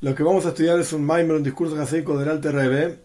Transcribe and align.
Lo 0.00 0.14
que 0.14 0.22
vamos 0.22 0.46
a 0.46 0.50
estudiar 0.50 0.78
es 0.78 0.92
un 0.92 1.04
Maimer, 1.04 1.34
un 1.34 1.42
discurso 1.42 1.80
hasídico 1.82 2.16
del 2.16 2.28
Alte 2.28 2.52
Rebbe. 2.52 3.00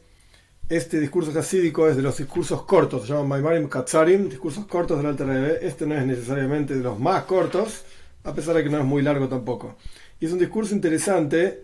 Este 0.70 1.00
discurso 1.00 1.38
hasídico 1.38 1.88
es 1.88 1.96
de 1.96 2.04
los 2.04 2.16
discursos 2.18 2.66
cortos, 2.66 3.02
se 3.02 3.08
llama 3.08 3.24
Maimarim 3.30 3.68
Katsarim, 3.68 4.30
discursos 4.30 4.68
cortos 4.68 4.98
del 4.98 5.08
Alte 5.08 5.26
Rebbe. 5.26 5.58
Este 5.66 5.88
no 5.88 5.96
es 5.96 6.06
necesariamente 6.06 6.76
de 6.76 6.84
los 6.84 7.00
más 7.00 7.24
cortos, 7.24 7.84
a 8.24 8.36
pesar 8.36 8.54
de 8.54 8.64
que 8.64 8.70
no 8.70 8.78
es 8.78 8.86
muy 8.86 9.02
largo 9.02 9.28
tampoco. 9.28 9.76
Y 10.20 10.28
es 10.28 10.34
un 10.34 10.38
discurso 10.38 10.76
interesante 10.76 11.64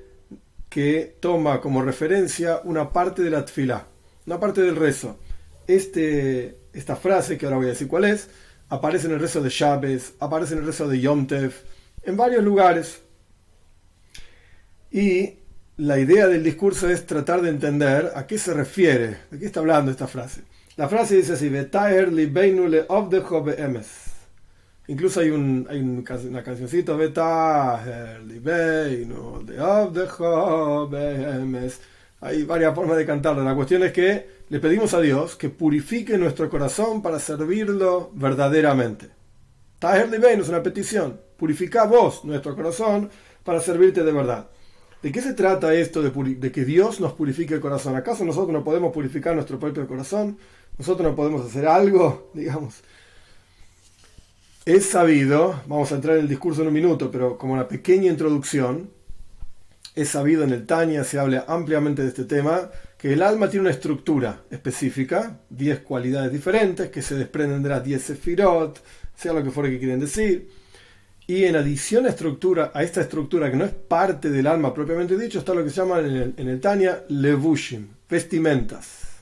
que 0.68 1.18
toma 1.20 1.61
como 1.61 1.84
referencia 1.84 2.61
una 2.64 2.92
parte 2.92 3.21
de 3.21 3.30
la 3.30 3.46
tfilá, 3.46 3.86
una 4.25 4.39
parte 4.39 4.64
del 4.64 4.78
rezo. 4.78 5.20
Este, 5.68 6.57
esta 6.74 6.96
frase, 6.96 7.38
que 7.38 7.46
ahora 7.46 7.57
voy 7.57 7.68
a 7.68 7.70
decir 7.70 7.88
cuál 7.88 8.06
es, 8.06 8.32
aparece 8.70 9.06
en 9.06 9.14
el 9.14 9.20
rezo 9.20 9.42
de 9.42 9.52
Chávez, 9.52 10.16
aparece 10.20 10.54
en 10.54 10.61
el 10.61 10.66
rezo 10.66 10.88
de 10.88 11.00
Yom 11.00 11.28
en 11.30 12.18
varios 12.18 12.43
lugares. 12.43 13.04
Y 14.92 15.34
la 15.78 16.00
idea 16.00 16.28
del 16.28 16.43
discurso 16.43 16.89
es 16.89 17.06
tratar 17.06 17.42
de 17.42 17.50
entender 17.50 18.11
a 18.16 18.28
qué 18.28 18.38
se 18.38 18.54
refiere, 18.54 19.18
de 19.32 19.39
qué 19.39 19.46
está 19.46 19.60
hablando 19.60 19.92
esta 19.92 20.07
frase. 20.07 20.42
La 20.75 20.88
frase 20.89 21.18
dice 21.18 21.34
así, 21.34 21.50
Incluso 24.88 25.20
hay, 25.20 25.29
un, 25.29 25.68
hay 25.70 25.79
un, 25.79 26.06
una 26.29 26.43
cancioncita, 26.43 26.93
hay 32.22 32.44
varias 32.44 32.76
formas 32.76 32.98
de 32.98 33.06
cantarlo. 33.06 33.44
La 33.44 33.56
cuestión 33.56 33.84
es 33.84 33.94
que 33.94 34.40
le 34.50 34.59
pedimos 34.59 34.94
a 34.94 35.02
Dios 35.02 35.36
que 35.36 35.50
purifique 35.50 36.17
nuestro 36.17 36.50
corazón 36.50 37.02
para 37.02 37.20
servirlo 37.20 38.12
verdaderamente. 38.14 39.09
Taher 39.78 40.09
es 40.14 40.50
una 40.50 40.64
petición. 40.64 41.22
Purifica 41.38 41.86
vos 41.86 42.26
nuestro 42.26 42.56
corazón 42.56 43.10
para 43.44 43.62
servirte 43.62 44.04
de 44.04 44.12
verdad. 44.12 44.50
¿De 45.02 45.14
qué 45.14 45.22
se 45.22 45.33
trata 45.33 45.73
esto 45.73 46.02
de, 46.02 46.52
que 46.52 46.66
Dios 46.66 47.00
nos 47.00 47.14
purifique 47.14 47.53
el 47.53 47.61
corazón? 47.61 47.95
¿Acaso 47.95 48.25
nosotros 48.25 48.52
no 48.52 48.66
podemos 48.66 48.92
purificar 48.92 49.33
nuestro 49.33 49.58
propio 49.58 49.88
corazón? 49.88 50.38
¿Nosotros 50.78 51.09
no 51.09 51.16
podemos 51.16 51.45
hacer 51.45 51.67
algo? 51.67 52.31
Digamos. 52.33 52.81
Es 54.66 54.88
sabido, 54.88 55.61
vamos 55.67 55.92
a 55.92 55.95
entrar 55.95 56.17
en 56.17 56.23
el 56.23 56.27
discurso 56.27 56.61
en 56.61 56.67
un 56.67 56.73
minuto, 56.73 57.09
pero 57.09 57.38
como 57.38 57.53
una 57.53 57.67
pequeña 57.67 58.11
introducción, 58.11 58.89
es 59.95 60.09
sabido 60.09 60.44
en 60.44 60.52
el 60.52 60.66
Tania, 60.66 61.05
se 61.05 61.17
habla 61.17 61.45
ampliamente 61.47 62.02
de 62.02 62.09
este 62.09 62.25
tema, 62.25 62.70
que 62.97 63.14
el 63.14 63.23
alma 63.23 63.50
tiene 63.50 63.61
una 63.61 63.72
estructura 63.72 64.44
específica, 64.52 65.39
10 65.50 65.80
cualidades 65.80 66.33
diferentes 66.33 66.89
que 66.89 67.02
se 67.02 67.16
desprenden 67.16 67.64
de 67.64 67.70
las 67.70 67.83
10 67.83 68.03
sefirot, 68.03 68.81
sea 69.16 69.31
lo 69.31 69.44
que 69.44 69.50
fuera 69.50 69.70
que 69.70 69.80
quieren 69.80 70.02
decir. 70.02 70.50
Y 71.30 71.46
en 71.46 71.56
adición 71.56 72.08
a, 72.08 72.10
estructura, 72.10 72.72
a 72.74 72.82
esta 72.82 73.02
estructura 73.02 73.52
que 73.52 73.56
no 73.56 73.64
es 73.64 73.72
parte 73.72 74.32
del 74.32 74.48
alma 74.48 74.74
propiamente 74.74 75.16
dicho, 75.16 75.38
está 75.38 75.54
lo 75.54 75.64
que 75.64 75.70
se 75.70 75.76
llama 75.76 76.00
en 76.00 76.34
el, 76.36 76.60
Tania 76.60 77.04
levushim, 77.08 77.88
vestimentas. 78.10 79.22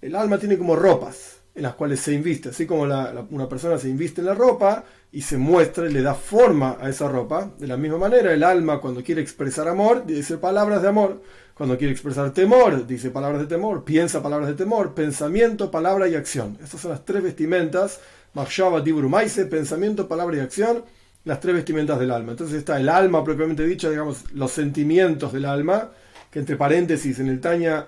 El 0.00 0.14
alma 0.14 0.38
tiene 0.38 0.56
como 0.56 0.76
ropas 0.76 1.40
en 1.52 1.64
las 1.64 1.74
cuales 1.74 1.98
se 2.02 2.12
inviste, 2.12 2.50
así 2.50 2.66
como 2.66 2.82
una 2.82 3.48
persona 3.48 3.80
se 3.80 3.88
inviste 3.88 4.20
en 4.20 4.28
la 4.28 4.34
ropa 4.34 4.84
y 5.10 5.22
se 5.22 5.38
muestra 5.38 5.90
y 5.90 5.92
le 5.92 6.02
da 6.02 6.14
forma 6.14 6.76
a 6.80 6.88
esa 6.88 7.08
ropa. 7.08 7.50
De 7.58 7.66
la 7.66 7.76
misma 7.76 7.98
manera, 7.98 8.32
el 8.32 8.44
alma 8.44 8.80
cuando 8.80 9.02
quiere 9.02 9.20
expresar 9.20 9.66
amor 9.66 10.06
dice 10.06 10.38
palabras 10.38 10.82
de 10.82 10.88
amor, 10.88 11.20
cuando 11.54 11.76
quiere 11.76 11.92
expresar 11.92 12.32
temor 12.32 12.86
dice 12.86 13.10
palabras 13.10 13.40
de 13.40 13.48
temor, 13.48 13.82
piensa 13.82 14.22
palabras 14.22 14.50
de 14.50 14.54
temor, 14.54 14.94
pensamiento, 14.94 15.68
palabra 15.68 16.06
y 16.06 16.14
acción. 16.14 16.58
Estas 16.62 16.80
son 16.80 16.92
las 16.92 17.04
tres 17.04 17.24
vestimentas, 17.24 17.98
Machshava, 18.34 18.80
Diburumaise, 18.80 19.44
pensamiento, 19.46 20.06
palabra 20.06 20.36
y 20.36 20.40
acción, 20.40 20.84
las 21.24 21.40
tres 21.40 21.54
vestimentas 21.54 21.98
del 21.98 22.10
alma. 22.10 22.32
Entonces 22.32 22.56
está 22.56 22.78
el 22.80 22.88
alma 22.88 23.22
propiamente 23.24 23.64
dicho, 23.64 23.90
digamos, 23.90 24.32
los 24.32 24.50
sentimientos 24.50 25.32
del 25.32 25.44
alma, 25.44 25.90
que 26.30 26.38
entre 26.38 26.56
paréntesis 26.56 27.18
en 27.18 27.28
el 27.28 27.40
Taña 27.40 27.86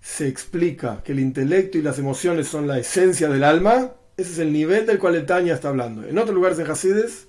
se 0.00 0.28
explica 0.28 1.02
que 1.02 1.12
el 1.12 1.20
intelecto 1.20 1.78
y 1.78 1.82
las 1.82 1.98
emociones 1.98 2.48
son 2.48 2.66
la 2.66 2.78
esencia 2.78 3.28
del 3.28 3.44
alma, 3.44 3.92
ese 4.16 4.32
es 4.32 4.38
el 4.38 4.52
nivel 4.52 4.86
del 4.86 4.98
cual 4.98 5.16
el 5.16 5.26
Tanya 5.26 5.54
está 5.54 5.70
hablando. 5.70 6.06
En 6.06 6.18
otros 6.18 6.34
lugares 6.34 6.56
de 6.56 6.64
Hasides 6.64 7.26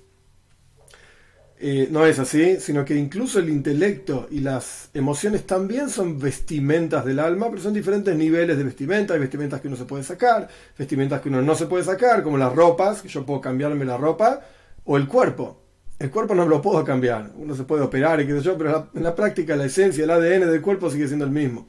eh, 1.58 1.88
no 1.90 2.06
es 2.06 2.18
así, 2.18 2.60
sino 2.60 2.84
que 2.84 2.94
incluso 2.94 3.38
el 3.40 3.48
intelecto 3.48 4.28
y 4.30 4.40
las 4.40 4.90
emociones 4.94 5.46
también 5.46 5.88
son 5.88 6.18
vestimentas 6.18 7.04
del 7.04 7.18
alma, 7.18 7.48
pero 7.50 7.62
son 7.62 7.72
diferentes 7.72 8.14
niveles 8.14 8.56
de 8.56 8.64
vestimenta. 8.64 9.14
Hay 9.14 9.20
vestimentas 9.20 9.60
que 9.60 9.68
uno 9.68 9.76
se 9.76 9.84
puede 9.84 10.04
sacar, 10.04 10.48
vestimentas 10.78 11.20
que 11.20 11.28
uno 11.28 11.42
no 11.42 11.54
se 11.54 11.66
puede 11.66 11.82
sacar, 11.82 12.22
como 12.22 12.36
las 12.36 12.54
ropas, 12.54 13.02
que 13.02 13.08
yo 13.08 13.24
puedo 13.26 13.40
cambiarme 13.40 13.84
la 13.84 13.96
ropa, 13.96 14.42
o 14.86 14.96
el 14.96 15.06
cuerpo. 15.06 15.62
El 15.98 16.10
cuerpo 16.10 16.34
no 16.34 16.46
lo 16.46 16.60
puedo 16.60 16.84
cambiar, 16.84 17.32
uno 17.36 17.54
se 17.54 17.64
puede 17.64 17.82
operar 17.82 18.20
y 18.20 18.26
qué 18.26 18.34
sé 18.34 18.42
yo, 18.42 18.58
pero 18.58 18.90
en 18.94 19.02
la 19.02 19.14
práctica 19.14 19.56
la 19.56 19.64
esencia, 19.64 20.04
el 20.04 20.10
ADN 20.10 20.50
del 20.50 20.60
cuerpo 20.60 20.90
sigue 20.90 21.06
siendo 21.06 21.24
el 21.24 21.30
mismo. 21.30 21.66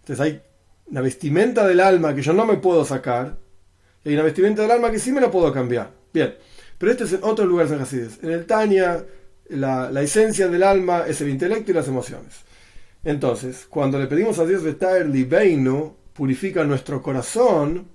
Entonces 0.00 0.20
hay 0.20 0.42
una 0.86 1.02
vestimenta 1.02 1.66
del 1.66 1.80
alma 1.80 2.14
que 2.14 2.22
yo 2.22 2.32
no 2.32 2.46
me 2.46 2.56
puedo 2.56 2.84
sacar, 2.84 3.36
hay 4.04 4.14
una 4.14 4.22
vestimenta 4.22 4.62
del 4.62 4.70
alma 4.70 4.90
que 4.90 4.98
sí 4.98 5.12
me 5.12 5.20
la 5.20 5.30
puedo 5.30 5.52
cambiar. 5.52 5.90
Bien, 6.12 6.34
pero 6.78 6.92
este 6.92 7.04
es 7.04 7.12
en 7.12 7.20
otros 7.22 7.46
lugares 7.46 7.72
en. 7.72 8.26
En 8.28 8.30
el 8.32 8.46
Tania, 8.46 9.04
la, 9.50 10.00
esencia 10.00 10.48
del 10.48 10.62
alma 10.62 11.04
es 11.06 11.20
el 11.20 11.28
intelecto 11.28 11.70
y 11.70 11.74
las 11.74 11.88
emociones. 11.88 12.44
Entonces, 13.04 13.66
cuando 13.68 13.98
le 13.98 14.06
pedimos 14.06 14.38
a 14.38 14.46
Dios 14.46 14.62
Betaer 14.62 15.06
Libeinu, 15.06 15.96
purifica 16.14 16.64
nuestro 16.64 17.02
corazón, 17.02 17.88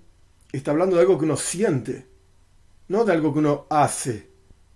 está 0.52 0.72
hablando 0.72 0.96
de 0.96 1.02
algo 1.02 1.18
que 1.18 1.26
uno 1.26 1.38
siente, 1.38 2.06
no 2.88 3.04
de 3.04 3.14
algo 3.14 3.34
que 3.34 3.40
uno 3.40 3.66
hace, 3.70 4.31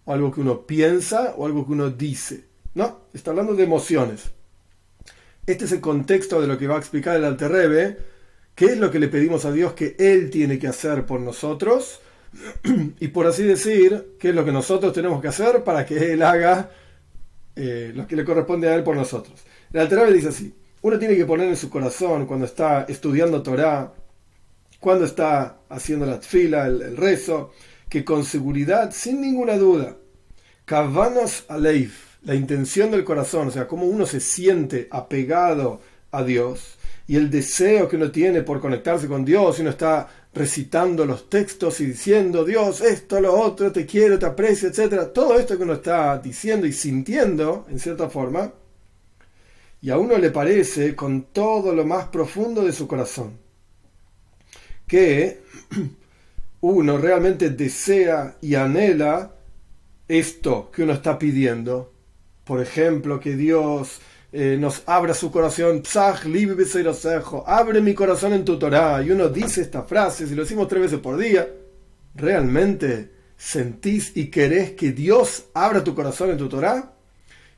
o 0.05 0.13
algo 0.13 0.31
que 0.31 0.41
uno 0.41 0.66
piensa, 0.66 1.33
o 1.38 1.45
algo 1.45 1.66
que 1.66 1.73
uno 1.73 1.89
dice. 1.89 2.45
No, 2.73 3.01
está 3.13 3.31
hablando 3.31 3.55
de 3.55 3.63
emociones. 3.63 4.31
Este 5.45 5.66
es 5.66 5.71
el 5.71 5.81
contexto 5.81 6.41
de 6.41 6.47
lo 6.47 6.57
que 6.57 6.67
va 6.67 6.75
a 6.75 6.79
explicar 6.79 7.16
el 7.16 7.25
Alterrebe 7.25 7.97
qué 8.55 8.65
es 8.67 8.77
lo 8.77 8.89
que 8.89 8.99
le 8.99 9.09
pedimos 9.09 9.45
a 9.45 9.51
Dios 9.51 9.73
que 9.73 9.95
Él 9.99 10.29
tiene 10.29 10.57
que 10.57 10.67
hacer 10.67 11.05
por 11.05 11.19
nosotros 11.19 11.99
y 12.99 13.09
por 13.09 13.27
así 13.27 13.44
decir, 13.44 14.15
qué 14.19 14.29
es 14.29 14.35
lo 14.35 14.45
que 14.45 14.51
nosotros 14.51 14.94
tenemos 14.94 15.21
que 15.21 15.27
hacer 15.27 15.63
para 15.63 15.85
que 15.85 16.13
Él 16.13 16.23
haga 16.23 16.71
eh, 17.55 17.91
lo 17.94 18.07
que 18.07 18.15
le 18.15 18.25
corresponde 18.25 18.69
a 18.69 18.75
Él 18.75 18.83
por 18.83 18.95
nosotros. 18.95 19.44
El 19.71 19.81
Alterabe 19.81 20.13
dice 20.13 20.29
así, 20.29 20.53
uno 20.81 20.97
tiene 20.97 21.15
que 21.15 21.25
poner 21.25 21.49
en 21.49 21.57
su 21.57 21.69
corazón 21.69 22.25
cuando 22.25 22.45
está 22.45 22.85
estudiando 22.88 23.44
Torah, 23.44 23.94
cuando 24.79 25.05
está 25.05 25.59
haciendo 25.69 26.05
la 26.05 26.19
tfila, 26.19 26.67
el, 26.67 26.95
rezo, 26.95 27.51
que 27.95 28.03
con 28.03 28.25
seguridad, 28.25 28.91
sin 28.91 29.22
ninguna 29.22 29.56
duda, 29.56 29.95
Kavanas 30.66 31.45
Aleif, 31.47 32.17
la 32.23 32.35
intención 32.35 32.91
del 32.91 33.06
corazón, 33.06 33.47
o 33.47 33.51
sea, 33.51 33.69
cómo 33.69 33.85
uno 33.85 34.06
se 34.06 34.19
siente 34.19 34.89
apegado 34.91 35.79
a 36.11 36.22
Dios, 36.22 36.78
y 37.07 37.16
el 37.16 37.31
deseo 37.31 37.88
que 37.88 37.95
uno 37.95 38.11
tiene 38.11 38.41
por 38.41 38.59
conectarse 38.59 39.07
con 39.07 39.23
Dios 39.23 39.57
y 39.57 39.61
uno 39.61 39.69
está 39.69 40.09
recitando 40.33 41.06
los 41.06 41.29
textos 41.29 41.79
y 41.79 41.85
diciendo 41.85 42.44
Dios, 42.44 42.81
esto, 42.81 43.22
lo 43.22 43.33
otro, 43.33 43.72
te 43.72 43.85
quiero, 43.85 44.19
te 44.19 44.25
aprecio, 44.25 44.67
etc. 44.67 45.13
Todo 45.13 45.39
esto 45.39 45.56
que 45.56 45.63
uno 45.63 45.75
está 45.75 46.17
diciendo 46.17 46.67
y 46.67 46.73
sintiendo, 46.73 47.66
en 47.69 47.79
cierta 47.79 48.09
forma, 48.09 48.51
y 49.81 49.89
a 49.89 49.97
uno 49.97 50.17
le 50.17 50.31
parece 50.31 50.97
con 50.97 51.27
todo 51.31 51.73
lo 51.73 51.85
más 51.85 52.09
profundo 52.09 52.62
de 52.62 52.73
su 52.73 52.89
corazón 52.89 53.38
que 54.85 55.39
uno 56.71 56.97
realmente 56.97 57.51
desea 57.51 58.37
y 58.41 58.55
anhela 58.55 59.35
esto 60.07 60.71
que 60.71 60.83
uno 60.83 60.93
está 60.93 61.19
pidiendo. 61.19 61.93
Por 62.43 62.61
ejemplo, 62.61 63.19
que 63.19 63.35
Dios 63.35 63.99
eh, 64.31 64.57
nos 64.59 64.83
abra 64.87 65.13
su 65.13 65.31
corazón, 65.31 65.83
abre 67.45 67.81
mi 67.81 67.93
corazón 67.93 68.33
en 68.33 68.45
tu 68.45 68.57
Torah, 68.57 69.01
y 69.03 69.11
uno 69.11 69.29
dice 69.29 69.61
esta 69.61 69.83
frase, 69.83 70.27
si 70.27 70.35
lo 70.35 70.43
decimos 70.43 70.67
tres 70.67 70.81
veces 70.83 70.99
por 70.99 71.17
día, 71.17 71.47
¿realmente 72.15 73.11
sentís 73.37 74.15
y 74.15 74.27
querés 74.31 74.71
que 74.71 74.91
Dios 74.91 75.45
abra 75.53 75.83
tu 75.83 75.94
corazón 75.94 76.31
en 76.31 76.38
tu 76.38 76.50
Torah? 76.50 76.94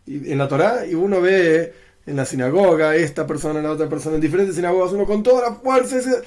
Y, 0.06 0.32
en 0.32 0.38
la 0.38 0.48
Torah, 0.48 0.86
y 0.86 0.96
uno 0.96 1.22
ve 1.22 1.74
en 2.08 2.16
la 2.16 2.26
sinagoga, 2.26 2.96
esta 2.96 3.28
persona, 3.28 3.62
la 3.62 3.72
otra 3.72 3.90
persona, 3.90 4.16
en 4.16 4.22
diferentes 4.22 4.56
sinagogas, 4.56 4.94
uno 4.94 5.06
con 5.06 5.22
toda 5.22 5.50
la 5.50 5.56
fuerza 5.56 5.98
dice, 5.98 6.22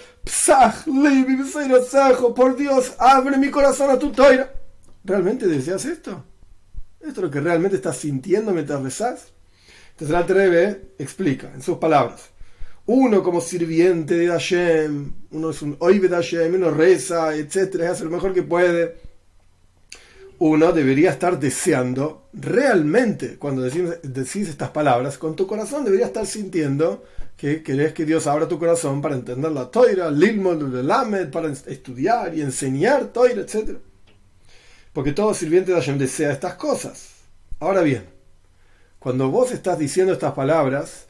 por 2.35 2.57
Dios, 2.57 2.93
abre 2.99 3.39
mi 3.39 3.51
corazón 3.51 3.91
a 3.91 3.99
tu 3.99 4.13
Torah. 4.13 4.53
¿Realmente 5.03 5.47
deseas 5.47 5.87
esto? 5.87 6.23
¿Esto 7.01 7.13
es 7.13 7.17
lo 7.17 7.31
que 7.31 7.41
realmente 7.41 7.77
estás 7.77 7.97
sintiendo 7.97 8.53
mientras 8.53 8.83
rezas? 8.83 9.33
Entonces 9.93 10.11
el 10.11 10.17
Alter 10.17 10.93
explica 10.99 11.51
en 11.55 11.63
sus 11.63 11.79
palabras. 11.79 12.29
Uno 12.85 13.23
como 13.23 13.41
sirviente 13.41 14.17
de 14.17 14.27
Hashem, 14.27 15.13
uno 15.31 15.51
es 15.51 15.63
un 15.63 15.77
oive 15.79 16.09
de 16.09 16.17
Hashem, 16.17 16.55
uno 16.57 16.71
reza, 16.71 17.35
etcétera, 17.35 17.93
hace 17.93 18.05
lo 18.05 18.11
mejor 18.11 18.35
que 18.35 18.43
puede. 18.43 18.99
Uno 20.43 20.73
debería 20.73 21.11
estar 21.11 21.39
deseando 21.39 22.31
realmente, 22.33 23.37
cuando 23.37 23.61
decís, 23.61 24.49
estas 24.49 24.71
palabras, 24.71 25.19
con 25.19 25.37
tu 25.37 25.47
corazón 25.47 25.85
debería 25.85 26.07
estar 26.07 26.27
sintiendo 26.27 27.05
que 27.37 27.63
querés 27.63 27.93
que 27.93 28.07
Dios 28.07 28.27
abra 28.27 28.49
tu 28.49 28.59
corazón 28.59 29.03
para 29.03 29.17
entender 29.17 29.53
la 29.53 29.71
toira, 29.71 30.11
lilmod, 30.11 30.63
lamed, 30.83 31.31
para 31.31 31.53
estudiar 31.53 32.35
y 32.35 32.41
enseñar 32.41 33.09
toira, 33.09 33.43
etcétera. 33.43 33.81
Porque 34.95 35.13
todo 35.13 35.35
sirviente 35.35 35.73
de 35.73 35.79
Hashem 35.79 35.99
desea 35.99 36.33
estas 36.33 36.55
cosas. 36.55 37.11
Ahora 37.59 37.83
bien, 37.83 38.05
cuando 38.99 39.31
vos 39.31 39.53
estás 39.53 39.79
diciendo 39.79 40.15
estas 40.15 40.33
palabras, 40.33 41.05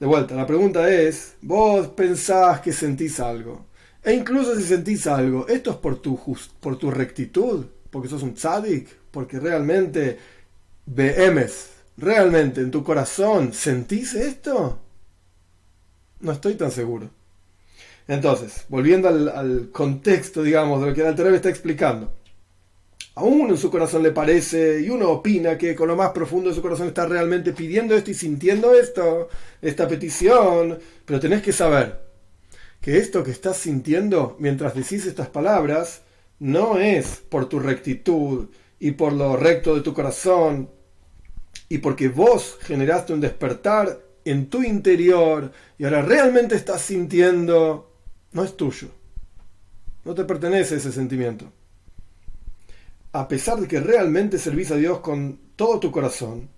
de 0.00 0.06
vuelta, 0.06 0.34
la 0.34 0.48
pregunta 0.48 0.92
es, 0.92 1.34
vos 1.40 1.86
pensás 1.86 2.60
que 2.60 2.72
sentís 2.72 3.20
algo. 3.20 3.64
E 4.02 4.12
incluso 4.12 4.56
si 4.56 4.64
sentís 4.64 5.06
algo, 5.06 5.46
¿esto 5.46 5.70
es 5.70 5.76
por 5.76 6.02
tu, 6.02 6.18
por 6.58 6.76
tu 6.76 6.90
rectitud? 6.90 7.66
¿Porque 7.92 8.08
sos 8.08 8.22
un 8.22 8.32
tzadik? 8.34 8.88
¿Porque 9.10 9.38
realmente 9.38 10.18
veemes, 10.86 11.68
realmente 11.98 12.62
en 12.62 12.70
tu 12.70 12.82
corazón 12.82 13.52
sentís 13.52 14.14
esto? 14.14 14.78
No 16.20 16.32
estoy 16.32 16.54
tan 16.54 16.70
seguro. 16.70 17.10
Entonces, 18.08 18.64
volviendo 18.70 19.08
al, 19.08 19.68
contexto, 19.72 20.42
digamos, 20.42 20.80
de 20.80 20.86
lo 20.88 20.94
que 20.94 21.02
el 21.02 21.08
Alter 21.08 21.34
está 21.34 21.50
explicando. 21.50 22.14
A 23.14 23.24
uno 23.24 23.50
en 23.50 23.58
su 23.58 23.70
corazón 23.70 24.02
le 24.02 24.10
parece 24.10 24.80
y 24.80 24.88
uno 24.88 25.10
opina 25.10 25.58
que 25.58 25.74
con 25.74 25.86
lo 25.86 25.94
más 25.94 26.12
profundo 26.12 26.48
de 26.48 26.54
su 26.54 26.62
corazón 26.62 26.88
está 26.88 27.04
realmente 27.04 27.52
pidiendo 27.52 27.94
esto 27.94 28.10
y 28.10 28.14
sintiendo 28.14 28.72
esto, 28.72 29.28
esta 29.60 29.86
petición, 29.86 30.78
pero 31.04 31.20
tenés 31.20 31.42
que 31.42 31.52
saber 31.52 32.00
que 32.80 32.96
esto 32.96 33.22
que 33.22 33.32
estás 33.32 33.58
sintiendo 33.58 34.34
mientras 34.38 34.74
decís 34.74 35.04
estas 35.04 35.28
palabras 35.28 36.00
no 36.42 36.76
es 36.76 37.22
por 37.28 37.48
tu 37.48 37.60
rectitud 37.60 38.48
y 38.80 38.90
por 38.90 39.12
lo 39.12 39.36
recto 39.36 39.76
de 39.76 39.80
tu 39.80 39.94
corazón 39.94 40.68
y 41.68 41.78
porque 41.78 42.08
vos 42.08 42.58
generaste 42.62 43.12
un 43.12 43.20
despertar 43.20 44.00
en 44.24 44.50
tu 44.50 44.60
interior 44.64 45.52
y 45.78 45.84
ahora 45.84 46.02
realmente 46.02 46.56
estás 46.56 46.82
sintiendo, 46.82 47.94
no 48.32 48.42
es 48.42 48.56
tuyo. 48.56 48.88
No 50.04 50.14
te 50.14 50.24
pertenece 50.24 50.76
ese 50.76 50.90
sentimiento. 50.90 51.46
A 53.12 53.28
pesar 53.28 53.60
de 53.60 53.68
que 53.68 53.78
realmente 53.78 54.36
servís 54.36 54.72
a 54.72 54.76
Dios 54.76 54.98
con 54.98 55.38
todo 55.54 55.78
tu 55.78 55.92
corazón, 55.92 56.48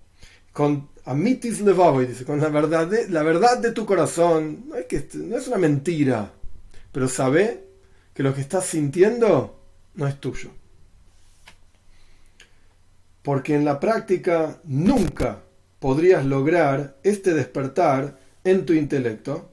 con 0.51 0.89
amitis 1.05 1.63
dice, 1.63 2.25
con 2.25 2.41
la 2.41 2.49
verdad, 2.49 2.87
de, 2.87 3.07
la 3.09 3.21
verdad 3.21 3.59
de 3.59 3.71
tu 3.71 3.85
corazón, 3.85 4.65
no 4.67 4.77
es, 4.77 4.87
que, 4.87 5.07
no 5.13 5.37
es 5.37 5.47
una 5.47 5.57
mentira, 5.57 6.33
pero 6.91 7.07
sabe 7.07 7.65
que 8.15 8.23
lo 8.23 8.33
que 8.33 8.41
estás 8.41 8.65
sintiendo 8.65 9.61
no 9.95 10.07
es 10.07 10.19
tuyo. 10.19 10.51
Porque 13.21 13.55
en 13.55 13.65
la 13.65 13.79
práctica 13.79 14.59
nunca 14.63 15.41
podrías 15.79 16.25
lograr 16.25 16.97
este 17.03 17.33
despertar 17.33 18.19
en 18.43 18.65
tu 18.65 18.73
intelecto 18.73 19.51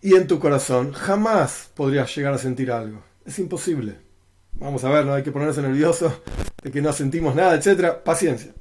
y 0.00 0.14
en 0.14 0.26
tu 0.26 0.38
corazón. 0.38 0.92
Jamás 0.92 1.70
podrías 1.74 2.14
llegar 2.14 2.34
a 2.34 2.38
sentir 2.38 2.70
algo. 2.70 3.02
Es 3.24 3.38
imposible. 3.38 3.96
Vamos 4.52 4.84
a 4.84 4.90
ver, 4.90 5.04
no 5.04 5.14
hay 5.14 5.22
que 5.22 5.32
ponerse 5.32 5.62
nervioso 5.62 6.22
de 6.62 6.70
que 6.70 6.82
no 6.82 6.92
sentimos 6.92 7.34
nada, 7.34 7.54
etc. 7.54 7.96
Paciencia. 8.04 8.52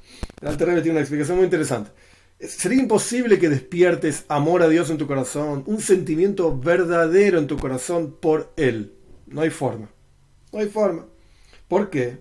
El 0.41 0.47
Alter 0.47 0.73
tiene 0.75 0.91
una 0.91 0.99
explicación 1.01 1.37
muy 1.37 1.45
interesante. 1.45 1.91
Sería 2.39 2.81
imposible 2.81 3.37
que 3.37 3.49
despiertes 3.49 4.25
amor 4.27 4.63
a 4.63 4.67
Dios 4.67 4.89
en 4.89 4.97
tu 4.97 5.05
corazón, 5.05 5.63
un 5.67 5.79
sentimiento 5.79 6.57
verdadero 6.57 7.37
en 7.37 7.47
tu 7.47 7.57
corazón 7.57 8.17
por 8.19 8.51
Él. 8.57 8.93
No 9.27 9.41
hay 9.41 9.51
forma. 9.51 9.89
No 10.51 10.59
hay 10.59 10.67
forma. 10.67 11.05
¿Por 11.67 11.89
qué? 11.89 12.17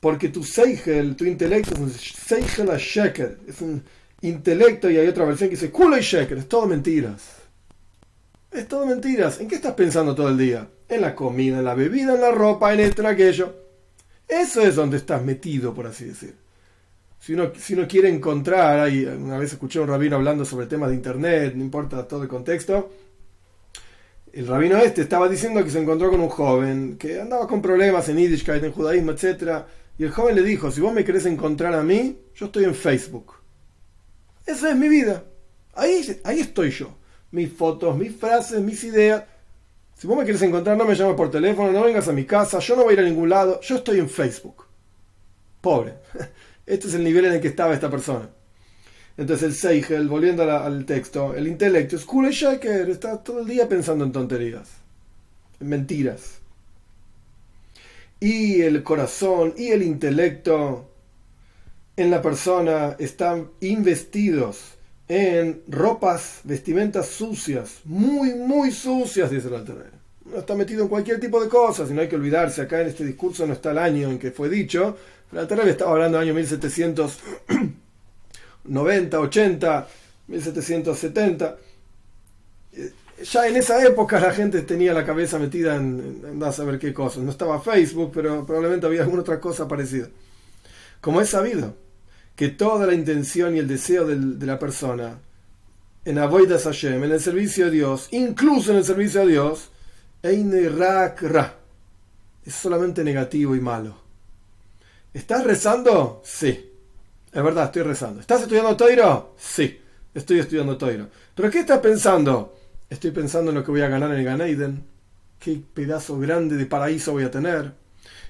Porque 0.00 0.28
tu 0.28 0.42
Seigel, 0.44 1.16
tu 1.16 1.24
intelecto, 1.24 1.74
es 1.74 1.80
un 1.80 1.90
Seigel 1.90 2.70
a 2.70 2.76
Sheker. 2.78 3.38
Es 3.46 3.60
un 3.60 3.82
intelecto 4.22 4.90
y 4.90 4.98
hay 4.98 5.06
otra 5.06 5.24
versión 5.24 5.50
que 5.50 5.56
dice 5.56 5.70
culo 5.70 5.96
y 5.98 6.02
Sheker. 6.02 6.38
Es 6.38 6.48
todo 6.48 6.66
mentiras. 6.66 7.22
Es 8.50 8.68
todo 8.68 8.86
mentiras. 8.86 9.40
¿En 9.40 9.48
qué 9.48 9.56
estás 9.56 9.74
pensando 9.74 10.14
todo 10.14 10.28
el 10.28 10.38
día? 10.38 10.68
En 10.88 11.00
la 11.00 11.14
comida, 11.14 11.58
en 11.58 11.64
la 11.64 11.74
bebida, 11.74 12.14
en 12.14 12.20
la 12.20 12.30
ropa, 12.30 12.72
en 12.72 12.80
esto, 12.80 13.02
en 13.02 13.08
aquello. 13.08 13.54
Eso 14.28 14.62
es 14.62 14.74
donde 14.74 14.96
estás 14.96 15.22
metido, 15.22 15.74
por 15.74 15.86
así 15.86 16.06
decir 16.06 16.44
si 17.24 17.32
uno, 17.32 17.52
si 17.56 17.74
quiere 17.86 18.10
encontrar, 18.10 18.86
una 19.18 19.38
vez 19.38 19.54
escuché 19.54 19.78
a 19.78 19.82
un 19.82 19.88
rabino 19.88 20.16
hablando 20.16 20.44
sobre 20.44 20.66
temas 20.66 20.90
de 20.90 20.96
internet, 20.96 21.54
no 21.54 21.64
importa 21.64 22.06
todo 22.06 22.22
el 22.22 22.28
contexto, 22.28 22.92
el 24.34 24.48
rabino 24.48 24.78
este 24.78 25.02
estaba 25.02 25.28
diciendo 25.28 25.62
que 25.62 25.70
se 25.70 25.80
encontró 25.80 26.10
con 26.10 26.20
un 26.20 26.28
joven 26.28 26.96
que 26.98 27.20
andaba 27.20 27.46
con 27.46 27.62
problemas 27.62 28.08
en 28.08 28.16
Yiddishkeit, 28.16 28.64
en 28.64 28.72
judaísmo, 28.72 29.12
etc. 29.12 29.64
Y 29.96 30.02
el 30.02 30.10
joven 30.10 30.34
le 30.34 30.42
dijo, 30.42 30.72
si 30.72 30.80
vos 30.80 30.92
me 30.92 31.04
querés 31.04 31.24
encontrar 31.26 31.72
a 31.72 31.84
mí, 31.84 32.18
yo 32.34 32.46
estoy 32.46 32.64
en 32.64 32.74
Facebook. 32.74 33.34
Esa 34.44 34.70
es 34.70 34.76
mi 34.76 34.88
vida. 34.88 35.22
Ahí, 35.74 36.20
ahí 36.24 36.40
estoy 36.40 36.70
yo. 36.70 36.96
Mis 37.30 37.52
fotos, 37.52 37.96
mis 37.96 38.14
frases, 38.14 38.60
mis 38.60 38.82
ideas. 38.82 39.22
Si 39.96 40.08
vos 40.08 40.18
me 40.18 40.24
querés 40.24 40.42
encontrar, 40.42 40.76
no 40.76 40.84
me 40.84 40.96
llames 40.96 41.14
por 41.14 41.30
teléfono, 41.30 41.70
no 41.70 41.84
vengas 41.84 42.08
a 42.08 42.12
mi 42.12 42.24
casa, 42.24 42.58
yo 42.58 42.74
no 42.74 42.82
voy 42.82 42.90
a 42.90 42.94
ir 42.94 43.00
a 43.00 43.08
ningún 43.08 43.28
lado, 43.28 43.60
yo 43.60 43.76
estoy 43.76 44.00
en 44.00 44.08
Facebook. 44.08 44.64
Pobre. 45.60 45.94
Este 46.66 46.88
es 46.88 46.94
el 46.94 47.04
nivel 47.04 47.26
en 47.26 47.34
el 47.34 47.40
que 47.42 47.48
estaba 47.48 47.74
esta 47.74 47.90
persona. 47.90 48.30
Entonces 49.16 49.46
el 49.46 49.54
Seigel, 49.54 50.08
volviendo 50.08 50.42
al 50.42 50.84
texto, 50.84 51.34
el 51.34 51.46
intelecto 51.46 51.96
es 51.96 52.04
cool 52.04 52.30
shaker, 52.30 52.90
está 52.90 53.22
todo 53.22 53.40
el 53.40 53.46
día 53.46 53.68
pensando 53.68 54.04
en 54.04 54.12
tonterías, 54.12 54.68
en 55.60 55.68
mentiras. 55.68 56.38
Y 58.18 58.62
el 58.62 58.82
corazón 58.82 59.54
y 59.56 59.68
el 59.68 59.82
intelecto 59.82 60.90
en 61.96 62.10
la 62.10 62.20
persona 62.20 62.96
están 62.98 63.50
investidos 63.60 64.74
en 65.06 65.62
ropas, 65.68 66.40
vestimentas 66.44 67.08
sucias, 67.08 67.80
muy, 67.84 68.34
muy 68.34 68.72
sucias, 68.72 69.30
dice 69.30 69.48
el 69.48 69.54
alter 69.54 69.90
No 70.24 70.38
está 70.38 70.56
metido 70.56 70.82
en 70.82 70.88
cualquier 70.88 71.20
tipo 71.20 71.40
de 71.40 71.48
cosas, 71.48 71.90
y 71.90 71.94
no 71.94 72.00
hay 72.00 72.08
que 72.08 72.16
olvidarse, 72.16 72.62
acá 72.62 72.80
en 72.80 72.88
este 72.88 73.04
discurso 73.04 73.46
no 73.46 73.52
está 73.52 73.70
el 73.70 73.78
año 73.78 74.10
en 74.10 74.18
que 74.18 74.32
fue 74.32 74.48
dicho, 74.48 74.96
la 75.30 75.42
anterior 75.42 75.68
estaba 75.68 75.92
hablando 75.92 76.18
del 76.18 76.28
año 76.28 76.34
1790, 78.64 79.20
80, 79.20 79.88
1770. 80.28 81.56
Ya 83.22 83.46
en 83.46 83.56
esa 83.56 83.84
época 83.84 84.18
la 84.18 84.32
gente 84.32 84.62
tenía 84.62 84.92
la 84.92 85.06
cabeza 85.06 85.38
metida 85.38 85.76
en, 85.76 86.22
en, 86.26 86.42
a 86.42 86.50
saber 86.52 86.78
qué 86.78 86.92
cosas. 86.92 87.22
No 87.22 87.30
estaba 87.30 87.60
Facebook, 87.60 88.10
pero 88.12 88.44
probablemente 88.44 88.86
había 88.86 89.02
alguna 89.02 89.22
otra 89.22 89.40
cosa 89.40 89.68
parecida. 89.68 90.08
Como 91.00 91.20
es 91.20 91.30
sabido 91.30 91.76
que 92.34 92.48
toda 92.48 92.86
la 92.86 92.94
intención 92.94 93.54
y 93.54 93.60
el 93.60 93.68
deseo 93.68 94.04
de 94.06 94.46
la 94.46 94.58
persona 94.58 95.20
en 96.04 96.18
Avoidas 96.18 96.64
Hashem, 96.64 97.04
en 97.04 97.12
el 97.12 97.20
servicio 97.20 97.66
a 97.66 97.70
Dios, 97.70 98.08
incluso 98.10 98.72
en 98.72 98.78
el 98.78 98.84
servicio 98.84 99.22
a 99.22 99.26
Dios, 99.26 99.70
es 100.22 100.44
solamente 102.54 103.04
negativo 103.04 103.54
y 103.54 103.60
malo. 103.60 103.96
¿Estás 105.12 105.44
rezando? 105.44 106.20
Sí. 106.24 106.73
Es 107.34 107.42
verdad, 107.42 107.64
estoy 107.64 107.82
rezando. 107.82 108.20
¿Estás 108.20 108.42
estudiando 108.42 108.76
Toiro? 108.76 109.34
Sí, 109.36 109.80
estoy 110.14 110.38
estudiando 110.38 110.78
Toiro. 110.78 111.08
¿Pero 111.34 111.50
qué 111.50 111.58
estás 111.58 111.80
pensando? 111.80 112.56
Estoy 112.88 113.10
pensando 113.10 113.50
en 113.50 113.56
lo 113.56 113.64
que 113.64 113.72
voy 113.72 113.80
a 113.80 113.88
ganar 113.88 114.12
en 114.12 114.18
el 114.18 114.24
Ganeiden. 114.24 114.84
¿Qué 115.40 115.60
pedazo 115.74 116.16
grande 116.20 116.54
de 116.54 116.66
paraíso 116.66 117.10
voy 117.10 117.24
a 117.24 117.32
tener? 117.32 117.72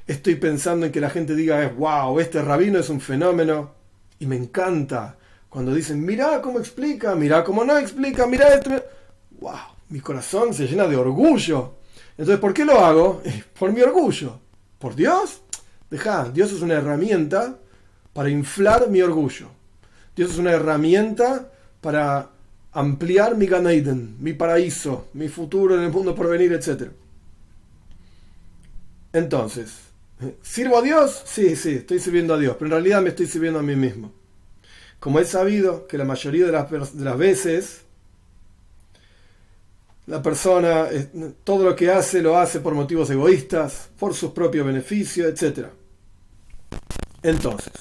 Estoy 0.07 0.37
pensando 0.37 0.87
en 0.87 0.93
que 0.93 1.03
la 1.03 1.11
gente 1.11 1.35
diga, 1.35 1.71
wow, 1.77 2.19
este 2.19 2.41
rabino 2.41 2.79
es 2.79 2.89
un 2.89 2.99
fenómeno. 2.99 3.75
Y 4.21 4.27
me 4.27 4.37
encanta 4.37 5.19
cuando 5.51 5.75
dicen, 5.75 6.03
mirá 6.03 6.41
cómo 6.41 6.59
explica, 6.59 7.15
mirá 7.15 7.45
cómo 7.45 7.63
no 7.63 7.77
explica, 7.77 8.27
mirá 8.27 8.55
esto. 8.55 8.71
Wow, 9.33 9.77
mi 9.91 10.01
corazón 10.01 10.55
se 10.55 10.67
llena 10.67 10.87
de 10.87 10.97
orgullo. 10.97 11.75
Entonces, 12.17 12.41
¿por 12.41 12.55
qué 12.55 12.65
lo 12.65 12.83
hago? 12.83 13.21
Por 13.59 13.71
mi 13.71 13.83
orgullo. 13.83 14.41
¿Por 14.79 14.95
Dios? 14.95 15.43
Deja, 15.91 16.31
Dios 16.31 16.53
es 16.53 16.63
una 16.63 16.75
herramienta 16.75 17.59
para 18.15 18.31
inflar 18.31 18.89
mi 18.89 19.03
orgullo. 19.03 19.49
Dios 20.17 20.31
es 20.31 20.39
una 20.39 20.53
herramienta 20.53 21.51
para 21.83 22.31
ampliar 22.73 23.37
mi 23.37 23.47
Ganeiden, 23.47 24.17
mi 24.21 24.33
paraíso, 24.33 25.09
mi 25.13 25.29
futuro 25.29 25.77
en 25.77 25.83
el 25.85 25.93
mundo 25.93 26.15
por 26.15 26.29
venir, 26.29 26.53
etc. 26.53 26.91
Entonces, 29.13 29.75
¿sirvo 30.41 30.79
a 30.79 30.83
Dios? 30.83 31.23
Sí, 31.27 31.55
sí, 31.57 31.77
estoy 31.77 31.99
sirviendo 31.99 32.35
a 32.35 32.39
Dios, 32.39 32.57
pero 32.59 32.67
en 32.67 32.73
realidad 32.73 33.03
me 33.03 33.11
estoy 33.11 33.27
sirviendo 33.27 33.59
a 33.59 33.63
mí 33.63 33.77
mismo. 33.77 34.13
Como 34.99 35.19
he 35.19 35.25
sabido 35.27 35.87
que 35.87 35.99
la 35.99 36.05
mayoría 36.05 36.47
de 36.47 36.53
las, 36.53 36.97
de 36.97 37.05
las 37.05 37.19
veces 37.19 37.81
la 40.07 40.23
persona 40.23 40.87
todo 41.45 41.65
lo 41.65 41.75
que 41.75 41.91
hace 41.91 42.21
lo 42.21 42.37
hace 42.37 42.61
por 42.61 42.75
motivos 42.75 43.09
egoístas, 43.11 43.89
por 43.99 44.15
sus 44.15 44.33
propios 44.33 44.67
beneficios, 44.67 45.27
etc. 45.29 45.69
Entonces, 47.23 47.73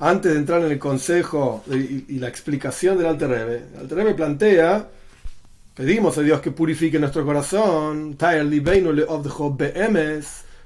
antes 0.00 0.32
de 0.32 0.38
entrar 0.38 0.62
en 0.62 0.70
el 0.70 0.78
consejo 0.78 1.64
y, 1.70 2.18
la 2.18 2.28
explicación 2.28 2.96
del 2.96 3.06
Alter 3.08 3.28
Rebbe, 3.28 3.64
el 3.74 3.80
Alter 3.80 3.98
Rebbe 3.98 4.14
plantea, 4.14 4.88
pedimos 5.74 6.16
a 6.18 6.22
Dios 6.22 6.40
que 6.40 6.52
purifique 6.52 6.98
nuestro 6.98 7.24
corazón, 7.24 8.16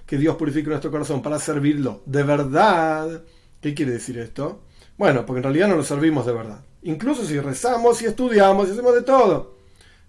que 0.06 0.18
Dios 0.18 0.36
purifique 0.36 0.68
nuestro 0.68 0.90
corazón 0.90 1.22
para 1.22 1.38
servirlo 1.38 2.02
de 2.04 2.22
verdad. 2.22 3.22
¿Qué 3.60 3.72
quiere 3.74 3.92
decir 3.92 4.18
esto? 4.18 4.64
Bueno, 4.98 5.24
porque 5.24 5.38
en 5.38 5.44
realidad 5.44 5.68
no 5.68 5.76
lo 5.76 5.84
servimos 5.84 6.26
de 6.26 6.32
verdad. 6.32 6.60
Incluso 6.82 7.24
si 7.24 7.40
rezamos 7.40 8.02
y 8.02 8.06
estudiamos 8.06 8.68
y 8.68 8.72
hacemos 8.72 8.94
de 8.94 9.02
todo. 9.02 9.56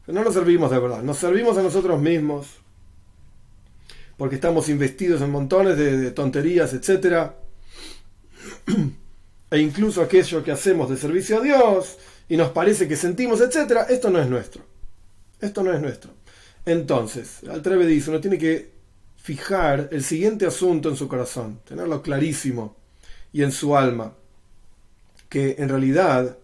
No 0.08 0.22
lo 0.22 0.34
servimos 0.34 0.70
de 0.72 0.80
verdad. 0.80 1.02
Nos 1.02 1.18
servimos 1.18 1.58
a 1.58 1.64
nosotros 1.64 2.02
mismos. 2.02 2.48
Porque 4.18 4.36
estamos 4.36 4.68
investidos 4.68 5.22
en 5.22 5.32
montones 5.32 5.78
de, 5.78 5.98
de 5.98 6.12
tonterías, 6.12 6.74
etcétera 6.74 7.36
e 9.54 9.60
incluso 9.60 10.02
aquello 10.02 10.44
que 10.44 10.52
hacemos 10.52 10.90
de 10.90 10.98
servicio 10.98 11.38
a 11.38 11.42
Dios 11.42 12.00
y 12.28 12.36
nos 12.36 12.50
parece 12.50 12.88
que 12.88 12.96
sentimos, 12.96 13.40
etc., 13.40 13.82
esto 13.88 14.10
no 14.10 14.20
es 14.20 14.28
nuestro. 14.28 14.64
Esto 15.40 15.62
no 15.62 15.72
es 15.72 15.80
nuestro. 15.80 16.10
Entonces, 16.66 17.42
Altreve 17.48 17.86
dice, 17.86 18.10
uno 18.10 18.20
tiene 18.20 18.40
que 18.40 18.72
fijar 19.16 19.90
el 19.92 20.04
siguiente 20.04 20.48
asunto 20.48 20.90
en 20.90 20.96
su 20.96 21.08
corazón, 21.08 21.60
tenerlo 21.68 22.02
clarísimo 22.02 22.78
y 23.32 23.44
en 23.44 23.52
su 23.52 23.78
alma, 23.78 24.16
que 25.30 25.56
en 25.60 25.70
realidad 25.70 26.36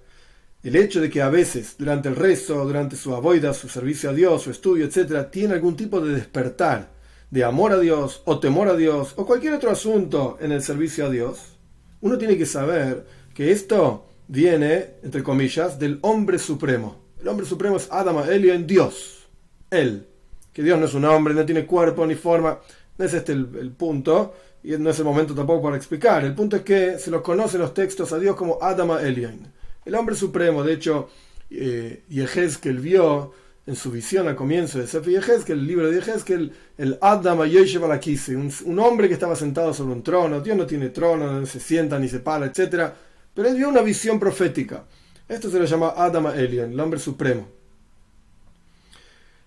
el 0.61 0.75
hecho 0.75 1.01
de 1.01 1.09
que 1.09 1.23
a 1.23 1.29
veces 1.29 1.77
durante 1.79 2.09
el 2.09 2.15
rezo, 2.15 2.63
durante 2.63 2.95
su 2.95 3.15
avoida, 3.15 3.55
su 3.55 3.69
servicio 3.69 4.11
a 4.11 4.13
Dios, 4.13 4.43
su 4.43 4.51
estudio, 4.51 4.85
etc., 4.85 5.31
tiene 5.31 5.55
algún 5.55 5.75
tipo 5.75 5.99
de 5.99 6.13
despertar 6.13 6.91
de 7.31 7.43
amor 7.43 7.71
a 7.71 7.79
Dios 7.79 8.21
o 8.25 8.39
temor 8.39 8.67
a 8.67 8.75
Dios 8.75 9.13
o 9.15 9.25
cualquier 9.25 9.53
otro 9.53 9.71
asunto 9.71 10.37
en 10.39 10.51
el 10.51 10.61
servicio 10.61 11.07
a 11.07 11.09
Dios, 11.09 11.58
uno 12.01 12.17
tiene 12.17 12.37
que 12.37 12.45
saber 12.45 13.05
que 13.33 13.51
esto 13.51 14.05
viene, 14.27 14.95
entre 15.03 15.23
comillas, 15.23 15.79
del 15.79 15.99
hombre 16.01 16.39
supremo. 16.39 17.03
El 17.19 17.27
hombre 17.27 17.45
supremo 17.45 17.77
es 17.77 17.91
Adama 17.91 18.25
en 18.29 18.65
Dios. 18.65 19.27
Él. 19.69 20.07
Que 20.53 20.63
Dios 20.63 20.79
no 20.79 20.85
es 20.85 20.93
un 20.93 21.05
hombre, 21.05 21.33
no 21.33 21.45
tiene 21.45 21.65
cuerpo 21.65 22.05
ni 22.05 22.15
forma. 22.15 22.59
No 22.97 23.05
es 23.05 23.13
este 23.13 23.33
el, 23.33 23.71
punto. 23.71 24.33
Y 24.63 24.71
no 24.71 24.89
es 24.89 24.99
el 24.99 25.05
momento 25.05 25.33
tampoco 25.33 25.63
para 25.63 25.77
explicar. 25.77 26.23
El 26.23 26.35
punto 26.35 26.57
es 26.57 26.61
que 26.63 26.99
se 26.99 27.11
los 27.11 27.21
conoce 27.21 27.57
en 27.57 27.63
los 27.63 27.73
textos 27.73 28.11
a 28.13 28.19
Dios 28.19 28.35
como 28.35 28.57
Adama 28.61 29.01
Elion. 29.01 29.51
El 29.85 29.95
hombre 29.95 30.15
supremo. 30.15 30.63
De 30.63 30.73
hecho, 30.73 31.09
eh, 31.49 32.03
que 32.61 32.69
él 32.69 32.79
vio 32.79 33.33
en 33.69 33.75
su 33.75 33.91
visión 33.91 34.27
al 34.27 34.35
comienzo 34.35 34.79
de 34.79 34.87
Sefer 34.87 35.43
que 35.45 35.53
el 35.53 35.67
libro 35.67 35.89
de 35.89 36.01
Yehezkel, 36.01 36.51
el 36.75 36.97
Adama 37.01 37.45
Yeshev 37.45 37.83
un, 37.83 38.51
un 38.65 38.79
hombre 38.79 39.07
que 39.07 39.13
estaba 39.13 39.35
sentado 39.35 39.75
sobre 39.75 39.93
un 39.93 40.01
trono. 40.01 40.41
Dios 40.41 40.57
no 40.57 40.65
tiene 40.65 40.89
trono, 40.89 41.39
no 41.39 41.45
se 41.45 41.59
sienta 41.59 41.99
ni 41.99 42.09
se 42.09 42.19
para, 42.19 42.47
etc. 42.47 42.91
Pero 43.31 43.47
él 43.47 43.55
vio 43.55 43.69
una 43.69 43.83
visión 43.83 44.19
profética. 44.19 44.85
Esto 45.27 45.51
se 45.51 45.59
lo 45.59 45.65
llama 45.65 45.93
Adama 45.95 46.33
Elion, 46.35 46.71
el 46.71 46.79
hombre 46.79 46.99
supremo. 46.99 47.47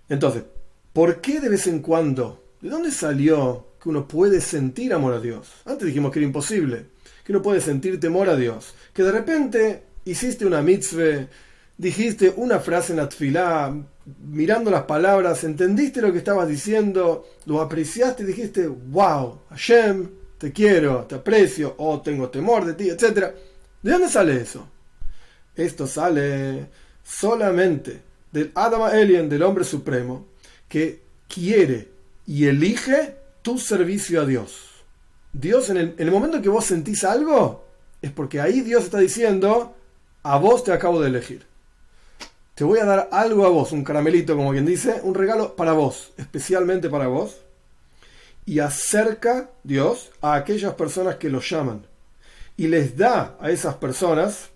Entonces, 0.08 0.44
¿por 0.92 1.20
qué 1.20 1.40
de 1.40 1.48
vez 1.48 1.66
en 1.66 1.80
cuando? 1.80 2.44
¿De 2.60 2.70
dónde 2.70 2.92
salió 2.92 3.66
que 3.82 3.88
uno 3.88 4.06
puede 4.06 4.40
sentir 4.40 4.94
amor 4.94 5.14
a 5.14 5.20
Dios? 5.20 5.48
Antes 5.64 5.88
dijimos 5.88 6.12
que 6.12 6.20
era 6.20 6.26
imposible, 6.26 6.86
que 7.24 7.32
uno 7.32 7.42
puede 7.42 7.60
sentir 7.60 7.98
temor 7.98 8.28
a 8.28 8.36
Dios. 8.36 8.72
Que 8.92 9.02
de 9.02 9.10
repente 9.10 9.82
hiciste 10.04 10.46
una 10.46 10.62
mitzvah, 10.62 11.26
dijiste 11.76 12.32
una 12.36 12.60
frase 12.60 12.92
en 12.92 12.98
la 12.98 13.08
mirando 14.04 14.70
las 14.70 14.82
palabras, 14.82 15.44
entendiste 15.44 16.00
lo 16.00 16.12
que 16.12 16.18
estabas 16.18 16.48
diciendo, 16.48 17.26
lo 17.46 17.60
apreciaste 17.60 18.22
y 18.22 18.26
dijiste, 18.26 18.66
wow, 18.66 19.40
Hashem, 19.50 20.08
te 20.38 20.52
quiero, 20.52 21.04
te 21.04 21.16
aprecio, 21.16 21.74
o 21.78 22.00
tengo 22.00 22.28
temor 22.28 22.64
de 22.64 22.74
ti, 22.74 22.90
etc. 22.90 23.32
¿De 23.82 23.92
dónde 23.92 24.08
sale 24.08 24.40
eso? 24.40 24.66
Esto 25.54 25.86
sale 25.86 26.66
solamente 27.04 28.00
del 28.32 28.50
Adama 28.54 28.88
Alien, 28.88 29.28
del 29.28 29.42
hombre 29.42 29.64
supremo, 29.64 30.26
que 30.68 31.02
quiere 31.28 31.88
y 32.26 32.46
elige 32.46 33.16
tu 33.42 33.58
servicio 33.58 34.22
a 34.22 34.26
Dios. 34.26 34.68
Dios, 35.32 35.70
en 35.70 35.76
el, 35.76 35.94
en 35.96 36.08
el 36.08 36.10
momento 36.10 36.42
que 36.42 36.48
vos 36.48 36.64
sentís 36.64 37.04
algo, 37.04 37.64
es 38.00 38.10
porque 38.10 38.40
ahí 38.40 38.62
Dios 38.62 38.84
está 38.84 38.98
diciendo, 38.98 39.74
a 40.22 40.38
vos 40.38 40.64
te 40.64 40.72
acabo 40.72 41.00
de 41.00 41.08
elegir. 41.08 41.51
Te 42.54 42.64
voy 42.64 42.80
a 42.80 42.84
dar 42.84 43.08
algo 43.12 43.46
a 43.46 43.48
vos, 43.48 43.72
un 43.72 43.82
caramelito, 43.82 44.36
como 44.36 44.52
quien 44.52 44.66
dice, 44.66 45.00
un 45.02 45.14
regalo 45.14 45.56
para 45.56 45.72
vos, 45.72 46.12
especialmente 46.18 46.90
para 46.90 47.06
vos. 47.06 47.38
Y 48.44 48.58
acerca 48.58 49.50
Dios 49.64 50.10
a 50.20 50.34
aquellas 50.34 50.74
personas 50.74 51.16
que 51.16 51.30
lo 51.30 51.40
llaman. 51.40 51.86
Y 52.56 52.68
les 52.68 52.96
da 52.96 53.36
a 53.40 53.50
esas 53.50 53.76
personas 53.76 54.50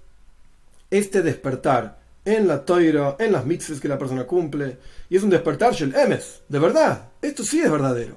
este 0.91 1.23
despertar 1.23 1.99
en 2.27 2.49
la 2.49 2.65
toira, 2.65 3.17
en 3.19 3.33
las 3.33 3.47
mitzvahs 3.47 3.81
que 3.81 3.89
la 3.89 3.99
persona 3.99 4.25
cumple, 4.25 4.79
y 5.09 5.17
es 5.17 5.23
un 5.23 5.31
despertar 5.31 5.75
el 5.81 5.95
emes, 5.95 6.43
de 6.49 6.59
verdad, 6.59 7.09
esto 7.23 7.45
sí 7.45 7.61
es 7.61 7.71
verdadero. 7.71 8.17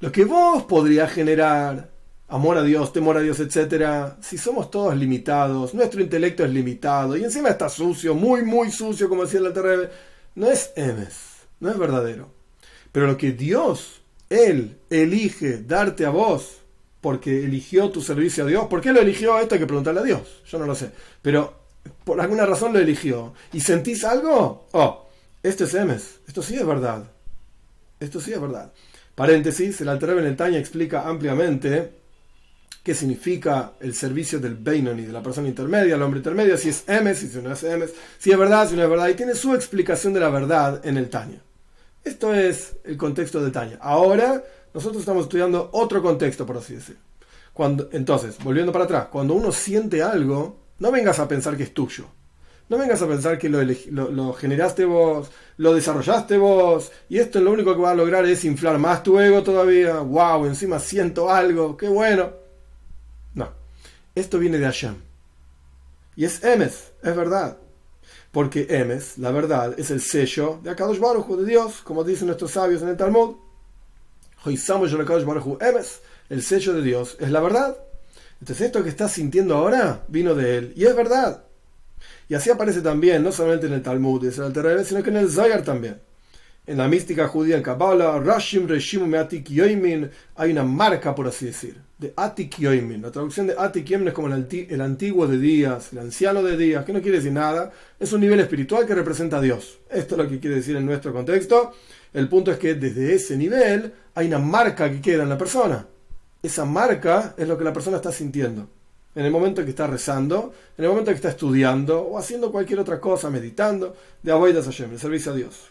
Lo 0.00 0.12
que 0.12 0.24
vos 0.24 0.62
podrías 0.64 1.12
generar, 1.12 1.90
amor 2.28 2.58
a 2.58 2.62
Dios, 2.62 2.92
temor 2.92 3.16
a 3.16 3.20
Dios, 3.20 3.40
etc., 3.40 4.14
si 4.20 4.38
somos 4.38 4.70
todos 4.70 4.96
limitados, 4.96 5.74
nuestro 5.74 6.00
intelecto 6.00 6.44
es 6.44 6.50
limitado, 6.50 7.16
y 7.16 7.24
encima 7.24 7.50
está 7.50 7.68
sucio, 7.68 8.14
muy, 8.14 8.42
muy 8.42 8.70
sucio, 8.70 9.08
como 9.08 9.24
decía 9.24 9.40
el 9.40 9.46
Alterrebe, 9.46 9.90
no 10.34 10.50
es 10.50 10.72
emes, 10.76 11.16
no 11.60 11.70
es 11.70 11.78
verdadero. 11.78 12.30
Pero 12.92 13.06
lo 13.06 13.16
que 13.16 13.32
Dios, 13.32 14.02
Él, 14.30 14.78
elige 14.90 15.58
darte 15.58 16.06
a 16.06 16.10
vos, 16.10 16.58
porque 17.00 17.44
eligió 17.44 17.90
tu 17.90 18.00
servicio 18.00 18.44
a 18.44 18.46
Dios, 18.46 18.66
¿por 18.66 18.80
qué 18.80 18.92
lo 18.92 19.00
eligió? 19.00 19.38
Esto 19.38 19.54
hay 19.54 19.60
que 19.60 19.66
preguntarle 19.66 20.00
a 20.00 20.04
Dios, 20.04 20.42
yo 20.46 20.58
no 20.58 20.66
lo 20.66 20.74
sé. 20.74 20.90
Pero 21.20 21.64
por 22.04 22.20
alguna 22.20 22.46
razón 22.46 22.72
lo 22.72 22.78
eligió. 22.78 23.34
¿Y 23.52 23.60
sentís 23.60 24.04
algo? 24.04 24.68
Oh, 24.72 25.08
esto 25.42 25.64
es 25.64 25.74
Emes. 25.74 26.20
Esto 26.26 26.42
sí 26.42 26.56
es 26.56 26.66
verdad. 26.66 27.04
Esto 28.00 28.20
sí 28.20 28.32
es 28.32 28.40
verdad. 28.40 28.72
Paréntesis, 29.14 29.80
el 29.80 29.88
Alter 29.88 30.36
Taña 30.36 30.58
explica 30.58 31.06
ampliamente 31.08 31.92
qué 32.84 32.94
significa 32.94 33.72
el 33.80 33.94
servicio 33.94 34.38
del 34.38 34.56
Beinoni, 34.56 35.02
de 35.02 35.12
la 35.12 35.22
persona 35.22 35.48
intermedia, 35.48 35.94
el 35.94 36.02
hombre 36.02 36.18
intermedio, 36.18 36.58
si 36.58 36.68
es 36.68 36.84
Emes, 36.86 37.18
si 37.18 37.38
no 37.38 37.50
es 37.50 37.64
Emes, 37.64 37.94
si 38.18 38.30
es 38.30 38.38
verdad, 38.38 38.68
si 38.68 38.76
no 38.76 38.82
es 38.82 38.90
verdad, 38.90 39.08
y 39.08 39.14
tiene 39.14 39.34
su 39.34 39.54
explicación 39.54 40.12
de 40.12 40.20
la 40.20 40.28
verdad 40.28 40.84
en 40.84 40.98
el 40.98 41.08
Taña. 41.08 41.42
Esto 42.04 42.34
es 42.34 42.76
el 42.84 42.98
contexto 42.98 43.42
del 43.42 43.52
Taña. 43.52 43.78
Ahora, 43.80 44.44
nosotros 44.74 45.00
estamos 45.00 45.24
estudiando 45.24 45.70
otro 45.72 46.02
contexto, 46.02 46.44
por 46.44 46.58
así 46.58 46.74
decir. 46.74 46.98
Cuando, 47.54 47.88
entonces, 47.90 48.36
volviendo 48.44 48.70
para 48.70 48.84
atrás, 48.84 49.06
cuando 49.10 49.32
uno 49.32 49.50
siente 49.50 50.02
algo, 50.02 50.58
no 50.78 50.92
vengas 50.92 51.18
a 51.18 51.26
pensar 51.26 51.56
que 51.56 51.62
es 51.62 51.72
tuyo. 51.72 52.04
No 52.68 52.76
vengas 52.76 53.00
a 53.00 53.08
pensar 53.08 53.38
que 53.38 53.48
lo, 53.48 54.32
generaste 54.34 54.84
vos, 54.84 55.30
lo 55.56 55.74
desarrollaste 55.74 56.36
vos, 56.36 56.92
y 57.08 57.18
esto 57.18 57.40
lo 57.40 57.52
único 57.52 57.74
que 57.74 57.80
va 57.80 57.92
a 57.92 57.94
lograr 57.94 58.26
es 58.26 58.44
inflar 58.44 58.78
más 58.78 59.02
tu 59.02 59.18
ego 59.18 59.42
todavía. 59.42 60.00
¡Wow! 60.00 60.44
Encima 60.44 60.78
siento 60.78 61.30
algo, 61.30 61.78
¡qué 61.78 61.88
bueno! 61.88 62.43
Esto 64.14 64.38
viene 64.38 64.58
de 64.58 64.64
Hashem. 64.64 64.94
Y 66.16 66.24
es 66.24 66.44
Emes, 66.44 66.92
es 67.02 67.16
verdad. 67.16 67.58
Porque 68.30 68.66
Emes, 68.68 69.18
la 69.18 69.30
verdad, 69.30 69.74
es 69.78 69.90
el 69.90 70.00
sello 70.00 70.60
de 70.62 70.70
Akadosh 70.70 70.98
Baruj 70.98 71.36
de 71.36 71.44
Dios, 71.44 71.80
como 71.82 72.04
dicen 72.04 72.26
nuestros 72.26 72.52
sabios 72.52 72.82
en 72.82 72.88
el 72.88 72.96
Talmud. 72.96 73.36
Emes, 74.46 76.00
el 76.28 76.42
sello 76.42 76.72
de 76.74 76.82
Dios, 76.82 77.16
es 77.18 77.30
la 77.30 77.40
verdad. 77.40 77.76
Entonces 78.40 78.66
esto 78.66 78.82
que 78.82 78.90
estás 78.90 79.12
sintiendo 79.12 79.56
ahora 79.56 80.04
vino 80.08 80.34
de 80.34 80.58
él. 80.58 80.72
Y 80.76 80.84
es 80.84 80.94
verdad. 80.94 81.44
Y 82.28 82.34
así 82.34 82.50
aparece 82.50 82.82
también, 82.82 83.22
no 83.22 83.32
solamente 83.32 83.66
en 83.66 83.72
el 83.72 83.82
Talmud, 83.82 84.30
sino 84.30 85.02
que 85.02 85.10
en 85.10 85.16
el 85.16 85.30
Zayar 85.30 85.62
también. 85.62 86.00
En 86.66 86.78
la 86.78 86.88
mística 86.88 87.28
judía, 87.28 87.56
en 87.56 87.62
Kabbalah, 87.62 88.18
Rashim 88.20 88.66
Reshim 88.66 89.14
Atik 89.14 89.50
Yoimin, 89.50 90.10
hay 90.36 90.52
una 90.52 90.62
marca, 90.62 91.14
por 91.14 91.26
así 91.26 91.46
decir, 91.46 91.76
de 91.98 92.14
Atik 92.16 92.58
Yoimin. 92.58 93.02
La 93.02 93.10
traducción 93.10 93.46
de 93.46 93.54
Atik 93.58 93.84
Yoimin 93.84 94.08
es 94.08 94.14
como 94.14 94.28
el, 94.28 94.80
antiguo 94.80 95.26
de 95.26 95.38
días, 95.38 95.92
el 95.92 95.98
anciano 95.98 96.42
de 96.42 96.56
días, 96.56 96.84
que 96.84 96.92
no 96.92 97.02
quiere 97.02 97.18
decir 97.18 97.32
nada. 97.32 97.70
Es 98.00 98.12
un 98.12 98.20
nivel 98.20 98.40
espiritual 98.40 98.86
que 98.86 98.94
representa 98.94 99.38
a 99.38 99.40
Dios. 99.40 99.78
Esto 99.90 100.14
es 100.14 100.22
lo 100.22 100.28
que 100.28 100.40
quiere 100.40 100.56
decir 100.56 100.76
en 100.76 100.86
nuestro 100.86 101.12
contexto. 101.12 101.72
El 102.12 102.28
punto 102.28 102.50
es 102.50 102.58
que 102.58 102.74
desde 102.74 103.14
ese 103.14 103.36
nivel 103.36 103.92
hay 104.14 104.28
una 104.28 104.38
marca 104.38 104.90
que 104.90 105.00
queda 105.00 105.24
en 105.24 105.28
la 105.28 105.38
persona 105.38 105.86
esa 106.44 106.66
marca 106.66 107.34
es 107.38 107.48
lo 107.48 107.56
que 107.56 107.64
la 107.64 107.72
persona 107.72 107.96
está 107.96 108.12
sintiendo. 108.12 108.68
En 109.14 109.24
el 109.24 109.30
momento 109.30 109.64
que 109.64 109.70
está 109.70 109.86
rezando, 109.86 110.52
en 110.76 110.84
el 110.84 110.90
momento 110.90 111.10
que 111.10 111.16
está 111.16 111.30
estudiando 111.30 112.02
o 112.02 112.18
haciendo 112.18 112.52
cualquier 112.52 112.80
otra 112.80 113.00
cosa, 113.00 113.30
meditando, 113.30 113.96
de 114.22 114.30
Avoidas 114.30 114.66
Hashem, 114.66 114.92
el 114.92 114.98
servicio 114.98 115.32
a 115.32 115.36
Dios. 115.36 115.70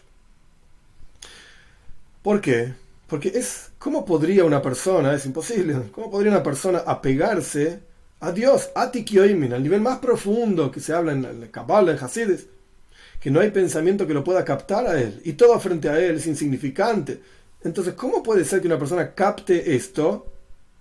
¿Por 2.24 2.40
qué? 2.40 2.72
Porque 3.06 3.28
es, 3.34 3.68
¿cómo 3.78 4.06
podría 4.06 4.46
una 4.46 4.62
persona, 4.62 5.12
es 5.12 5.26
imposible, 5.26 5.74
cómo 5.92 6.10
podría 6.10 6.32
una 6.32 6.42
persona 6.42 6.78
apegarse 6.78 7.80
a 8.18 8.32
Dios, 8.32 8.70
a 8.74 8.90
Tikioimin, 8.90 9.52
al 9.52 9.62
nivel 9.62 9.82
más 9.82 9.98
profundo 9.98 10.70
que 10.70 10.80
se 10.80 10.94
habla 10.94 11.12
en 11.12 11.22
el 11.26 11.50
Kabbalah, 11.50 11.92
en 11.92 12.02
Hasides, 12.02 12.46
que 13.20 13.30
no 13.30 13.40
hay 13.40 13.50
pensamiento 13.50 14.06
que 14.06 14.14
lo 14.14 14.24
pueda 14.24 14.42
captar 14.42 14.86
a 14.86 14.98
él, 14.98 15.20
y 15.22 15.34
todo 15.34 15.60
frente 15.60 15.90
a 15.90 15.98
él 15.98 16.16
es 16.16 16.26
insignificante. 16.26 17.20
Entonces, 17.62 17.92
¿cómo 17.92 18.22
puede 18.22 18.46
ser 18.46 18.62
que 18.62 18.68
una 18.68 18.78
persona 18.78 19.12
capte 19.14 19.76
esto 19.76 20.32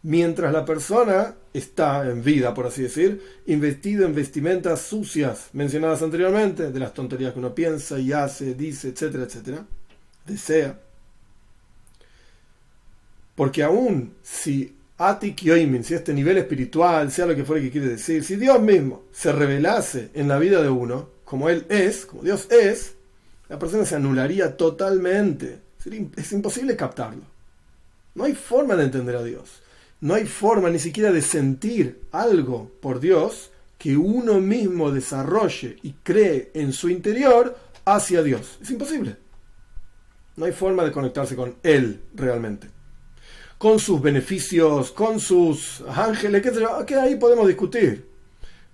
mientras 0.02 0.54
la 0.54 0.64
persona 0.64 1.36
está 1.54 2.10
en 2.10 2.24
vida, 2.24 2.54
por 2.54 2.68
así 2.68 2.84
decir, 2.84 3.22
investido 3.48 4.06
en 4.06 4.16
vestimentas 4.16 4.80
sucias 4.80 5.50
mencionadas 5.52 6.04
anteriormente, 6.04 6.72
de 6.72 6.80
las 6.80 6.94
tonterías 6.94 7.34
que 7.34 7.40
uno 7.40 7.54
piensa 7.54 8.00
y 8.00 8.14
hace, 8.14 8.54
dice, 8.54 8.88
etcétera, 8.88 9.26
etcétera, 9.26 9.66
desea. 10.26 10.80
Porque 13.36 13.64
aún 13.64 14.14
si 14.22 14.76
Atik 14.98 15.42
Yoimin, 15.42 15.84
si 15.84 15.94
este 15.94 16.14
nivel 16.14 16.38
espiritual, 16.38 17.12
sea 17.12 17.26
lo 17.26 17.36
que 17.36 17.44
fuera 17.44 17.62
que 17.62 17.72
quiere 17.72 17.88
decir, 17.88 18.24
si 18.24 18.36
Dios 18.36 18.62
mismo 18.62 19.04
se 19.12 19.32
revelase 19.32 20.10
en 20.14 20.28
la 20.28 20.38
vida 20.40 20.62
de 20.62 20.70
uno, 20.70 21.10
como 21.26 21.50
Él 21.50 21.66
es, 21.70 22.06
como 22.06 22.24
Dios 22.24 22.48
es, 22.52 22.96
la 23.50 23.60
persona 23.60 23.86
se 23.86 23.96
anularía 23.96 24.56
totalmente. 24.56 25.60
Es 26.16 26.32
imposible 26.32 26.76
captarlo. 26.76 27.24
No 28.16 28.24
hay 28.24 28.36
forma 28.36 28.76
de 28.76 28.84
entender 28.84 29.16
a 29.16 29.24
Dios 29.24 29.64
no 30.04 30.16
hay 30.16 30.26
forma 30.26 30.70
ni 30.70 30.80
siquiera 30.80 31.14
de 31.14 31.22
sentir 31.22 32.02
algo 32.12 32.70
por 32.82 33.00
Dios 33.00 33.52
que 33.78 33.96
uno 33.96 34.42
mismo 34.42 34.92
desarrolle 34.92 35.78
y 35.82 35.94
cree 36.04 36.52
en 36.54 36.74
su 36.74 36.90
interior 36.90 37.58
hacia 37.86 38.22
Dios. 38.22 38.58
Es 38.62 38.70
imposible. 38.70 39.16
No 40.36 40.44
hay 40.44 40.52
forma 40.52 40.84
de 40.84 40.92
conectarse 40.92 41.38
con 41.38 41.56
Él 41.64 42.02
realmente. 42.14 42.68
Con 43.64 43.80
sus 43.80 44.02
beneficios, 44.02 44.92
con 44.92 45.22
sus 45.22 45.86
ángeles, 45.88 46.44
que 46.86 46.96
ahí 46.96 47.16
podemos 47.16 47.48
discutir. 47.48 48.06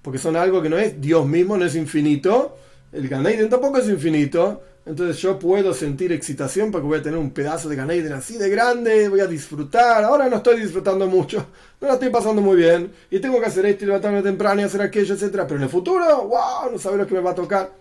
Porque 0.01 0.17
son 0.17 0.35
algo 0.35 0.63
que 0.63 0.69
no 0.69 0.79
es 0.79 0.99
Dios 0.99 1.27
mismo, 1.27 1.55
no 1.55 1.65
es 1.65 1.75
infinito. 1.75 2.57
El 2.91 3.07
Ganeiden 3.07 3.51
tampoco 3.51 3.77
es 3.77 3.87
infinito. 3.87 4.63
Entonces 4.87 5.21
yo 5.21 5.37
puedo 5.37 5.75
sentir 5.75 6.11
excitación 6.11 6.71
porque 6.71 6.87
voy 6.87 6.97
a 6.97 7.03
tener 7.03 7.19
un 7.19 7.29
pedazo 7.29 7.69
de 7.69 7.75
Ganeiden 7.75 8.13
así 8.13 8.39
de 8.39 8.49
grande, 8.49 9.09
voy 9.09 9.19
a 9.19 9.27
disfrutar. 9.27 10.03
Ahora 10.03 10.27
no 10.27 10.37
estoy 10.37 10.59
disfrutando 10.59 11.05
mucho, 11.05 11.45
no 11.79 11.87
la 11.87 11.93
estoy 11.93 12.09
pasando 12.09 12.41
muy 12.41 12.57
bien. 12.57 12.91
Y 13.11 13.19
tengo 13.19 13.39
que 13.39 13.45
hacer 13.45 13.67
esto 13.67 13.83
y 13.83 13.87
levantarme 13.89 14.23
temprano 14.23 14.61
y 14.61 14.63
hacer 14.63 14.81
aquello, 14.81 15.13
etc. 15.13 15.43
Pero 15.47 15.57
en 15.57 15.61
el 15.61 15.69
futuro, 15.69 16.03
wow, 16.29 16.71
no 16.71 16.79
sabe 16.79 16.97
lo 16.97 17.05
que 17.05 17.13
me 17.13 17.21
va 17.21 17.29
a 17.29 17.35
tocar. 17.35 17.71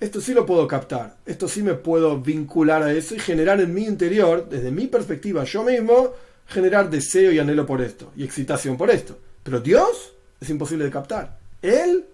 Esto 0.00 0.22
sí 0.22 0.32
lo 0.32 0.46
puedo 0.46 0.66
captar. 0.66 1.18
Esto 1.26 1.46
sí 1.46 1.62
me 1.62 1.74
puedo 1.74 2.18
vincular 2.18 2.82
a 2.82 2.94
eso 2.94 3.14
y 3.14 3.18
generar 3.18 3.60
en 3.60 3.74
mi 3.74 3.84
interior, 3.84 4.48
desde 4.48 4.70
mi 4.70 4.86
perspectiva 4.86 5.44
yo 5.44 5.64
mismo, 5.64 6.14
generar 6.50 6.90
deseo 6.90 7.32
y 7.32 7.38
anhelo 7.38 7.64
por 7.64 7.80
esto. 7.80 8.12
Y 8.16 8.24
excitación 8.24 8.76
por 8.76 8.90
esto. 8.90 9.18
Pero 9.42 9.60
Dios 9.60 10.12
es 10.40 10.50
imposible 10.50 10.84
de 10.84 10.90
captar. 10.90 11.38
Él, 11.62 12.04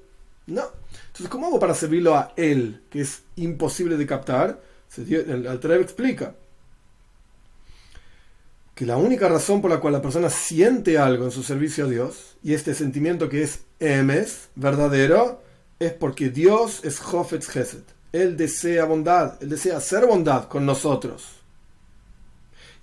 no. 0.46 0.64
Entonces, 1.06 1.28
¿cómo 1.28 1.46
hago 1.46 1.58
para 1.58 1.74
servirlo 1.74 2.14
a 2.14 2.32
él, 2.36 2.82
que 2.90 3.00
es 3.00 3.22
imposible 3.36 3.96
de 3.96 4.06
captar? 4.06 4.60
El 4.96 5.46
explica 5.80 6.34
que 8.74 8.84
la 8.84 8.98
única 8.98 9.26
razón 9.26 9.62
por 9.62 9.70
la 9.70 9.80
cual 9.80 9.94
la 9.94 10.02
persona 10.02 10.28
siente 10.28 10.98
algo 10.98 11.24
en 11.24 11.30
su 11.30 11.42
servicio 11.42 11.86
a 11.86 11.88
Dios, 11.88 12.36
y 12.42 12.52
este 12.52 12.74
sentimiento 12.74 13.30
que 13.30 13.42
es 13.42 13.60
emes, 13.80 14.48
verdadero, 14.54 15.42
es 15.78 15.92
porque 15.94 16.28
Dios 16.28 16.84
es 16.84 17.00
Hofetz 17.00 17.48
Geset. 17.48 17.84
Él 18.12 18.36
desea 18.36 18.84
bondad, 18.84 19.42
él 19.42 19.48
desea 19.48 19.78
hacer 19.78 20.06
bondad 20.06 20.48
con 20.48 20.66
nosotros. 20.66 21.35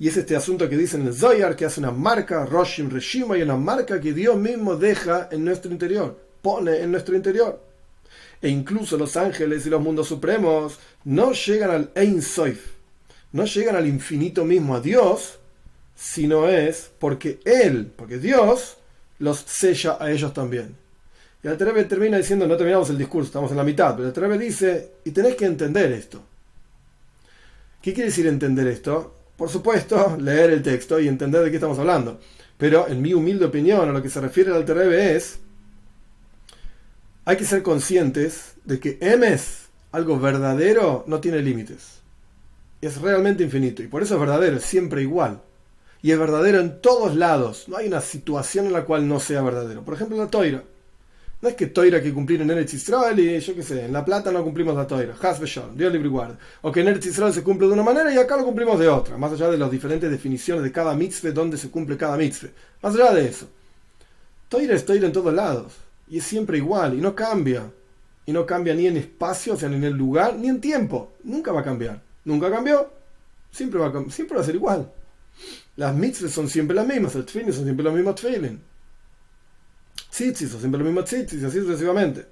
Y 0.04 0.10
es 0.10 0.18
este 0.18 0.36
asunto 0.36 0.68
que 0.68 0.76
dice 0.76 0.98
en 0.98 1.08
el 1.08 1.14
Zoyar, 1.14 1.56
que 1.56 1.64
hace 1.64 1.80
una 1.80 1.92
marca, 1.92 2.46
Roshim 2.46 2.90
Reshima, 2.90 3.38
y 3.38 3.42
una 3.42 3.56
marca 3.56 4.02
que 4.02 4.12
Dios 4.12 4.36
mismo 4.36 4.76
deja 4.76 5.30
en 5.32 5.46
nuestro 5.46 5.72
interior, 5.72 6.20
pone 6.42 6.82
en 6.82 6.92
nuestro 6.92 7.16
interior 7.16 7.64
e 8.42 8.50
incluso 8.50 8.98
los 8.98 9.16
ángeles 9.16 9.66
y 9.66 9.70
los 9.70 9.82
mundos 9.82 10.10
supremos 10.10 10.78
no 11.06 11.32
llegan 11.32 11.72
al 11.72 11.92
Ein 11.96 12.22
Soif, 12.22 12.74
no 13.32 13.46
llegan 13.46 13.78
al 13.78 13.88
infinito 13.88 14.44
mismo, 14.44 14.76
a 14.76 14.82
Dios, 14.82 15.40
sino 15.96 16.50
es 16.50 16.92
porque 17.00 17.40
Él, 17.46 17.90
porque 17.96 18.18
Dios, 18.18 18.76
los 19.20 19.40
sella 19.40 19.96
a 20.02 20.12
ellos 20.12 20.34
también. 20.34 20.76
Y 21.42 21.48
el 21.48 21.56
Terebe 21.58 21.86
termina 21.86 22.18
diciendo, 22.18 22.46
no 22.46 22.58
terminamos 22.58 22.90
el 22.90 22.98
discurso, 22.98 23.28
estamos 23.28 23.52
en 23.52 23.58
la 23.58 23.64
mitad, 23.64 23.96
pero 23.96 24.10
el 24.10 24.14
Terebe 24.14 24.38
dice, 24.38 24.96
y 25.06 25.12
tenéis 25.12 25.38
que 25.38 25.46
entender 25.46 25.94
esto. 25.94 26.22
¿Qué 27.82 27.94
quiere 27.94 28.10
decir 28.10 28.28
entender 28.28 28.68
esto? 28.68 29.23
Por 29.38 29.50
supuesto, 29.50 30.18
leer 30.20 30.52
el 30.52 30.62
texto 30.62 31.00
y 31.00 31.08
entender 31.08 31.44
de 31.44 31.50
qué 31.50 31.58
estamos 31.58 31.80
hablando. 31.80 32.20
Pero 32.58 32.88
en 32.88 33.02
mi 33.02 33.14
humilde 33.14 33.46
opinión, 33.46 33.90
a 33.90 33.92
lo 33.92 34.02
que 34.02 34.10
se 34.10 34.22
refiere 34.22 34.54
al 34.54 34.66
Terebe 34.66 35.16
es 35.16 35.40
hay 37.26 37.38
que 37.38 37.46
ser 37.46 37.64
conscientes 37.64 38.56
de 38.66 38.80
que 38.80 38.98
Emes, 39.02 39.70
algo 39.92 40.20
verdadero, 40.20 41.04
no 41.08 41.22
tiene 41.22 41.42
límites. 41.42 42.02
Es 42.82 43.00
realmente 43.02 43.44
infinito 43.44 43.82
y 43.82 43.88
por 43.88 44.04
eso 44.04 44.16
es 44.16 44.20
verdadero, 44.20 44.58
es 44.58 44.64
siempre 44.64 45.02
igual. 45.02 45.42
Y 46.02 46.12
es 46.12 46.20
verdadero 46.20 46.60
en 46.60 46.82
todos 46.82 47.16
lados. 47.16 47.70
No 47.70 47.78
hay 47.78 47.88
una 47.88 48.02
situación 48.02 48.66
en 48.66 48.74
la 48.74 48.84
cual 48.84 49.08
no 49.08 49.22
sea 49.22 49.42
verdadero. 49.42 49.84
Por 49.84 49.94
ejemplo, 49.94 50.18
la 50.18 50.28
toira. 50.28 50.64
No 51.44 51.50
es 51.50 51.56
que 51.56 51.68
toira 51.68 52.02
que 52.02 52.14
cumplir 52.14 52.42
en 52.42 52.50
Eretz 52.52 52.74
Israel 52.74 53.20
y 53.20 53.38
yo 53.38 53.54
qué 53.54 53.64
sé, 53.64 53.84
en 53.84 53.92
La 53.92 54.06
Plata 54.06 54.32
no 54.32 54.42
cumplimos 54.46 54.78
la 54.78 54.88
toira. 54.88 55.14
Hasbeshon, 55.22 55.76
Dios 55.76 55.92
libre 55.92 56.08
guarda. 56.08 56.40
O 56.62 56.72
que 56.72 56.80
en 56.80 56.88
Eretz 56.88 57.14
se 57.14 57.44
cumple 57.44 57.68
de 57.68 57.74
una 57.74 57.84
manera 57.84 58.14
y 58.14 58.18
acá 58.18 58.38
lo 58.38 58.46
cumplimos 58.46 58.80
de 58.80 58.88
otra. 58.88 59.18
Más 59.18 59.34
allá 59.34 59.50
de 59.50 59.58
las 59.58 59.70
diferentes 59.70 60.10
definiciones 60.10 60.64
de 60.64 60.72
cada 60.72 60.96
mitzvah, 60.96 61.32
donde 61.32 61.58
se 61.58 61.70
cumple 61.70 61.98
cada 61.98 62.16
mitzvah. 62.16 62.48
Más 62.82 62.96
allá 62.96 63.14
de 63.14 63.28
eso. 63.28 63.50
Toira 64.48 64.74
es 64.74 64.86
toira 64.86 65.06
en 65.06 65.12
todos 65.12 65.34
lados 65.34 65.74
y 66.08 66.20
es 66.20 66.24
siempre 66.24 66.60
igual 66.60 66.94
y 66.94 67.02
no 67.02 67.14
cambia. 67.14 67.70
Y 68.26 68.32
no 68.32 68.46
cambia 68.46 68.74
ni 68.74 68.88
en 68.88 68.96
espacio, 68.96 69.56
o 69.56 69.58
sea, 69.58 69.68
ni 69.68 69.76
en 69.76 69.84
el 69.84 69.98
lugar, 69.98 70.38
ni 70.38 70.48
en 70.48 70.62
tiempo. 70.62 71.12
Nunca 71.26 71.52
va 71.52 71.60
a 71.60 71.66
cambiar. 71.66 72.02
Nunca 72.24 72.50
cambió. 72.50 72.90
Siempre 73.52 73.82
va 73.82 73.88
a, 73.88 74.10
siempre 74.12 74.40
a 74.40 74.44
ser 74.44 74.56
igual. 74.56 74.90
Las 75.76 75.94
mitzvahs 75.94 76.32
son 76.32 76.48
siempre 76.48 76.74
las 76.74 76.88
mismas. 76.88 77.16
El 77.16 77.26
tfilin 77.26 77.52
son 77.52 77.66
siempre 77.66 77.84
los 77.84 77.94
mismos 77.94 78.16
tfilin. 78.16 78.62
Tzitzis 80.10 80.50
son 80.52 80.60
siempre 80.60 80.80
los 80.80 80.88
mismos 80.88 81.06
tzitzis, 81.06 81.42
y 81.42 81.46
así 81.46 81.60
sucesivamente. 81.60 82.26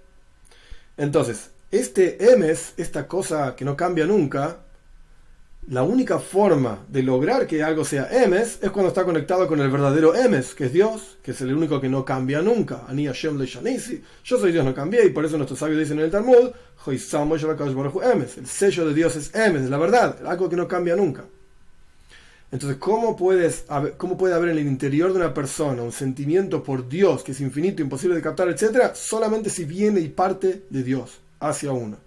Entonces, 0.97 1.49
este 1.71 2.31
emes, 2.31 2.73
esta 2.77 3.07
cosa 3.07 3.55
que 3.55 3.65
no 3.65 3.75
cambia 3.75 4.05
nunca, 4.05 4.59
la 5.67 5.83
única 5.83 6.19
forma 6.19 6.85
de 6.89 7.03
lograr 7.03 7.45
que 7.45 7.63
algo 7.63 7.85
sea 7.85 8.09
emes 8.11 8.59
es 8.61 8.71
cuando 8.71 8.89
está 8.89 9.05
conectado 9.05 9.47
con 9.47 9.59
el 9.61 9.69
verdadero 9.69 10.15
emes, 10.15 10.55
que 10.55 10.65
es 10.65 10.73
Dios, 10.73 11.17
que 11.21 11.31
es 11.31 11.41
el 11.41 11.55
único 11.55 11.79
que 11.79 11.87
no 11.87 12.03
cambia 12.03 12.41
nunca. 12.41 12.83
Ani 12.87 13.05
Hashem 13.05 13.37
le 13.37 13.45
Yo 13.45 14.37
soy 14.39 14.51
Dios, 14.51 14.65
no 14.65 14.73
cambié, 14.73 15.05
y 15.05 15.09
por 15.11 15.23
eso 15.23 15.37
nuestros 15.37 15.59
sabios 15.59 15.79
dicen 15.79 15.99
en 15.99 16.05
el 16.05 16.11
Talmud, 16.11 16.51
emes. 18.03 18.37
El 18.37 18.47
sello 18.47 18.87
de 18.87 18.93
Dios 18.93 19.15
es 19.15 19.33
emes, 19.35 19.63
es 19.63 19.69
la 19.69 19.77
verdad, 19.77 20.17
algo 20.25 20.49
que 20.49 20.55
no 20.55 20.67
cambia 20.67 20.95
nunca. 20.95 21.25
Entonces, 22.51 22.79
¿cómo, 22.79 23.15
puedes, 23.15 23.65
¿cómo 23.97 24.17
puede 24.17 24.33
haber 24.33 24.49
en 24.49 24.57
el 24.57 24.67
interior 24.67 25.11
de 25.13 25.19
una 25.19 25.33
persona 25.33 25.83
un 25.83 25.93
sentimiento 25.93 26.63
por 26.63 26.89
Dios 26.89 27.23
que 27.23 27.31
es 27.31 27.39
infinito, 27.39 27.81
imposible 27.81 28.15
de 28.15 28.21
captar, 28.21 28.49
etcétera? 28.49 28.93
Solamente 28.93 29.49
si 29.49 29.63
viene 29.63 30.01
y 30.01 30.09
parte 30.09 30.63
de 30.69 30.83
Dios 30.83 31.21
hacia 31.39 31.71
uno. 31.71 31.97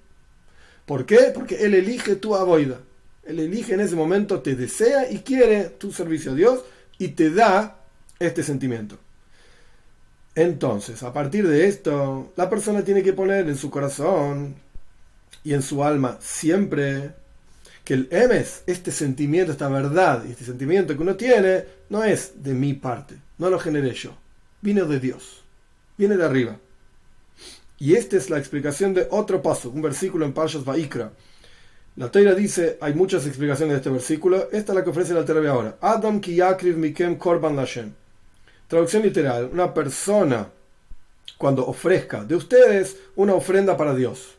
¿Por 0.85 1.07
qué? 1.07 1.33
Porque 1.35 1.65
Él 1.65 1.75
elige 1.75 2.17
tu 2.17 2.37
aboida. 2.37 2.79
Él 3.25 3.41
elige 3.41 3.73
en 3.73 3.81
ese 3.81 3.97
momento, 3.97 4.41
te 4.41 4.55
desea 4.55 5.11
y 5.11 5.21
quiere 5.21 5.71
tu 5.71 5.93
servicio 5.93 6.33
a 6.33 6.35
Dios 6.35 6.61
y 6.99 7.09
te 7.09 7.31
da 7.31 7.79
este 8.19 8.43
sentimiento. 8.43 8.99
Entonces, 10.35 11.03
a 11.03 11.13
partir 11.13 11.49
de 11.49 11.69
esto, 11.69 12.33
la 12.37 12.51
persona 12.51 12.83
tiene 12.83 13.03
que 13.03 13.15
poner 13.15 13.49
en 13.49 13.57
su 13.57 13.71
corazón 13.71 14.57
y 15.43 15.55
en 15.55 15.63
su 15.63 15.83
alma 15.83 16.19
siempre 16.21 17.13
que 17.85 17.95
el 17.95 18.09
emes, 18.11 18.63
este 18.67 18.91
sentimiento, 18.91 19.53
esta 19.53 19.69
verdad, 19.69 20.25
este 20.27 20.45
sentimiento 20.45 20.97
que 20.97 21.03
uno 21.03 21.17
tiene, 21.17 21.65
no 21.91 22.03
es 22.03 22.43
de 22.43 22.55
mi 22.55 22.75
parte, 22.75 23.17
no 23.39 23.51
lo 23.51 23.59
generé 23.59 23.93
yo, 23.93 24.17
viene 24.61 24.85
de 24.85 25.01
Dios, 25.01 25.43
viene 25.99 26.17
de 26.17 26.25
arriba. 26.25 26.59
Y 27.79 27.95
esta 27.95 28.17
es 28.17 28.31
la 28.31 28.39
explicación 28.39 28.95
de 28.95 29.07
otro 29.11 29.43
paso, 29.43 29.71
un 29.71 29.83
versículo 29.83 30.25
en 30.25 30.33
Parshas 30.33 30.65
Vaikra, 30.65 31.13
la 31.97 32.11
Teira 32.11 32.35
dice, 32.35 32.77
hay 32.81 32.93
muchas 32.93 33.25
explicaciones 33.25 33.75
de 33.75 33.77
este 33.77 33.91
versículo, 33.91 34.49
esta 34.51 34.73
es 34.73 34.77
la 34.77 34.83
que 34.83 34.91
ofrece 34.91 35.15
la 35.15 35.25
Teira 35.25 35.49
ahora. 35.49 35.77
Adam 35.81 36.21
ki 36.21 36.41
mikem 36.75 37.17
korban 37.17 37.55
lashem. 37.55 37.93
Traducción 38.67 39.05
literal, 39.05 39.51
una 39.53 39.73
persona 39.73 40.49
cuando 41.39 41.65
ofrezca 41.65 42.25
de 42.25 42.35
ustedes 42.35 42.97
una 43.15 43.35
ofrenda 43.35 43.77
para 43.77 43.95
Dios. 43.95 44.35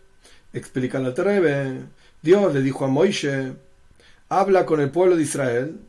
Explica 0.51 0.99
la 0.99 1.13
Terebe, 1.13 1.79
Dios 2.21 2.54
le 2.54 2.62
dijo 2.62 2.86
a 2.86 2.88
Moishe, 2.88 3.54
habla 4.30 4.65
con 4.65 4.82
el 4.82 4.89
pueblo 4.89 5.15
de 5.15 5.23
Israel 5.23 5.80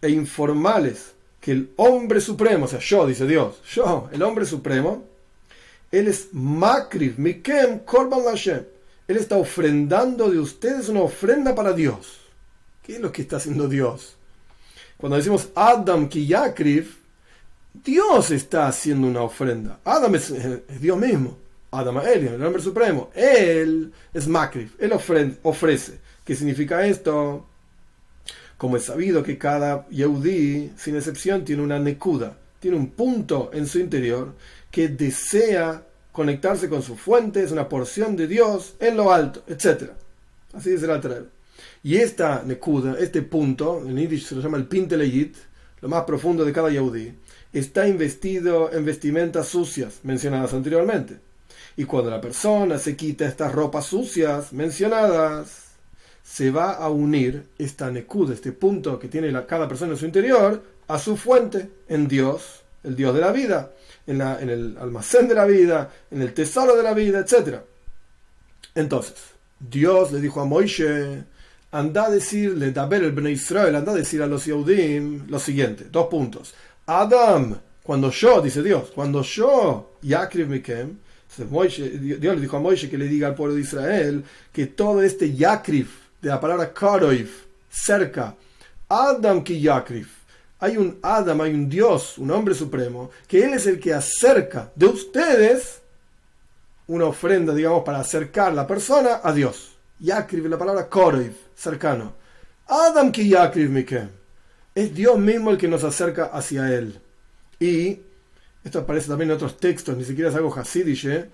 e 0.00 0.10
informales 0.10 1.12
que 1.40 1.52
el 1.52 1.70
hombre 1.76 2.20
supremo, 2.20 2.64
o 2.64 2.68
sea, 2.68 2.80
yo, 2.80 3.06
dice 3.06 3.26
Dios, 3.26 3.62
yo, 3.72 4.08
el 4.12 4.22
hombre 4.22 4.44
supremo, 4.44 5.04
él 5.90 6.08
es 6.08 6.28
Makriv, 6.32 7.18
Mikem 7.18 7.80
Korban 7.80 8.24
Lashem 8.24 8.64
él 9.08 9.16
está 9.16 9.38
ofrendando 9.38 10.30
de 10.30 10.38
ustedes 10.38 10.90
una 10.90 11.00
ofrenda 11.00 11.54
para 11.54 11.72
Dios. 11.72 12.18
¿Qué 12.82 12.96
es 12.96 13.00
lo 13.00 13.10
que 13.10 13.22
está 13.22 13.38
haciendo 13.38 13.66
Dios? 13.66 14.16
Cuando 14.98 15.16
decimos 15.16 15.48
Adam 15.54 16.10
Kiyakriv, 16.10 16.94
Dios 17.72 18.30
está 18.30 18.68
haciendo 18.68 19.06
una 19.06 19.22
ofrenda. 19.22 19.80
Adam 19.82 20.14
es, 20.14 20.30
Dios 20.78 20.98
mismo. 20.98 21.38
Adam 21.70 21.98
Elion, 21.98 22.34
el 22.34 22.44
hombre 22.44 22.62
supremo. 22.62 23.10
Él 23.14 23.92
es 24.14 24.26
Makriv. 24.26 24.72
Él 24.78 24.92
ofrece. 25.42 25.98
¿Qué 26.24 26.34
significa 26.34 26.86
esto? 26.86 27.46
Como 28.56 28.76
es 28.76 28.84
sabido 28.84 29.22
que 29.22 29.38
cada 29.38 29.86
Yehudi, 29.88 30.72
sin 30.76 30.96
excepción, 30.96 31.44
tiene 31.44 31.62
una 31.62 31.78
nekuda, 31.78 32.36
tiene 32.58 32.76
un 32.76 32.90
punto 32.90 33.50
en 33.52 33.66
su 33.66 33.78
interior 33.78 34.34
que 34.70 34.88
desea 34.88 35.84
conectarse 36.10 36.68
con 36.68 36.82
su 36.82 36.96
fuente, 36.96 37.42
es 37.42 37.52
una 37.52 37.68
porción 37.68 38.16
de 38.16 38.26
Dios 38.26 38.74
en 38.80 38.96
lo 38.96 39.12
alto, 39.12 39.44
etc. 39.46 39.90
Así 40.52 40.70
dice 40.70 40.88
la 40.88 41.00
Torah. 41.00 41.22
Y 41.84 41.96
esta 41.96 42.42
nekuda, 42.44 42.96
este 42.98 43.22
punto, 43.22 43.82
en 43.86 43.96
Yiddish 43.96 44.26
se 44.26 44.34
lo 44.34 44.40
llama 44.40 44.56
el 44.56 44.66
pinteleyit, 44.66 45.36
lo 45.80 45.88
más 45.88 46.02
profundo 46.02 46.44
de 46.44 46.52
cada 46.52 46.70
Yehudi, 46.70 47.14
está 47.52 47.86
investido 47.86 48.72
en 48.72 48.84
vestimentas 48.84 49.46
sucias 49.46 50.00
mencionadas 50.02 50.52
anteriormente. 50.52 51.27
Y 51.78 51.84
cuando 51.84 52.10
la 52.10 52.20
persona 52.20 52.76
se 52.76 52.96
quita 52.96 53.24
estas 53.24 53.52
ropas 53.52 53.86
sucias 53.86 54.52
mencionadas, 54.52 55.68
se 56.24 56.50
va 56.50 56.72
a 56.72 56.88
unir 56.88 57.50
esta 57.56 57.88
nekuda, 57.88 58.34
este 58.34 58.50
punto 58.50 58.98
que 58.98 59.06
tiene 59.06 59.32
cada 59.46 59.68
persona 59.68 59.92
en 59.92 59.98
su 59.98 60.04
interior, 60.04 60.60
a 60.88 60.98
su 60.98 61.16
fuente, 61.16 61.70
en 61.88 62.08
Dios, 62.08 62.64
el 62.82 62.96
Dios 62.96 63.14
de 63.14 63.20
la 63.20 63.30
vida, 63.30 63.70
en, 64.08 64.20
el 64.20 64.76
almacén 64.76 65.28
de 65.28 65.36
la 65.36 65.44
vida, 65.44 65.88
en 66.10 66.20
el 66.20 66.34
tesoro 66.34 66.76
de 66.76 66.82
la 66.82 66.94
vida, 66.94 67.20
etc. 67.20 67.60
Entonces, 68.74 69.14
Dios 69.60 70.10
le 70.10 70.20
dijo 70.20 70.40
a 70.40 70.46
Moisés, 70.46 71.22
anda 71.70 72.06
a 72.06 72.10
decirle, 72.10 72.72
Daber 72.72 73.04
el 73.04 73.12
Ben 73.12 73.28
Israel, 73.28 73.76
anda 73.76 73.92
a 73.92 73.94
decir 73.94 74.20
a 74.20 74.26
los 74.26 74.46
Yehudim 74.46 75.28
lo 75.28 75.38
siguiente, 75.38 75.86
dos 75.92 76.08
puntos. 76.08 76.54
Adam, 76.86 77.56
cuando 77.84 78.10
yo, 78.10 78.40
dice 78.40 78.64
Dios, 78.64 78.90
cuando 78.92 79.22
yo, 79.22 79.92
Yakriv 80.02 80.48
Mikem, 80.48 80.98
Dios 81.36 82.34
le 82.34 82.40
dijo 82.40 82.56
a 82.56 82.60
Moisés 82.60 82.90
que 82.90 82.98
le 82.98 83.06
diga 83.06 83.28
al 83.28 83.34
pueblo 83.34 83.54
de 83.54 83.60
Israel 83.60 84.24
que 84.52 84.66
todo 84.66 85.02
este 85.02 85.34
Yakriv, 85.34 85.88
de 86.20 86.28
la 86.28 86.40
palabra 86.40 86.72
Karoiv, 86.72 87.30
cerca, 87.70 88.34
Adam 88.88 89.44
ki 89.44 89.60
Yakriv, 89.60 90.08
hay 90.60 90.76
un 90.76 90.98
Adam, 91.02 91.40
hay 91.40 91.54
un 91.54 91.68
Dios, 91.68 92.18
un 92.18 92.30
hombre 92.30 92.54
supremo, 92.54 93.10
que 93.28 93.44
Él 93.44 93.54
es 93.54 93.66
el 93.66 93.78
que 93.78 93.94
acerca 93.94 94.72
de 94.74 94.86
ustedes 94.86 95.80
una 96.88 97.04
ofrenda, 97.04 97.54
digamos, 97.54 97.84
para 97.84 98.00
acercar 98.00 98.52
la 98.54 98.66
persona 98.66 99.20
a 99.22 99.32
Dios. 99.32 99.76
Yakriv, 100.00 100.46
la 100.46 100.58
palabra 100.58 100.88
Korev, 100.88 101.32
cercano. 101.54 102.14
Adam 102.66 103.12
ki 103.12 103.28
Yakriv 103.28 103.70
Mikem. 103.70 104.08
Es 104.74 104.94
Dios 104.94 105.18
mismo 105.18 105.50
el 105.50 105.58
que 105.58 105.68
nos 105.68 105.84
acerca 105.84 106.26
hacia 106.26 106.72
Él. 106.74 107.00
Y 107.60 108.00
esto 108.68 108.80
aparece 108.80 109.08
también 109.08 109.30
en 109.30 109.36
otros 109.36 109.56
textos, 109.56 109.96
ni 109.96 110.04
siquiera 110.04 110.30
es 110.30 110.36
algo 110.36 110.54
hasidish, 110.54 111.06
¿eh? 111.06 111.30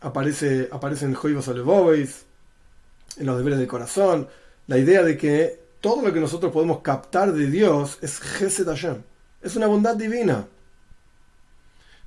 aparece, 0.00 0.68
aparece 0.70 1.06
en 1.06 1.14
Joivos 1.14 1.48
Alevois, 1.48 2.26
en 3.16 3.26
los 3.26 3.38
deberes 3.38 3.58
del 3.58 3.68
corazón, 3.68 4.28
la 4.66 4.78
idea 4.78 5.02
de 5.02 5.16
que 5.16 5.60
todo 5.80 6.02
lo 6.02 6.12
que 6.12 6.20
nosotros 6.20 6.52
podemos 6.52 6.80
captar 6.80 7.32
de 7.32 7.46
Dios 7.46 7.98
es 8.02 8.18
Gesed 8.20 8.68
es 9.42 9.56
una 9.56 9.66
bondad 9.66 9.96
divina. 9.96 10.46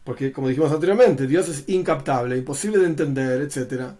Porque, 0.04 0.32
como 0.32 0.48
dijimos 0.48 0.72
anteriormente, 0.72 1.28
Dios 1.28 1.50
es 1.50 1.68
incaptable, 1.68 2.38
imposible 2.38 2.80
de 2.80 2.86
entender, 2.86 3.42
etc. 3.42 3.92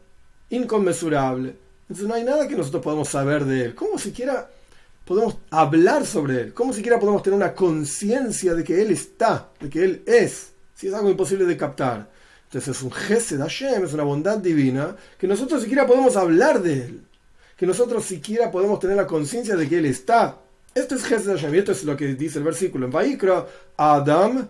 Inconmensurable. 0.50 1.56
Entonces 1.82 2.08
no 2.08 2.14
hay 2.14 2.24
nada 2.24 2.48
que 2.48 2.56
nosotros 2.56 2.84
podamos 2.84 3.10
saber 3.10 3.46
de 3.46 3.66
Él. 3.66 3.76
¿Cómo 3.76 3.98
siquiera 4.00 4.50
podemos 5.06 5.38
hablar 5.50 6.06
sobre 6.06 6.42
Él? 6.42 6.54
¿Cómo 6.54 6.72
siquiera 6.72 7.00
podemos 7.00 7.24
tener 7.24 7.38
una 7.38 7.54
conciencia 7.54 8.54
de 8.54 8.64
que 8.64 8.82
Él 8.82 8.92
está, 8.92 9.50
de 9.60 9.70
que 9.70 9.84
Él 9.84 10.04
es? 10.06 10.52
Si 10.78 10.88
es 10.88 10.94
algo 10.94 11.10
imposible 11.10 11.46
de 11.46 11.58
captar. 11.58 12.08
Entonces 12.44 12.78
es 12.78 12.84
un 12.84 12.92
Gesed 12.92 13.40
Hashem, 13.40 13.84
es 13.84 13.94
una 13.94 14.04
bondad 14.04 14.38
divina, 14.38 14.96
que 15.18 15.28
nosotros 15.28 15.64
siquiera 15.64 15.88
podemos 15.88 16.16
hablar 16.16 16.62
de 16.62 16.74
Él. 16.74 17.02
Que 17.58 17.66
nosotros 17.66 18.06
siquiera 18.06 18.52
podemos 18.52 18.80
tener 18.80 18.96
la 18.96 19.08
conciencia 19.08 19.56
de 19.56 19.68
que 19.68 19.80
Él 19.80 19.86
está. 19.86 20.38
Esto 20.76 20.94
es 20.94 21.04
Gesed 21.04 21.32
Hashem, 21.32 21.56
y 21.56 21.58
esto 21.58 21.72
es 21.72 21.84
lo 21.84 21.98
que 21.98 22.14
dice 22.14 22.38
el 22.38 22.46
versículo 22.46 22.86
en 22.86 22.92
Vaikra. 22.92 23.48
Adam 23.76 24.48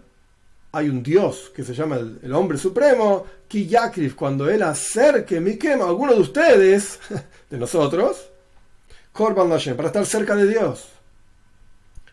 hay 0.73 0.89
un 0.89 1.01
Dios 1.01 1.49
que 1.55 1.63
se 1.63 1.73
llama 1.73 1.95
el, 1.95 2.33
hombre 2.33 2.57
supremo, 2.57 3.25
Kiyakrif, 3.47 4.13
cuando 4.13 4.49
él 4.49 4.63
acerque 4.63 5.39
Mikem 5.39 5.81
a 5.81 5.85
alguno 5.85 6.13
de 6.13 6.19
ustedes, 6.19 6.99
de 7.49 7.57
nosotros, 7.57 8.27
Korban 9.13 9.49
Hashem, 9.49 9.77
para 9.77 9.87
estar 9.87 10.05
cerca 10.05 10.35
de 10.35 10.45
Dios. 10.45 10.89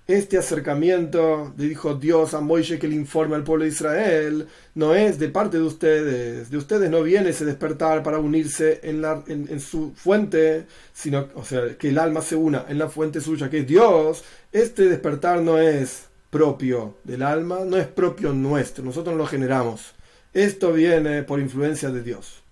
Este 0.07 0.37
acercamiento, 0.37 1.55
le 1.57 1.67
dijo 1.67 1.95
Dios 1.95 2.35
a 2.35 2.41
Moisés 2.41 2.79
que 2.79 2.89
le 2.89 2.95
informe 2.95 3.37
al 3.37 3.43
pueblo 3.43 3.65
de 3.65 3.71
Israel, 3.71 4.47
no 4.75 4.95
es 4.95 5.19
de 5.19 5.31
parte 5.31 5.57
de 5.57 5.63
ustedes. 5.63 6.51
De 6.51 6.59
ustedes 6.59 6.91
no 6.91 7.03
viene 7.03 7.31
ese 7.31 7.47
despertar 7.47 8.03
para 8.03 8.19
unirse 8.19 8.81
en, 8.83 9.61
su 9.61 9.93
fuente, 9.97 10.67
sino, 10.93 11.29
o 11.35 11.43
sea, 11.43 11.79
que 11.79 11.89
el 11.89 11.99
alma 11.99 12.21
se 12.21 12.37
una 12.37 12.67
en 12.69 12.79
la 12.79 12.91
fuente 12.91 13.23
suya, 13.23 13.49
que 13.49 13.61
es 13.61 13.67
Dios. 13.67 14.25
Este 14.53 14.91
despertar 14.91 15.41
no 15.41 15.59
es 15.59 16.05
propio 16.29 16.97
del 17.05 17.23
alma, 17.23 17.61
no 17.65 17.79
es 17.79 17.87
propio 17.87 18.35
nuestro, 18.35 18.85
nosotros 18.85 19.17
lo 19.17 19.27
generamos. 19.27 19.95
Esto 20.35 20.73
viene 20.73 21.23
por 21.23 21.41
influencia 21.41 21.91
de 21.91 22.03
Dios. 22.03 22.43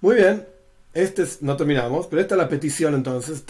Muy 0.00 0.14
bien, 0.14 0.46
este 0.92 1.24
no 1.40 1.56
terminamos, 1.56 2.06
pero 2.06 2.22
esta 2.22 2.34
es 2.34 2.38
la 2.38 2.48
petición 2.48 2.94
entonces. 2.94 3.44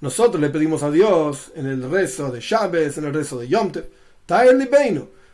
Nosotros 0.00 0.40
le 0.40 0.50
pedimos 0.50 0.82
a 0.82 0.90
Dios 0.90 1.52
en 1.54 1.66
el 1.66 1.90
rezo 1.90 2.30
de 2.30 2.40
Shabes, 2.40 2.98
en 2.98 3.04
el 3.04 3.14
rezo 3.14 3.38
de 3.38 3.48
Yom 3.48 3.72
Tev, 3.72 3.88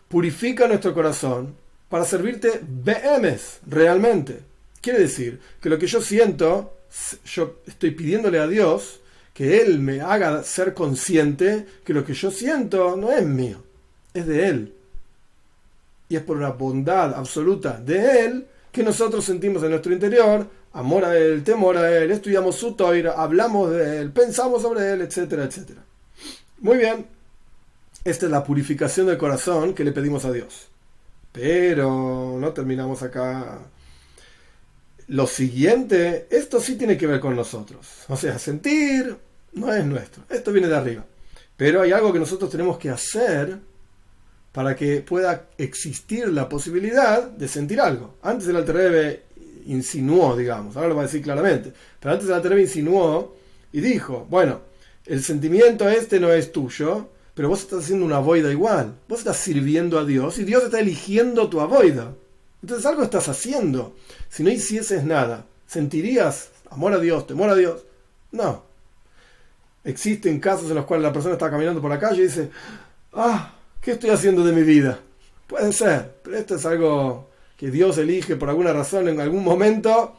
purifica 0.08 0.66
nuestro 0.66 0.94
corazón 0.94 1.54
para 1.88 2.04
servirte 2.04 2.60
BMs 2.62 3.60
realmente. 3.66 4.40
Quiere 4.80 5.00
decir 5.00 5.40
que 5.60 5.68
lo 5.68 5.78
que 5.78 5.86
yo 5.86 6.00
siento, 6.00 6.78
yo 7.24 7.60
estoy 7.66 7.92
pidiéndole 7.92 8.38
a 8.38 8.46
Dios 8.46 9.00
que 9.32 9.60
Él 9.60 9.80
me 9.80 10.00
haga 10.00 10.42
ser 10.44 10.74
consciente 10.74 11.66
que 11.84 11.92
lo 11.92 12.04
que 12.04 12.14
yo 12.14 12.30
siento 12.30 12.96
no 12.96 13.10
es 13.12 13.24
mío, 13.26 13.62
es 14.12 14.26
de 14.26 14.48
Él. 14.48 14.74
Y 16.08 16.16
es 16.16 16.22
por 16.22 16.36
una 16.36 16.50
bondad 16.50 17.14
absoluta 17.14 17.78
de 17.78 18.24
Él 18.24 18.46
que 18.74 18.82
nosotros 18.82 19.24
sentimos 19.24 19.62
en 19.62 19.70
nuestro 19.70 19.92
interior 19.92 20.48
amor 20.72 21.04
a 21.04 21.16
Él, 21.16 21.44
temor 21.44 21.76
a 21.76 21.96
Él, 21.96 22.10
estudiamos 22.10 22.56
su 22.56 22.72
toira, 22.72 23.12
hablamos 23.12 23.70
de 23.70 24.00
Él, 24.00 24.10
pensamos 24.10 24.62
sobre 24.62 24.90
Él, 24.92 25.00
etcétera, 25.00 25.44
etcétera. 25.44 25.84
Muy 26.58 26.78
bien, 26.78 27.06
esta 28.02 28.26
es 28.26 28.32
la 28.32 28.42
purificación 28.42 29.06
del 29.06 29.16
corazón 29.16 29.74
que 29.74 29.84
le 29.84 29.92
pedimos 29.92 30.24
a 30.24 30.32
Dios. 30.32 30.66
Pero 31.30 32.36
no 32.40 32.52
terminamos 32.52 33.04
acá. 33.04 33.60
Lo 35.06 35.28
siguiente, 35.28 36.26
esto 36.30 36.60
sí 36.60 36.74
tiene 36.74 36.98
que 36.98 37.06
ver 37.06 37.20
con 37.20 37.36
nosotros. 37.36 37.86
O 38.08 38.16
sea, 38.16 38.40
sentir 38.40 39.16
no 39.52 39.72
es 39.72 39.84
nuestro. 39.84 40.24
Esto 40.28 40.50
viene 40.50 40.66
de 40.66 40.76
arriba. 40.76 41.04
Pero 41.56 41.82
hay 41.82 41.92
algo 41.92 42.12
que 42.12 42.18
nosotros 42.18 42.50
tenemos 42.50 42.76
que 42.78 42.90
hacer 42.90 43.56
para 44.54 44.76
que 44.76 45.00
pueda 45.00 45.48
existir 45.58 46.28
la 46.28 46.48
posibilidad 46.48 47.24
de 47.24 47.48
sentir 47.48 47.80
algo. 47.80 48.14
Antes 48.22 48.46
el 48.46 48.54
Alterebe 48.54 49.24
insinuó, 49.66 50.36
digamos, 50.36 50.76
ahora 50.76 50.90
lo 50.90 50.94
va 50.94 51.02
a 51.02 51.06
decir 51.06 51.22
claramente, 51.22 51.72
pero 51.98 52.14
antes 52.14 52.28
el 52.28 52.34
Alterebe 52.34 52.62
insinuó 52.62 53.34
y 53.72 53.80
dijo, 53.80 54.28
bueno, 54.30 54.60
el 55.06 55.24
sentimiento 55.24 55.88
este 55.88 56.20
no 56.20 56.32
es 56.32 56.52
tuyo, 56.52 57.08
pero 57.34 57.48
vos 57.48 57.62
estás 57.62 57.82
haciendo 57.82 58.06
una 58.06 58.20
voida 58.20 58.52
igual. 58.52 58.94
Vos 59.08 59.18
estás 59.18 59.38
sirviendo 59.38 59.98
a 59.98 60.04
Dios 60.04 60.38
y 60.38 60.44
Dios 60.44 60.62
está 60.62 60.78
eligiendo 60.78 61.48
tu 61.48 61.60
avoida. 61.60 62.14
Entonces 62.62 62.86
algo 62.86 63.02
estás 63.02 63.28
haciendo. 63.28 63.96
Si 64.28 64.44
no 64.44 64.50
hicieses 64.50 65.02
nada, 65.02 65.46
¿sentirías 65.66 66.50
amor 66.70 66.92
a 66.92 67.00
Dios, 67.00 67.26
temor 67.26 67.50
a 67.50 67.56
Dios? 67.56 67.82
No. 68.30 68.62
Existen 69.82 70.38
casos 70.38 70.68
en 70.68 70.76
los 70.76 70.84
cuales 70.84 71.02
la 71.02 71.12
persona 71.12 71.34
está 71.34 71.50
caminando 71.50 71.80
por 71.80 71.90
la 71.90 71.98
calle 71.98 72.20
y 72.20 72.26
dice, 72.26 72.50
ah, 73.14 73.52
¿qué 73.84 73.92
estoy 73.92 74.10
haciendo 74.10 74.42
de 74.42 74.52
mi 74.52 74.62
vida? 74.62 74.98
Puede 75.46 75.70
ser, 75.72 76.14
pero 76.22 76.38
esto 76.38 76.56
es 76.56 76.64
algo 76.64 77.28
que 77.56 77.70
Dios 77.70 77.98
elige 77.98 78.34
por 78.36 78.48
alguna 78.48 78.72
razón 78.72 79.08
en 79.08 79.20
algún 79.20 79.44
momento 79.44 80.16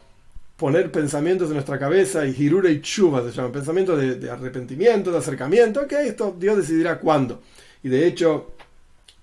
poner 0.56 0.92
pensamientos 0.92 1.48
en 1.48 1.56
nuestra 1.56 1.80
cabeza 1.80 2.26
y 2.26 2.36
hirura 2.38 2.70
y 2.70 2.80
chuva 2.80 3.24
se 3.24 3.32
llama, 3.32 3.52
pensamientos 3.52 4.00
de, 4.00 4.30
arrepentimiento, 4.30 5.12
de 5.12 5.18
acercamiento, 5.18 5.82
ok, 5.82 5.94
esto 5.94 6.36
Dios 6.40 6.58
decidirá 6.58 7.00
cuándo. 7.00 7.42
Y 7.84 7.90
de 7.90 8.06
hecho, 8.08 8.52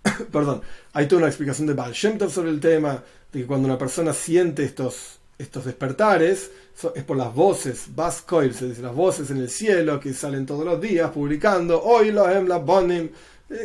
perdón, 0.33 0.61
hay 0.93 1.07
toda 1.07 1.21
una 1.21 1.29
explicación 1.29 1.69
de 1.69 1.75
Baal 1.75 1.93
Shem 1.93 2.19
sobre 2.29 2.51
el 2.51 2.61
tema, 2.61 3.03
de 3.33 3.41
que 3.41 3.47
cuando 3.47 3.69
una 3.69 3.79
persona 3.79 4.13
siente 4.13 4.65
estos, 4.65 5.21
estos 5.39 5.65
despertares, 5.65 6.51
es 6.95 7.05
por 7.05 7.17
las 7.17 7.33
voces, 7.33 7.85
Baskoil, 7.95 8.55
se 8.55 8.67
dice, 8.67 8.83
las 8.83 8.95
voces 8.95 9.31
en 9.31 9.37
el 9.39 9.49
cielo 9.49 10.01
que 10.01 10.13
salen 10.13 10.45
todos 10.45 10.65
los 10.65 10.81
días 10.81 11.11
publicando, 11.13 11.81
hoy 11.83 12.11
los 12.11 12.27
la 12.49 12.59
Bonim, 12.59 13.09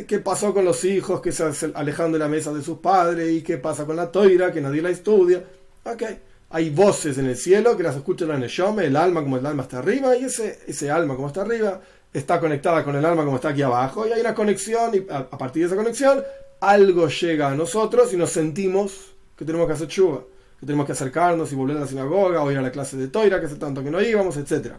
qué 0.06 0.18
pasó 0.18 0.52
con 0.52 0.64
los 0.64 0.84
hijos 0.84 1.20
que 1.20 1.32
se 1.32 1.44
alejan 1.74 2.12
de 2.12 2.18
la 2.18 2.28
mesa 2.28 2.52
de 2.52 2.62
sus 2.62 2.78
padres 2.78 3.30
y 3.30 3.42
qué 3.42 3.58
pasa 3.58 3.84
con 3.84 3.96
la 3.96 4.10
toira 4.10 4.52
que 4.52 4.60
nadie 4.60 4.82
la 4.82 4.90
estudia. 4.90 5.42
Ok, 5.84 6.02
hay 6.50 6.70
voces 6.70 7.18
en 7.18 7.26
el 7.26 7.36
cielo 7.36 7.76
que 7.76 7.82
las 7.82 7.96
escuchan 7.96 8.30
en 8.30 8.42
el 8.42 8.48
Shome, 8.48 8.86
el 8.86 8.96
alma 8.96 9.22
como 9.22 9.36
el 9.36 9.46
alma 9.46 9.62
está 9.62 9.78
arriba 9.78 10.16
y 10.16 10.24
ese, 10.24 10.60
ese 10.66 10.90
alma 10.90 11.14
como 11.14 11.28
está 11.28 11.42
arriba 11.42 11.80
está 12.12 12.40
conectada 12.40 12.84
con 12.84 12.96
el 12.96 13.04
alma 13.04 13.24
como 13.24 13.36
está 13.36 13.50
aquí 13.50 13.62
abajo 13.62 14.06
y 14.06 14.12
hay 14.12 14.20
una 14.20 14.34
conexión 14.34 14.94
y 14.94 15.06
a, 15.12 15.28
partir 15.30 15.62
de 15.62 15.66
esa 15.66 15.76
conexión 15.76 16.22
algo 16.60 17.08
llega 17.08 17.48
a 17.48 17.54
nosotros 17.54 18.12
y 18.12 18.16
nos 18.16 18.30
sentimos 18.30 19.14
que 19.36 19.44
tenemos 19.44 19.66
que 19.66 19.74
hacer 19.74 19.88
chuva, 19.88 20.24
que 20.58 20.66
tenemos 20.66 20.86
que 20.86 20.92
acercarnos 20.92 21.52
y 21.52 21.54
volver 21.54 21.76
a 21.76 21.80
la 21.80 21.86
sinagoga 21.86 22.42
o 22.42 22.50
ir 22.50 22.58
a 22.58 22.62
la 22.62 22.72
clase 22.72 22.96
de 22.96 23.08
toira 23.08 23.38
que 23.40 23.46
hace 23.46 23.56
tanto 23.56 23.84
que 23.84 23.90
no 23.90 24.00
íbamos, 24.00 24.36
etc. 24.36 24.72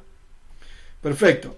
Perfecto. 1.02 1.56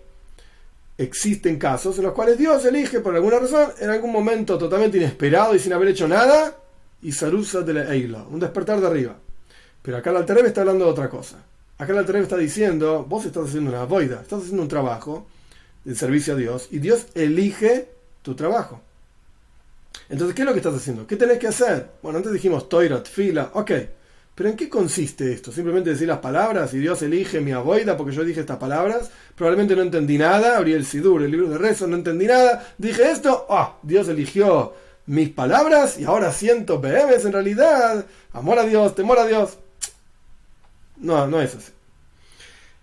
Existen 1.01 1.57
casos 1.57 1.97
en 1.97 2.03
los 2.03 2.13
cuales 2.13 2.37
Dios 2.37 2.63
elige 2.63 2.99
por 2.99 3.15
alguna 3.15 3.39
razón, 3.39 3.71
en 3.79 3.89
algún 3.89 4.11
momento 4.11 4.55
totalmente 4.59 4.97
inesperado 4.97 5.55
y 5.55 5.59
sin 5.59 5.73
haber 5.73 5.87
hecho 5.87 6.07
nada, 6.07 6.55
y 7.01 7.11
Sarusa 7.11 7.61
de 7.61 7.73
la 7.73 7.91
Eila, 7.91 8.23
un 8.29 8.39
despertar 8.39 8.79
de 8.79 8.85
arriba. 8.85 9.15
Pero 9.81 9.97
acá 9.97 10.11
el 10.11 10.17
Altereb 10.17 10.45
está 10.45 10.61
hablando 10.61 10.85
de 10.85 10.91
otra 10.91 11.09
cosa. 11.09 11.43
Acá 11.79 11.91
el 11.93 11.97
Altereb 11.97 12.21
está 12.21 12.37
diciendo, 12.37 13.03
vos 13.09 13.25
estás 13.25 13.47
haciendo 13.47 13.71
una 13.71 13.85
boida, 13.85 14.21
estás 14.21 14.41
haciendo 14.43 14.61
un 14.61 14.67
trabajo 14.67 15.25
de 15.83 15.95
servicio 15.95 16.35
a 16.35 16.37
Dios, 16.37 16.67
y 16.69 16.77
Dios 16.77 17.07
elige 17.15 17.89
tu 18.21 18.35
trabajo. 18.35 18.79
Entonces, 20.07 20.35
¿qué 20.35 20.43
es 20.43 20.45
lo 20.45 20.53
que 20.53 20.59
estás 20.59 20.75
haciendo? 20.75 21.07
¿Qué 21.07 21.15
tenés 21.15 21.39
que 21.39 21.47
hacer? 21.47 21.89
Bueno, 22.03 22.19
antes 22.19 22.31
dijimos 22.31 22.69
Toirat, 22.69 23.07
fila, 23.07 23.49
ok. 23.55 23.71
Pero 24.41 24.49
¿en 24.49 24.57
qué 24.57 24.69
consiste 24.69 25.33
esto? 25.33 25.51
Simplemente 25.51 25.91
decir 25.91 26.07
las 26.07 26.17
palabras 26.17 26.73
y 26.73 26.79
Dios 26.79 26.99
elige 27.03 27.41
mi 27.41 27.51
aboida 27.51 27.95
porque 27.95 28.11
yo 28.11 28.23
dije 28.23 28.39
estas 28.39 28.57
palabras. 28.57 29.11
Probablemente 29.35 29.75
no 29.75 29.83
entendí 29.83 30.17
nada, 30.17 30.57
abrí 30.57 30.73
el 30.73 30.83
Sidur, 30.83 31.21
el 31.21 31.29
libro 31.29 31.47
de 31.47 31.59
rezo, 31.59 31.85
no 31.85 31.95
entendí 31.95 32.25
nada. 32.25 32.67
Dije 32.79 33.11
esto, 33.11 33.45
ah, 33.51 33.77
Dios 33.83 34.07
eligió 34.07 34.73
mis 35.05 35.29
palabras 35.29 35.99
y 35.99 36.05
ahora 36.05 36.31
siento 36.31 36.79
BMs 36.79 37.25
en 37.25 37.33
realidad. 37.33 38.03
Amor 38.33 38.57
a 38.57 38.65
Dios, 38.65 38.95
temor 38.95 39.19
a 39.19 39.27
Dios. 39.27 39.59
No, 40.97 41.27
no 41.27 41.39
es 41.39 41.53
así. 41.53 41.71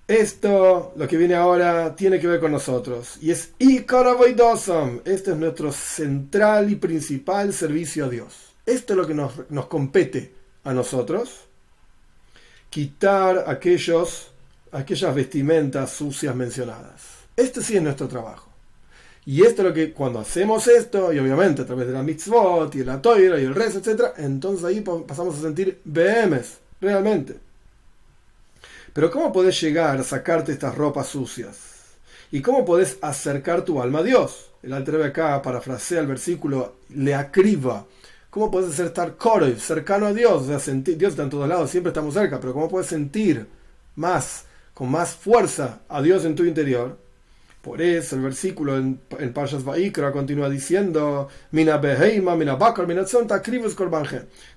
Esto, 0.06 0.92
lo 0.94 1.08
que 1.08 1.16
viene 1.16 1.34
ahora, 1.34 1.96
tiene 1.96 2.20
que 2.20 2.28
ver 2.28 2.38
con 2.38 2.52
nosotros. 2.52 3.16
Y 3.20 3.32
es 3.32 3.50
Ikaravoidosam. 3.58 5.00
Este 5.04 5.32
es 5.32 5.36
nuestro 5.36 5.72
central 5.72 6.70
y 6.70 6.76
principal 6.76 7.52
servicio 7.52 8.04
a 8.04 8.08
Dios. 8.08 8.54
Esto 8.64 8.92
es 8.92 8.96
lo 8.96 9.08
que 9.08 9.14
nos, 9.14 9.50
nos 9.50 9.66
compete 9.66 10.34
a 10.62 10.72
nosotros 10.72 11.47
quitar 12.70 13.44
aquellos, 13.46 14.30
aquellas 14.72 15.14
vestimentas 15.14 15.90
sucias 15.92 16.34
mencionadas. 16.34 17.02
Este 17.36 17.62
sí 17.62 17.76
es 17.76 17.82
nuestro 17.82 18.08
trabajo. 18.08 18.48
Y 19.24 19.42
esto 19.42 19.62
es 19.62 19.68
lo 19.68 19.74
que 19.74 19.92
cuando 19.92 20.20
hacemos 20.20 20.66
esto, 20.68 21.12
y 21.12 21.18
obviamente 21.18 21.62
a 21.62 21.66
través 21.66 21.86
de 21.86 21.92
la 21.92 22.02
mitzvot 22.02 22.74
y 22.74 22.84
la 22.84 23.02
toira 23.02 23.38
y 23.38 23.44
el 23.44 23.54
rezo, 23.54 23.78
etc., 23.78 24.14
entonces 24.16 24.64
ahí 24.64 24.80
pasamos 24.80 25.36
a 25.38 25.42
sentir 25.42 25.80
BMs, 25.84 26.58
realmente. 26.80 27.36
Pero 28.92 29.10
¿cómo 29.10 29.32
podés 29.32 29.60
llegar 29.60 29.98
a 29.98 30.02
sacarte 30.02 30.52
estas 30.52 30.74
ropas 30.74 31.08
sucias? 31.08 31.58
¿Y 32.32 32.40
cómo 32.40 32.64
podés 32.64 32.98
acercar 33.02 33.66
tu 33.66 33.80
alma 33.82 34.00
a 34.00 34.02
Dios? 34.02 34.50
El 34.62 34.72
Alter 34.72 35.02
acá 35.02 35.40
parafrasea 35.40 36.00
el 36.00 36.06
versículo, 36.06 36.76
le 36.88 37.14
acriba 37.14 37.86
¿Cómo 38.38 38.52
puedes 38.52 38.76
ser 38.76 38.86
estar 38.86 39.16
cercano 39.58 40.06
a 40.06 40.12
Dios? 40.12 40.42
O 40.42 40.46
sea, 40.46 40.60
sentir, 40.60 40.96
Dios 40.96 41.10
está 41.10 41.24
en 41.24 41.30
todos 41.30 41.48
lados, 41.48 41.70
siempre 41.70 41.90
estamos 41.90 42.14
cerca, 42.14 42.38
pero 42.38 42.52
¿cómo 42.52 42.68
puedes 42.68 42.86
sentir 42.86 43.48
más, 43.96 44.44
con 44.74 44.92
más 44.92 45.16
fuerza 45.16 45.80
a 45.88 46.00
Dios 46.00 46.24
en 46.24 46.36
tu 46.36 46.44
interior? 46.44 46.96
Por 47.62 47.82
eso 47.82 48.14
el 48.14 48.22
versículo 48.22 48.76
en, 48.76 49.00
en 49.18 49.32
Parshas 49.32 49.64
Vaikra 49.64 50.12
continúa 50.12 50.48
diciendo: 50.48 51.26
Mina 51.50 51.78
beheima, 51.78 52.36
mina 52.36 52.54
bakar, 52.54 52.86
mina 52.86 53.04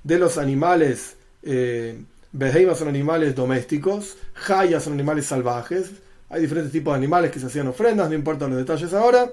De 0.03 0.19
los 0.19 0.37
animales, 0.37 1.15
eh, 1.41 2.03
beheima 2.33 2.75
son 2.75 2.87
animales 2.87 3.33
domésticos, 3.33 4.15
jaya 4.35 4.79
son 4.79 4.93
animales 4.93 5.25
salvajes. 5.25 5.89
Hay 6.29 6.41
diferentes 6.41 6.71
tipos 6.71 6.93
de 6.93 6.97
animales 6.99 7.31
que 7.31 7.39
se 7.39 7.47
hacían 7.47 7.67
ofrendas, 7.67 8.09
no 8.09 8.13
importan 8.13 8.51
los 8.51 8.59
detalles 8.59 8.93
ahora. 8.93 9.27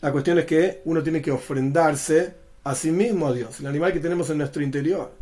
La 0.00 0.10
cuestión 0.10 0.38
es 0.38 0.46
que 0.46 0.80
uno 0.86 1.02
tiene 1.02 1.20
que 1.20 1.30
ofrendarse 1.30 2.40
a 2.64 2.74
sí 2.74 2.90
mismo 2.90 3.26
a 3.26 3.32
Dios, 3.32 3.60
el 3.60 3.66
animal 3.66 3.92
que 3.92 4.00
tenemos 4.00 4.30
en 4.30 4.38
nuestro 4.38 4.62
interior. 4.62 5.12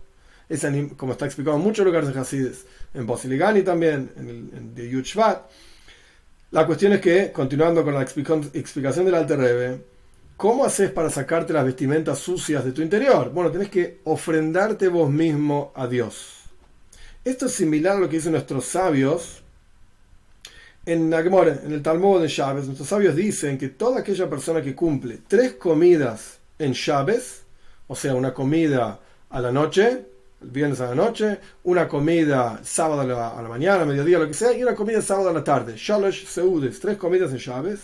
Es 0.48 0.66
como 0.96 1.12
está 1.12 1.26
explicado 1.26 1.56
en 1.56 1.62
muchos 1.62 1.84
lugares 1.84 2.12
de 2.12 2.20
Hasides, 2.20 2.66
en 2.92 3.06
Bosiligani 3.06 3.62
también, 3.62 4.10
en, 4.16 4.28
el, 4.28 4.36
en 4.56 4.74
de 4.74 4.90
Yud 4.90 5.06
La 6.50 6.66
cuestión 6.66 6.92
es 6.92 7.00
que, 7.00 7.30
continuando 7.30 7.84
con 7.84 7.94
la 7.94 8.02
explicación 8.02 9.04
del 9.04 9.14
Alter 9.14 9.38
Rebbe, 9.38 9.84
¿cómo 10.36 10.64
haces 10.64 10.90
para 10.90 11.08
sacarte 11.08 11.52
las 11.52 11.64
vestimentas 11.64 12.18
sucias 12.18 12.64
de 12.64 12.72
tu 12.72 12.82
interior? 12.82 13.30
Bueno, 13.30 13.52
tenés 13.52 13.70
que 13.70 14.00
ofrendarte 14.04 14.88
vos 14.88 15.08
mismo 15.08 15.72
a 15.76 15.86
Dios. 15.86 16.40
Esto 17.24 17.46
es 17.46 17.52
similar 17.52 17.96
a 17.96 18.00
lo 18.00 18.08
que 18.08 18.16
dicen 18.16 18.32
nuestros 18.32 18.64
sabios 18.64 19.42
en 20.84 21.12
en 21.12 21.72
el 21.72 21.82
Talmud 21.82 22.22
de 22.22 22.28
Chávez. 22.28 22.64
Nuestros 22.64 22.88
sabios 22.88 23.14
dicen 23.14 23.56
que 23.56 23.68
toda 23.68 24.00
aquella 24.00 24.28
persona 24.28 24.62
que 24.62 24.74
cumple 24.74 25.20
tres 25.28 25.52
comidas 25.52 26.39
en 26.60 26.74
Chávez, 26.74 27.42
o 27.88 27.96
sea, 27.96 28.14
una 28.14 28.32
comida 28.32 29.00
a 29.30 29.40
la 29.40 29.50
noche, 29.50 30.04
el 30.42 30.50
viernes 30.50 30.80
a 30.80 30.86
la 30.86 30.94
noche, 30.94 31.38
una 31.64 31.88
comida 31.88 32.60
sábado 32.62 33.00
a 33.00 33.42
la, 33.42 33.48
mañana, 33.48 33.84
mediodía, 33.84 34.18
lo 34.18 34.28
que 34.28 34.34
sea, 34.34 34.52
y 34.52 34.62
una 34.62 34.74
comida 34.74 35.02
sábado 35.02 35.30
a 35.30 35.32
la 35.32 35.42
tarde. 35.42 35.74
Shalosh 35.76 36.26
Seudes, 36.26 36.78
tres 36.80 36.96
comidas 36.96 37.32
en 37.32 37.38
Chávez. 37.38 37.80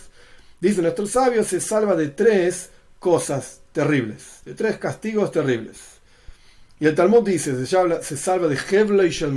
Dice 0.59 0.81
nuestro 0.81 1.05
sabio, 1.07 1.43
se 1.43 1.59
salva 1.59 1.95
de 1.95 2.09
tres 2.09 2.69
cosas 2.99 3.61
terribles, 3.71 4.41
de 4.45 4.53
tres 4.53 4.77
castigos 4.77 5.31
terribles. 5.31 5.97
Y 6.79 6.85
el 6.85 6.93
Talmud 6.93 7.23
dice, 7.23 7.65
se, 7.65 8.17
salva 8.17 8.47
de 8.47 8.57
Hevla 8.69 9.03
y 9.05 9.09
Shel 9.09 9.33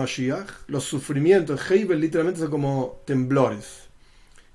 los 0.66 0.84
sufrimientos, 0.84 1.70
Hevel 1.70 1.98
literalmente 1.98 2.40
son 2.40 2.50
como 2.50 3.00
temblores. 3.06 3.88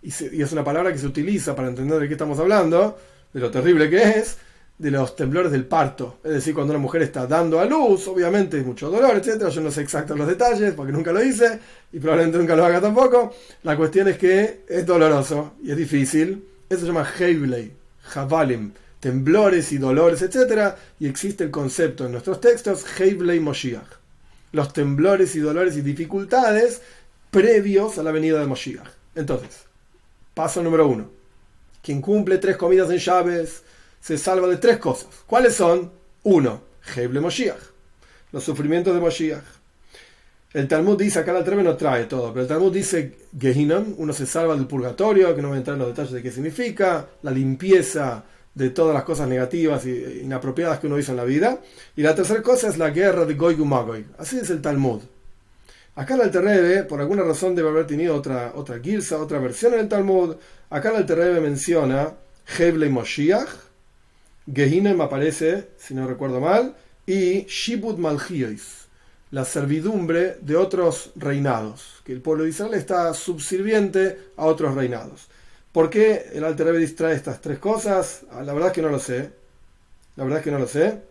Y, 0.03 0.09
y, 0.35 0.41
es 0.43 0.51
una 0.51 0.63
palabra 0.63 0.93
que 0.93 0.99
se 0.99 1.07
utiliza 1.07 1.55
para 1.55 1.67
entender 1.67 1.99
de 1.99 2.07
qué 2.07 2.13
estamos 2.13 2.37
hablando, 2.37 2.95
de 3.33 3.39
lo 3.39 3.49
terrible 3.49 3.89
que 3.89 4.01
es, 4.01 4.37
de 4.77 4.91
los 4.91 5.15
temblores 5.15 5.51
del 5.51 5.65
parto. 5.65 6.17
Es 6.23 6.31
decir, 6.31 6.53
cuando 6.53 6.73
una 6.73 6.81
mujer 6.81 7.01
está 7.01 7.25
dando 7.27 7.59
a 7.59 7.65
luz, 7.65 8.07
obviamente 8.07 8.57
hay 8.57 8.63
mucho 8.63 8.89
dolor, 8.89 9.15
etc. 9.15 9.47
Yo 9.49 9.61
no 9.61 9.71
sé 9.71 9.81
exactos 9.81 10.17
los 10.17 10.27
detalles 10.27 10.73
porque 10.73 10.91
nunca 10.91 11.11
lo 11.13 11.23
hice 11.23 11.59
y 11.93 11.99
probablemente 11.99 12.37
nunca 12.37 12.55
lo 12.55 12.65
haga 12.65 12.81
tampoco. 12.81 13.33
La 13.63 13.77
cuestión 13.77 14.07
es 14.09 14.17
que 14.17 14.63
es 14.67 14.85
doloroso 14.85 15.53
y 15.63 15.71
es 15.71 15.77
difícil. 15.77 16.45
Eso 16.69 16.81
se 16.81 16.87
llama 16.87 17.07
Heiblei, 17.17 17.71
Javalim, 18.01 18.73
temblores 18.99 19.71
y 19.71 19.77
dolores, 19.77 20.21
etc. 20.21 20.75
Y 20.99 21.07
existe 21.07 21.45
el 21.45 21.51
concepto 21.51 22.05
en 22.05 22.11
nuestros 22.11 22.41
textos 22.41 22.85
Heiblei 22.99 23.39
Moshiach. 23.39 23.87
Los 24.51 24.73
temblores 24.73 25.35
y 25.35 25.39
dolores 25.39 25.77
y 25.77 25.81
dificultades 25.81 26.81
previos 27.31 27.97
a 27.97 28.03
la 28.03 28.11
venida 28.11 28.39
de 28.39 28.45
Moshiach. 28.45 28.87
Entonces, 29.15 29.61
paso 30.33 30.61
número 30.61 30.87
uno. 30.87 31.09
Quien 31.81 32.01
cumple 32.01 32.39
tres 32.39 32.57
comidas 32.57 32.89
en 32.89 32.97
llaves 32.97 33.63
se 34.05 34.19
salva 34.19 34.47
de 34.47 34.57
tres 34.57 34.77
cosas. 34.77 35.07
¿Cuáles 35.25 35.55
son? 35.55 35.91
Uno, 36.21 36.61
Heble 36.95 37.19
Moshiach, 37.19 37.57
los 38.31 38.43
sufrimientos 38.43 38.93
de 38.93 38.99
Moshiach. 39.01 39.43
El 40.53 40.67
Talmud 40.67 40.95
dice, 40.95 41.17
acá 41.17 41.35
el 41.35 41.43
Treve 41.43 41.63
no 41.63 41.75
trae 41.75 42.05
todo, 42.05 42.31
pero 42.31 42.43
el 42.43 42.47
Talmud 42.47 42.71
dice 42.71 43.17
Gehinnom, 43.37 43.95
uno 43.97 44.13
se 44.13 44.27
salva 44.27 44.55
del 44.55 44.67
purgatorio, 44.67 45.35
que 45.35 45.41
no 45.41 45.47
voy 45.47 45.55
a 45.55 45.57
entrar 45.57 45.73
en 45.73 45.79
los 45.79 45.87
detalles 45.87 46.11
de 46.11 46.21
qué 46.21 46.29
significa, 46.29 47.07
la 47.23 47.31
limpieza 47.31 48.23
de 48.53 48.69
todas 48.69 48.93
las 48.93 49.03
cosas 49.05 49.27
negativas 49.27 49.83
e 49.87 50.21
inapropiadas 50.23 50.77
que 50.77 50.85
uno 50.85 50.99
hizo 50.99 51.09
en 51.09 51.17
la 51.17 51.23
vida. 51.23 51.59
Y 51.95 52.03
la 52.03 52.13
tercera 52.13 52.43
cosa 52.43 52.69
es 52.69 52.77
la 52.77 52.91
guerra 52.91 53.25
de 53.25 53.33
Goy 53.33 53.55
Magoy. 53.55 54.05
Así 54.19 54.37
es 54.37 54.51
el 54.51 54.61
Talmud. 54.61 55.01
Acá 55.95 56.13
el 56.13 56.21
Alterrebe, 56.21 56.83
por 56.83 57.01
alguna 57.01 57.23
razón 57.23 57.55
debe 57.55 57.69
haber 57.69 57.87
tenido 57.87 58.15
otra, 58.15 58.51
otra 58.53 58.79
girsa, 58.79 59.17
otra 59.17 59.39
versión 59.39 59.73
en 59.73 59.79
el 59.79 59.89
Talmud. 59.89 60.35
Acá 60.69 60.91
el 60.91 60.97
Alterrebe 60.97 61.41
menciona 61.41 62.13
Heble 62.59 62.87
Moshiach, 62.89 63.64
Gehinem 64.51 65.01
aparece, 65.01 65.69
si 65.77 65.93
no 65.93 66.07
recuerdo 66.07 66.39
mal, 66.39 66.75
y 67.07 67.45
Shibud 67.45 67.97
Malchiois, 67.97 68.85
la 69.31 69.43
servidumbre 69.43 70.37
de 70.41 70.55
otros 70.55 71.11
reinados, 71.15 72.01
que 72.03 72.13
el 72.13 72.21
pueblo 72.21 72.43
de 72.43 72.51
Israel 72.51 72.75
está 72.75 73.13
subserviente 73.13 74.17
a 74.37 74.45
otros 74.45 74.75
reinados. 74.75 75.27
¿Por 75.71 75.89
qué 75.89 76.29
el 76.33 76.43
Alter 76.43 76.67
Rebbe 76.67 76.79
distrae 76.79 77.15
estas 77.15 77.41
tres 77.41 77.59
cosas? 77.59 78.21
Ah, 78.31 78.43
la 78.43 78.53
verdad 78.53 78.69
es 78.69 78.75
que 78.75 78.81
no 78.81 78.89
lo 78.89 78.99
sé. 78.99 79.29
La 80.15 80.23
verdad 80.23 80.39
es 80.39 80.45
que 80.45 80.51
no 80.51 80.59
lo 80.59 80.67
sé. 80.67 81.01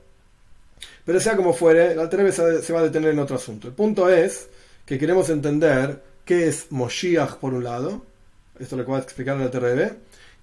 Pero 1.05 1.21
sea 1.21 1.37
como 1.37 1.53
fuere, 1.53 1.93
el 1.93 1.99
Alter 1.99 2.21
Rebbe 2.21 2.33
se 2.33 2.73
va 2.73 2.81
a 2.81 2.85
detener 2.85 3.11
en 3.11 3.19
otro 3.19 3.37
asunto. 3.37 3.69
El 3.69 3.75
punto 3.75 4.09
es 4.09 4.49
que 4.87 4.99
queremos 4.99 5.29
entender 5.29 6.03
qué 6.25 6.49
es 6.49 6.71
Moshiach 6.71 7.37
por 7.37 7.53
un 7.53 7.65
lado, 7.65 8.07
esto 8.59 8.77
lo 8.77 8.87
va 8.87 8.99
a 8.99 9.03
explicar 9.03 9.37
el 9.37 9.43
Alter 9.43 9.63
Rebbe, 9.63 9.93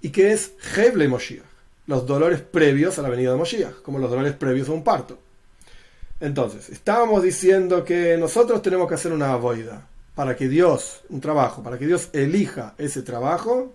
y 0.01 0.09
qué 0.09 0.33
es 0.33 0.51
Heble 0.75 1.07
Moshiach 1.07 1.50
los 1.91 2.07
dolores 2.07 2.41
previos 2.41 2.97
a 2.97 3.01
la 3.01 3.09
venida 3.09 3.31
de 3.31 3.37
Moshiach, 3.37 3.81
como 3.83 3.99
los 3.99 4.09
dolores 4.09 4.33
previos 4.33 4.69
a 4.69 4.71
un 4.71 4.83
parto. 4.83 5.19
Entonces, 6.21 6.69
estábamos 6.69 7.21
diciendo 7.21 7.83
que 7.83 8.15
nosotros 8.17 8.61
tenemos 8.61 8.87
que 8.87 8.95
hacer 8.95 9.11
una 9.11 9.33
avoida 9.33 9.87
para 10.15 10.35
que 10.35 10.47
Dios, 10.47 11.01
un 11.09 11.19
trabajo, 11.19 11.61
para 11.61 11.77
que 11.77 11.85
Dios 11.85 12.09
elija 12.13 12.75
ese 12.77 13.01
trabajo, 13.01 13.73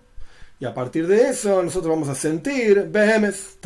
y 0.59 0.65
a 0.65 0.73
partir 0.73 1.07
de 1.07 1.29
eso 1.29 1.63
nosotros 1.63 1.91
vamos 1.91 2.09
a 2.09 2.15
sentir 2.15 2.89
Behemes, 2.91 3.59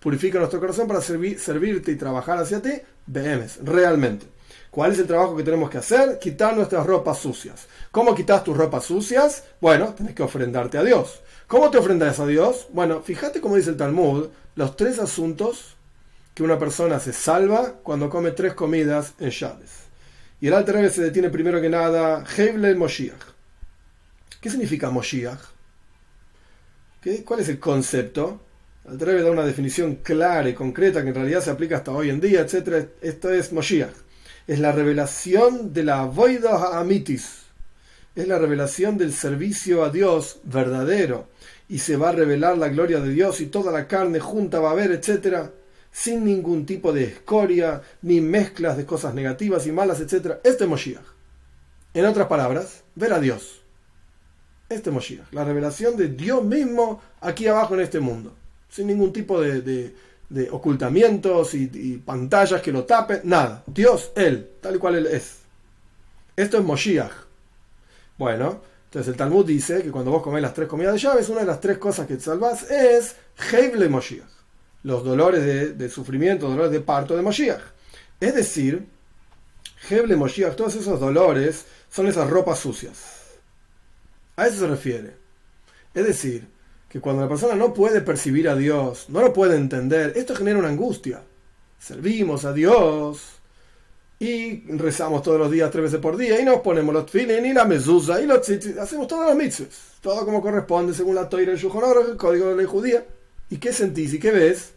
purifica 0.00 0.38
nuestro 0.38 0.58
corazón 0.58 0.88
para 0.88 1.02
servirte 1.02 1.92
y 1.92 1.96
trabajar 1.96 2.38
hacia 2.38 2.62
ti, 2.62 2.72
Behemes, 3.06 3.58
realmente. 3.62 4.24
¿Cuál 4.70 4.92
es 4.92 4.98
el 4.98 5.06
trabajo 5.06 5.36
que 5.36 5.42
tenemos 5.42 5.68
que 5.68 5.78
hacer? 5.78 6.18
Quitar 6.18 6.56
nuestras 6.56 6.86
ropas 6.86 7.18
sucias. 7.18 7.66
¿Cómo 7.90 8.14
quitas 8.14 8.44
tus 8.44 8.56
ropas 8.56 8.84
sucias? 8.84 9.44
Bueno, 9.60 9.94
tienes 9.94 10.14
que 10.14 10.22
ofrendarte 10.22 10.78
a 10.78 10.82
Dios. 10.82 11.20
¿Cómo 11.46 11.70
te 11.70 11.78
ofrendas 11.78 12.18
a 12.18 12.26
Dios? 12.26 12.66
Bueno, 12.72 13.02
fíjate 13.02 13.40
cómo 13.40 13.54
dice 13.54 13.70
el 13.70 13.76
Talmud, 13.76 14.30
los 14.56 14.76
tres 14.76 14.98
asuntos 14.98 15.76
que 16.34 16.42
una 16.42 16.58
persona 16.58 16.98
se 16.98 17.12
salva 17.12 17.74
cuando 17.84 18.10
come 18.10 18.32
tres 18.32 18.54
comidas 18.54 19.14
en 19.20 19.30
Shabes. 19.30 19.70
Y 20.40 20.48
el 20.48 20.54
Alter 20.54 20.90
se 20.90 21.04
detiene 21.04 21.30
primero 21.30 21.60
que 21.60 21.68
nada, 21.68 22.24
Heble 22.36 22.74
Moshiach. 22.74 23.22
¿Qué 24.40 24.50
significa 24.50 24.90
Moshiach? 24.90 25.38
¿Cuál 27.24 27.38
es 27.38 27.48
el 27.48 27.60
concepto? 27.60 28.40
El 28.84 28.94
Alter 28.94 29.22
da 29.22 29.30
una 29.30 29.44
definición 29.44 30.00
clara 30.02 30.48
y 30.48 30.54
concreta 30.54 31.04
que 31.04 31.10
en 31.10 31.14
realidad 31.14 31.42
se 31.42 31.50
aplica 31.50 31.76
hasta 31.76 31.92
hoy 31.92 32.10
en 32.10 32.20
día, 32.20 32.40
etc. 32.40 32.88
Esto 33.00 33.32
es 33.32 33.52
Moshiach. 33.52 33.94
Es 34.48 34.58
la 34.58 34.72
revelación 34.72 35.72
de 35.72 35.84
la 35.84 36.06
Voida 36.06 36.80
Amitis. 36.80 37.42
Es 38.16 38.26
la 38.26 38.38
revelación 38.40 38.98
del 38.98 39.12
servicio 39.12 39.84
a 39.84 39.90
Dios 39.90 40.40
verdadero 40.42 41.35
y 41.68 41.78
se 41.78 41.96
va 41.96 42.10
a 42.10 42.12
revelar 42.12 42.56
la 42.58 42.68
gloria 42.68 43.00
de 43.00 43.10
Dios 43.10 43.40
y 43.40 43.46
toda 43.46 43.72
la 43.72 43.88
carne 43.88 44.20
junta 44.20 44.60
va 44.60 44.70
a 44.70 44.74
ver, 44.74 44.92
etc. 44.92 45.50
sin 45.90 46.24
ningún 46.24 46.64
tipo 46.64 46.92
de 46.92 47.04
escoria, 47.04 47.82
ni 48.02 48.20
mezclas 48.20 48.76
de 48.76 48.86
cosas 48.86 49.14
negativas 49.14 49.66
y 49.66 49.72
malas, 49.72 50.00
etc. 50.00 50.36
Este 50.44 50.64
es 50.64 50.70
Moshiach. 50.70 51.04
En 51.94 52.04
otras 52.04 52.28
palabras, 52.28 52.84
ver 52.94 53.12
a 53.12 53.20
Dios. 53.20 53.62
Este 54.68 54.90
es 54.90 54.94
Moshiach, 54.94 55.32
la 55.32 55.44
revelación 55.44 55.96
de 55.96 56.08
Dios 56.08 56.44
mismo 56.44 57.00
aquí 57.20 57.46
abajo 57.46 57.74
en 57.74 57.80
este 57.80 58.00
mundo, 58.00 58.34
sin 58.68 58.86
ningún 58.86 59.12
tipo 59.12 59.40
de, 59.40 59.94
ocultamientos 60.50 61.54
y, 61.54 61.70
y, 61.72 61.96
pantallas 61.98 62.60
que 62.60 62.72
lo 62.72 62.84
tapen, 62.84 63.20
nada. 63.24 63.62
Dios, 63.66 64.12
Él, 64.16 64.50
tal 64.60 64.76
y 64.76 64.78
cual 64.78 64.96
Él 64.96 65.06
es. 65.06 65.38
Esto 66.36 66.58
es 66.58 66.64
Moshiach. 66.64 67.12
Bueno, 68.18 68.60
entonces 68.86 69.08
el 69.12 69.16
Talmud 69.16 69.44
dice 69.44 69.82
que 69.82 69.90
cuando 69.90 70.10
vos 70.10 70.22
comés 70.22 70.42
las 70.42 70.54
tres 70.54 70.68
comidas 70.68 70.94
de 70.94 70.98
llaves, 70.98 71.28
una 71.28 71.40
de 71.40 71.46
las 71.46 71.60
tres 71.60 71.78
cosas 71.78 72.06
que 72.06 72.16
te 72.16 72.22
salvás 72.22 72.70
es 72.70 73.16
Heible 73.52 73.88
Moshiach 73.88 74.36
los 74.86 75.02
dolores 75.02 75.76
de, 75.76 75.88
sufrimiento, 75.88 76.48
dolores 76.48 76.70
de 76.70 76.80
parto 76.80 77.16
de 77.16 77.22
Moshiach. 77.22 77.60
Es 78.20 78.36
decir, 78.36 78.86
Heble 79.90 80.14
Moshiach, 80.14 80.54
todos 80.54 80.76
esos 80.76 81.00
dolores 81.00 81.64
son 81.90 82.06
esas 82.06 82.30
ropas 82.30 82.60
sucias. 82.60 82.98
A 84.36 84.46
eso 84.46 84.60
se 84.60 84.66
refiere. 84.68 85.16
Es 85.92 86.06
decir, 86.06 86.46
que 86.88 87.00
cuando 87.00 87.22
la 87.22 87.28
persona 87.28 87.56
no 87.56 87.74
puede 87.74 88.00
percibir 88.00 88.48
a 88.48 88.54
Dios, 88.54 89.06
no 89.08 89.20
lo 89.22 89.32
puede 89.32 89.56
entender, 89.56 90.12
esto 90.14 90.36
genera 90.36 90.60
una 90.60 90.68
angustia. 90.68 91.20
Servimos 91.80 92.44
a 92.44 92.52
Dios 92.52 93.35
y 94.18 94.62
rezamos 94.72 95.22
todos 95.22 95.38
los 95.38 95.50
días 95.50 95.70
tres 95.70 95.84
veces 95.84 96.00
por 96.00 96.16
día 96.16 96.40
y 96.40 96.44
nos 96.44 96.60
ponemos 96.60 96.94
los 96.94 97.06
tfilin 97.06 97.44
y 97.44 97.52
la 97.52 97.66
mezuzah 97.66 98.20
y 98.20 98.26
los 98.26 98.40
tzitzit, 98.40 98.78
hacemos 98.78 99.06
todas 99.06 99.28
las 99.28 99.36
mitzvahs, 99.36 99.68
todo 100.00 100.24
como 100.24 100.40
corresponde 100.40 100.94
según 100.94 101.14
la 101.14 101.28
Torah 101.28 101.42
y 101.42 101.46
el 101.46 101.50
el 101.50 102.16
código 102.16 102.46
de 102.46 102.50
la 102.52 102.56
ley 102.56 102.66
judía. 102.66 103.04
¿Y 103.50 103.58
qué 103.58 103.72
sentís 103.72 104.14
y 104.14 104.18
qué 104.18 104.30
ves? 104.30 104.72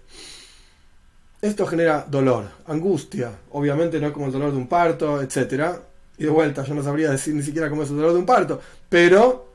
Esto 1.42 1.66
genera 1.66 2.06
dolor, 2.10 2.46
angustia, 2.68 3.32
obviamente 3.52 4.00
no 4.00 4.08
es 4.08 4.14
como 4.14 4.26
el 4.26 4.32
dolor 4.32 4.52
de 4.52 4.58
un 4.58 4.68
parto, 4.68 5.22
etc. 5.22 5.80
Y 6.18 6.26
de 6.26 6.30
vuelta, 6.30 6.66
yo 6.66 6.74
no 6.74 6.84
sabría 6.84 7.12
decir 7.12 7.34
ni 7.34 7.44
siquiera 7.44 7.70
cómo 7.70 7.84
es 7.84 7.90
el 7.90 7.96
dolor 7.96 8.12
de 8.12 8.20
un 8.20 8.26
parto, 8.26 8.60
pero 8.90 9.48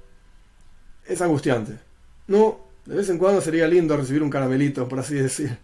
es 1.07 1.21
angustiante. 1.21 1.79
No, 2.29 2.59
de 2.87 2.97
vez 2.97 3.11
en 3.11 3.19
cuando 3.19 3.43
sería 3.43 3.69
lindo 3.69 3.97
recibir 3.99 4.23
un 4.23 4.31
caramelito, 4.31 4.89
por 4.89 4.99
así 4.99 5.15
decir. 5.15 5.59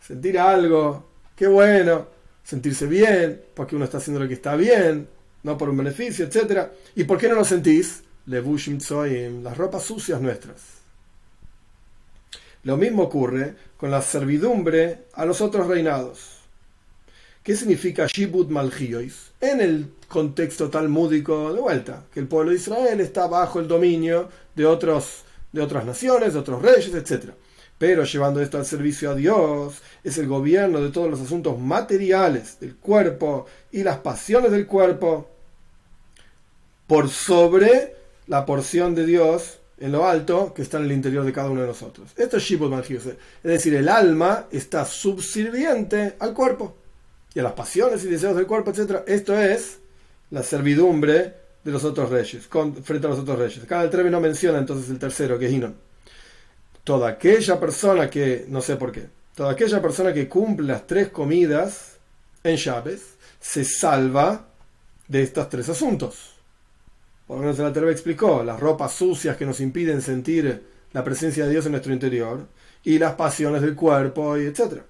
Sentir 0.00 0.40
algo, 0.40 1.08
qué 1.36 1.46
bueno, 1.46 2.13
sentirse 2.44 2.86
bien, 2.86 3.42
porque 3.54 3.74
uno 3.74 3.86
está 3.86 3.98
haciendo 3.98 4.20
lo 4.20 4.28
que 4.28 4.34
está 4.34 4.54
bien, 4.54 5.08
no 5.42 5.58
por 5.58 5.70
un 5.70 5.78
beneficio, 5.78 6.26
etc. 6.26 6.68
¿Y 6.94 7.04
por 7.04 7.18
qué 7.18 7.28
no 7.28 7.34
lo 7.34 7.44
sentís? 7.44 8.02
Le 8.26 8.38
en 8.38 9.44
las 9.44 9.56
ropas 9.56 9.82
sucias 9.82 10.20
nuestras. 10.20 10.60
Lo 12.62 12.76
mismo 12.76 13.02
ocurre 13.02 13.54
con 13.76 13.90
la 13.90 14.00
servidumbre 14.00 15.04
a 15.12 15.26
los 15.26 15.40
otros 15.42 15.66
reinados. 15.66 16.38
¿Qué 17.42 17.54
significa 17.54 18.06
Shibut 18.06 18.48
Malchiois? 18.48 19.32
En 19.38 19.60
el 19.60 19.90
contexto 20.08 20.70
talmúdico 20.70 21.52
de 21.52 21.60
vuelta, 21.60 22.04
que 22.10 22.20
el 22.20 22.26
pueblo 22.26 22.52
de 22.52 22.56
Israel 22.56 23.00
está 23.00 23.26
bajo 23.26 23.60
el 23.60 23.68
dominio 23.68 24.30
de, 24.54 24.64
otros, 24.64 25.24
de 25.52 25.60
otras 25.60 25.84
naciones, 25.84 26.32
de 26.32 26.38
otros 26.38 26.62
reyes, 26.62 26.94
etc. 26.94 27.32
Pero 27.86 28.04
llevando 28.04 28.40
esto 28.40 28.56
al 28.56 28.64
servicio 28.64 29.10
a 29.10 29.14
Dios, 29.14 29.82
es 30.02 30.16
el 30.16 30.26
gobierno 30.26 30.80
de 30.80 30.88
todos 30.88 31.10
los 31.10 31.20
asuntos 31.20 31.58
materiales 31.58 32.58
del 32.58 32.76
cuerpo 32.76 33.44
y 33.72 33.82
las 33.82 33.98
pasiones 33.98 34.52
del 34.52 34.66
cuerpo 34.66 35.28
por 36.86 37.10
sobre 37.10 37.94
la 38.26 38.46
porción 38.46 38.94
de 38.94 39.04
Dios 39.04 39.58
en 39.78 39.92
lo 39.92 40.08
alto 40.08 40.54
que 40.54 40.62
está 40.62 40.78
en 40.78 40.84
el 40.84 40.92
interior 40.92 41.26
de 41.26 41.32
cada 41.34 41.50
uno 41.50 41.60
de 41.60 41.66
nosotros. 41.66 42.12
Esto 42.16 42.38
es 42.38 42.42
Shibud 42.42 42.72
Es 42.72 43.04
decir, 43.42 43.74
el 43.74 43.90
alma 43.90 44.46
está 44.50 44.86
subserviente 44.86 46.14
al 46.20 46.32
cuerpo 46.32 46.74
y 47.34 47.40
a 47.40 47.42
las 47.42 47.52
pasiones 47.52 48.02
y 48.02 48.08
deseos 48.08 48.34
del 48.34 48.46
cuerpo, 48.46 48.70
etc. 48.70 49.02
Esto 49.06 49.38
es 49.38 49.80
la 50.30 50.42
servidumbre 50.42 51.34
de 51.62 51.70
los 51.70 51.84
otros 51.84 52.08
reyes, 52.08 52.48
frente 52.82 53.06
a 53.06 53.10
los 53.10 53.18
otros 53.18 53.38
reyes. 53.38 53.62
Acá 53.62 53.82
el 53.82 53.90
Trevi 53.90 54.08
no 54.08 54.22
menciona 54.22 54.56
entonces 54.56 54.88
el 54.88 54.98
tercero, 54.98 55.38
que 55.38 55.48
es 55.48 55.52
Inon. 55.52 55.84
Toda 56.84 57.08
aquella 57.08 57.58
persona 57.58 58.10
que, 58.10 58.44
no 58.48 58.60
sé 58.60 58.76
por 58.76 58.92
qué, 58.92 59.08
toda 59.34 59.52
aquella 59.52 59.80
persona 59.80 60.12
que 60.12 60.28
cumple 60.28 60.66
las 60.66 60.86
tres 60.86 61.08
comidas 61.08 61.96
en 62.42 62.56
llaves, 62.56 63.16
se 63.40 63.64
salva 63.64 64.46
de 65.08 65.22
estos 65.22 65.48
tres 65.48 65.68
asuntos. 65.68 66.34
Por 67.26 67.38
lo 67.38 67.42
menos 67.42 67.58
la 67.58 67.72
Terve 67.72 67.90
explicó, 67.90 68.44
las 68.44 68.60
ropas 68.60 68.92
sucias 68.92 69.36
que 69.36 69.46
nos 69.46 69.60
impiden 69.60 70.02
sentir 70.02 70.62
la 70.92 71.02
presencia 71.02 71.44
de 71.44 71.52
Dios 71.52 71.64
en 71.64 71.72
nuestro 71.72 71.92
interior 71.92 72.46
y 72.84 72.98
las 72.98 73.14
pasiones 73.14 73.62
del 73.62 73.74
cuerpo 73.74 74.36
y 74.36 74.44
etc. 74.44 74.82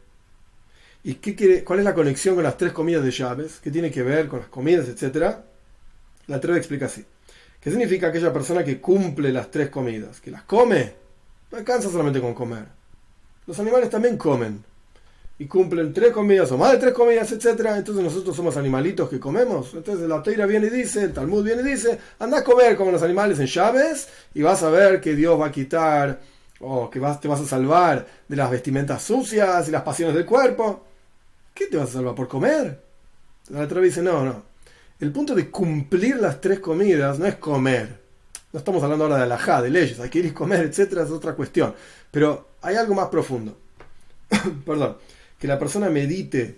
¿Y 1.04 1.14
qué 1.14 1.36
quiere, 1.36 1.62
cuál 1.62 1.78
es 1.78 1.84
la 1.84 1.94
conexión 1.94 2.34
con 2.34 2.44
las 2.44 2.56
tres 2.56 2.72
comidas 2.72 3.04
de 3.04 3.12
llaves? 3.12 3.60
¿Qué 3.62 3.70
tiene 3.70 3.90
que 3.90 4.02
ver 4.02 4.26
con 4.26 4.40
las 4.40 4.48
comidas, 4.48 4.88
etcétera? 4.88 5.44
La 6.26 6.40
Terve 6.40 6.58
explica 6.58 6.86
así. 6.86 7.04
¿Qué 7.60 7.70
significa 7.70 8.08
aquella 8.08 8.32
persona 8.32 8.64
que 8.64 8.80
cumple 8.80 9.32
las 9.32 9.50
tres 9.50 9.70
comidas? 9.70 10.20
¿Que 10.20 10.30
las 10.32 10.42
come? 10.42 11.03
No 11.54 11.60
alcanza 11.60 11.88
solamente 11.88 12.20
con 12.20 12.34
comer. 12.34 12.64
Los 13.46 13.56
animales 13.60 13.88
también 13.88 14.16
comen 14.16 14.64
y 15.38 15.46
cumplen 15.46 15.92
tres 15.92 16.10
comidas 16.10 16.50
o 16.50 16.58
más 16.58 16.72
de 16.72 16.78
tres 16.78 16.92
comidas, 16.92 17.30
etcétera, 17.30 17.78
entonces 17.78 18.02
nosotros 18.02 18.34
somos 18.34 18.56
animalitos 18.56 19.08
que 19.08 19.20
comemos. 19.20 19.72
Entonces 19.72 20.08
la 20.08 20.20
Teira 20.20 20.46
viene 20.46 20.66
y 20.66 20.70
dice, 20.70 21.04
el 21.04 21.12
Talmud 21.12 21.44
viene 21.44 21.62
y 21.62 21.74
dice, 21.74 21.96
anda 22.18 22.38
a 22.38 22.44
comer 22.44 22.76
como 22.76 22.90
los 22.90 23.04
animales 23.04 23.38
en 23.38 23.46
llaves 23.46 24.08
y 24.34 24.42
vas 24.42 24.64
a 24.64 24.70
ver 24.70 25.00
que 25.00 25.14
Dios 25.14 25.40
va 25.40 25.46
a 25.46 25.52
quitar 25.52 26.18
o 26.58 26.90
que 26.90 26.98
vas, 26.98 27.20
te 27.20 27.28
vas 27.28 27.40
a 27.40 27.46
salvar 27.46 28.04
de 28.26 28.34
las 28.34 28.50
vestimentas 28.50 29.04
sucias 29.04 29.68
y 29.68 29.70
las 29.70 29.82
pasiones 29.82 30.16
del 30.16 30.26
cuerpo. 30.26 30.82
¿Qué 31.54 31.68
te 31.68 31.76
vas 31.76 31.90
a 31.90 31.92
salvar 31.92 32.16
por 32.16 32.26
comer? 32.26 32.82
La 33.50 33.68
Teira 33.68 33.80
dice, 33.80 34.02
no, 34.02 34.24
no. 34.24 34.42
El 34.98 35.12
punto 35.12 35.36
de 35.36 35.52
cumplir 35.52 36.16
las 36.16 36.40
tres 36.40 36.58
comidas 36.58 37.20
no 37.20 37.26
es 37.26 37.36
comer. 37.36 38.03
No 38.54 38.58
estamos 38.60 38.84
hablando 38.84 39.04
ahora 39.04 39.16
de 39.16 39.24
alajá, 39.24 39.60
de 39.60 39.68
leyes, 39.68 39.98
hay 39.98 40.08
que 40.08 40.20
ir 40.20 40.26
y 40.26 40.30
comer, 40.30 40.60
etcétera, 40.64 41.02
es 41.02 41.10
otra 41.10 41.34
cuestión. 41.34 41.74
Pero 42.12 42.50
hay 42.62 42.76
algo 42.76 42.94
más 42.94 43.08
profundo. 43.08 43.58
Perdón 44.64 44.96
que 45.44 45.48
la 45.48 45.58
persona 45.58 45.90
medite 45.90 46.56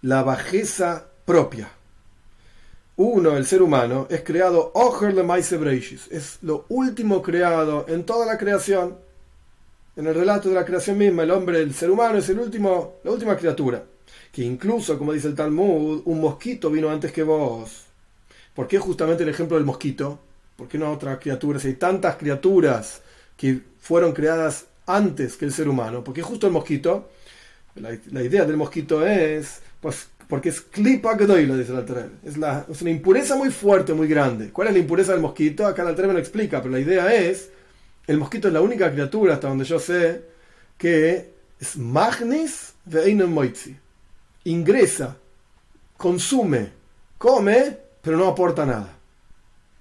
la 0.00 0.22
bajeza 0.22 1.06
propia. 1.24 1.70
Uno, 2.96 3.36
el 3.36 3.46
ser 3.46 3.62
humano, 3.62 4.08
es 4.10 4.22
creado 4.22 4.72
es 6.10 6.38
lo 6.42 6.64
último 6.68 7.22
creado 7.22 7.84
en 7.86 8.04
toda 8.04 8.26
la 8.26 8.36
creación. 8.38 8.96
En 9.96 10.06
el 10.06 10.14
relato 10.14 10.48
de 10.48 10.54
la 10.54 10.64
creación 10.64 10.98
misma, 10.98 11.24
el 11.24 11.30
hombre, 11.30 11.60
el 11.60 11.74
ser 11.74 11.90
humano, 11.90 12.18
es 12.18 12.28
el 12.30 12.40
último, 12.40 12.94
la 13.04 13.10
última 13.10 13.36
criatura. 13.36 13.84
Que 14.32 14.42
incluso, 14.42 14.98
como 14.98 15.12
dice 15.12 15.28
el 15.28 15.34
Talmud, 15.34 16.02
un 16.06 16.20
mosquito 16.20 16.70
vino 16.70 16.90
antes 16.90 17.12
que 17.12 17.22
vos. 17.22 17.84
¿Por 18.54 18.66
qué 18.66 18.78
justamente 18.78 19.22
el 19.22 19.28
ejemplo 19.28 19.58
del 19.58 19.66
mosquito? 19.66 20.18
¿Por 20.60 20.68
qué 20.68 20.76
no 20.76 20.92
otra 20.92 21.18
criatura? 21.18 21.58
Si 21.58 21.68
hay 21.68 21.74
tantas 21.76 22.16
criaturas 22.16 23.00
que 23.34 23.60
fueron 23.80 24.12
creadas 24.12 24.66
antes 24.84 25.38
que 25.38 25.46
el 25.46 25.54
ser 25.54 25.70
humano, 25.70 26.04
¿por 26.04 26.12
qué 26.12 26.20
justo 26.20 26.46
el 26.46 26.52
mosquito? 26.52 27.08
La, 27.76 28.22
idea 28.22 28.44
del 28.44 28.58
mosquito 28.58 29.06
es, 29.06 29.62
pues, 29.80 30.08
porque 30.28 30.50
es 30.50 30.60
clipa 30.60 31.16
lo 31.16 31.56
dice 31.56 31.72
la 31.72 31.78
Alter 31.78 32.10
es, 32.22 32.36
la, 32.36 32.66
una 32.78 32.90
impureza 32.90 33.36
muy 33.36 33.48
fuerte, 33.48 33.94
muy 33.94 34.06
grande. 34.06 34.50
¿Cuál 34.50 34.68
es 34.68 34.74
la 34.74 34.80
impureza 34.80 35.12
del 35.12 35.22
mosquito? 35.22 35.66
Acá 35.66 35.82
la 35.82 35.92
me 35.92 36.12
lo 36.12 36.18
explica, 36.18 36.60
pero 36.60 36.72
la 36.72 36.80
idea 36.80 37.10
es, 37.14 37.48
el 38.06 38.18
mosquito 38.18 38.48
es 38.48 38.52
la 38.52 38.60
única 38.60 38.92
criatura, 38.92 39.32
hasta 39.32 39.48
donde 39.48 39.64
yo 39.64 39.78
sé, 39.78 40.20
que 40.76 41.30
es 41.58 41.78
magnis 41.78 42.74
moitzi. 43.26 43.74
Ingresa, 44.44 45.16
consume, 45.96 46.68
come, 47.16 47.78
pero 48.02 48.18
no 48.18 48.28
aporta 48.28 48.66
nada. 48.66 48.99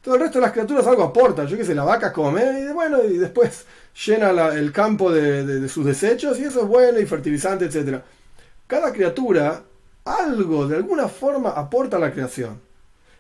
Todo 0.02 0.16
el 0.16 0.22
resto 0.22 0.40
de 0.40 0.44
las 0.44 0.54
criaturas 0.54 0.88
algo 0.88 1.04
aporta. 1.04 1.46
Yo 1.46 1.58
qué 1.58 1.66
sé, 1.66 1.76
la 1.76 1.84
vaca 1.84 2.14
come 2.14 2.62
y 2.62 2.74
bueno, 2.74 3.04
y 3.04 3.18
después 3.18 3.66
llena 4.06 4.30
el 4.54 4.72
campo 4.72 5.12
de, 5.12 5.68
sus 5.68 5.86
desechos 5.86 6.40
y 6.40 6.44
eso 6.44 6.62
es 6.62 6.68
bueno 6.68 7.00
y 7.00 7.06
fertilizante, 7.06 7.66
etc. 7.66 8.02
Cada 8.66 8.94
criatura 8.94 9.64
algo, 10.06 10.68
de 10.68 10.78
alguna 10.78 11.08
forma, 11.08 11.50
aporta 11.50 11.98
a 11.98 12.00
la 12.00 12.14
creación. 12.14 12.62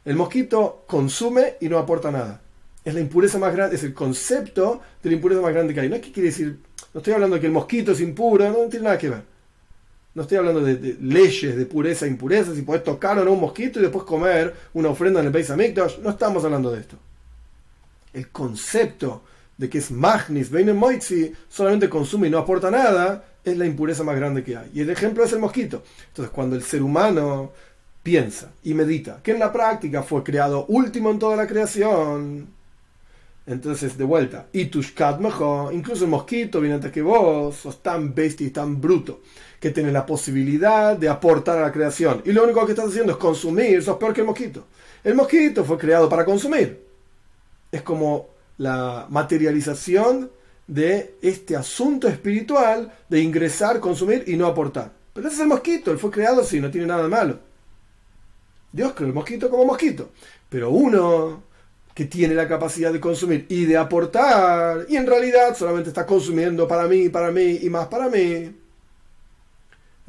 El 0.05 0.15
mosquito 0.15 0.85
consume 0.87 1.55
y 1.59 1.67
no 1.67 1.77
aporta 1.77 2.11
nada. 2.11 2.41
Es 2.85 2.93
la 2.93 3.01
impureza 3.01 3.37
más 3.37 3.53
grande, 3.53 3.75
es 3.75 3.83
el 3.83 3.93
concepto 3.93 4.81
de 5.03 5.09
la 5.09 5.15
impureza 5.15 5.41
más 5.41 5.53
grande 5.53 5.73
que 5.73 5.81
hay. 5.81 5.89
No 5.89 5.95
es 5.95 6.01
que 6.01 6.13
quiere 6.13 6.29
decir, 6.29 6.59
no 6.93 6.99
estoy 6.99 7.13
hablando 7.13 7.35
de 7.35 7.41
que 7.41 7.47
el 7.47 7.53
mosquito 7.53 7.91
es 7.91 7.99
impuro, 7.99 8.49
no, 8.49 8.69
tiene 8.69 8.85
nada 8.85 8.97
que 8.97 9.09
ver. 9.09 9.23
No 10.19 10.23
estoy 10.23 10.37
hablando 10.37 10.59
de, 10.59 10.97
leyes 10.99 11.55
de 11.55 11.65
pureza 11.65 12.05
e 12.05 12.09
impureza, 12.09 12.53
si 12.53 12.63
podés 12.63 12.83
tocar 12.83 13.17
o 13.17 13.23
no 13.23 13.31
un 13.31 13.39
mosquito 13.39 13.79
y 13.79 13.83
después 13.83 14.03
comer 14.03 14.53
una 14.73 14.89
ofrenda 14.89 15.21
en 15.21 15.27
el 15.27 15.31
Beis 15.31 15.49
Hamikdash. 15.49 15.99
No 15.99 16.09
estamos 16.09 16.43
hablando 16.43 16.71
de 16.71 16.81
esto. 16.81 16.97
El 18.11 18.27
concepto 18.27 19.21
de 19.55 19.69
que 19.69 19.77
es 19.77 19.89
Magnis 19.91 20.49
Beinen 20.49 20.75
Moitzi, 20.75 21.31
solamente 21.47 21.87
consume 21.87 22.27
y 22.27 22.31
no 22.31 22.37
aporta 22.37 22.69
nada, 22.69 23.23
es 23.45 23.57
la 23.57 23.65
impureza 23.65 24.03
más 24.03 24.17
grande 24.17 24.43
que 24.43 24.57
hay. 24.57 24.69
Y 24.73 24.81
el 24.81 24.89
ejemplo 24.89 25.23
es 25.23 25.31
el 25.31 25.39
mosquito. 25.39 25.83
Entonces, 26.09 26.33
cuando 26.33 26.57
el 26.57 26.63
ser 26.63 26.83
humano 26.83 27.53
piensa 28.03 28.51
y 28.61 28.73
medita 28.73 29.21
que 29.23 29.31
en 29.31 29.39
la 29.39 29.53
práctica 29.53 30.03
fue 30.03 30.21
creado 30.21 30.65
último 30.65 31.11
en 31.11 31.19
toda 31.19 31.37
la 31.37 31.47
creación, 31.47 32.45
Entonces, 33.45 33.97
de 33.97 34.03
vuelta, 34.03 34.47
y 34.51 34.65
tushkat 34.65 35.19
mejor, 35.21 35.73
incluso 35.73 36.03
el 36.03 36.11
mosquito 36.11 36.59
viene 36.59 36.75
antes 36.75 36.91
que 36.91 37.01
vos, 37.01 37.55
sos 37.55 37.81
tan 37.81 38.13
bestia 38.13 38.45
y 38.45 38.51
tan 38.51 38.79
bruto, 38.79 39.21
que 39.59 39.71
tiene 39.71 39.91
la 39.91 40.05
posibilidad 40.05 40.95
de 40.95 41.09
aportar 41.09 41.57
a 41.57 41.63
la 41.63 41.71
creación. 41.71 42.21
Y 42.25 42.31
lo 42.31 42.43
único 42.43 42.65
que 42.65 42.71
estás 42.71 42.89
haciendo 42.89 43.11
es 43.11 43.17
consumir, 43.17 43.83
sos 43.83 43.97
peor 43.97 44.13
que 44.13 44.21
el 44.21 44.27
mosquito. 44.27 44.65
El 45.03 45.15
mosquito 45.15 45.63
fue 45.65 45.77
creado 45.77 46.07
para 46.07 46.25
consumir. 46.25 46.85
Es 47.71 47.81
como 47.81 48.29
la 48.57 49.05
materialización 49.09 50.31
de 50.67 51.15
este 51.21 51.55
asunto 51.55 52.07
espiritual 52.07 52.91
de 53.09 53.21
ingresar, 53.21 53.79
consumir 53.79 54.23
y 54.27 54.37
no 54.37 54.47
aportar. 54.47 54.91
Pero 55.13 55.27
ese 55.27 55.37
es 55.37 55.41
el 55.41 55.47
mosquito, 55.47 55.91
él 55.91 55.97
fue 55.97 56.11
creado 56.11 56.41
así, 56.41 56.61
no 56.61 56.71
tiene 56.71 56.87
nada 56.87 57.03
de 57.03 57.09
malo. 57.09 57.39
Dios 58.71 58.93
creó 58.93 59.07
el 59.07 59.13
mosquito 59.13 59.49
como 59.49 59.65
mosquito. 59.65 60.11
Pero 60.47 60.69
uno 60.69 61.43
que 61.93 62.05
tiene 62.05 62.33
la 62.33 62.47
capacidad 62.47 62.93
de 62.93 62.99
consumir 62.99 63.45
y 63.49 63.65
de 63.65 63.75
aportar, 63.75 64.85
y 64.87 64.95
en 64.95 65.05
realidad 65.05 65.55
solamente 65.55 65.89
está 65.89 66.05
consumiendo 66.05 66.67
para 66.67 66.87
mí, 66.87 67.09
para 67.09 67.31
mí 67.31 67.59
y 67.61 67.69
más 67.69 67.87
para 67.87 68.07
mí, 68.07 68.55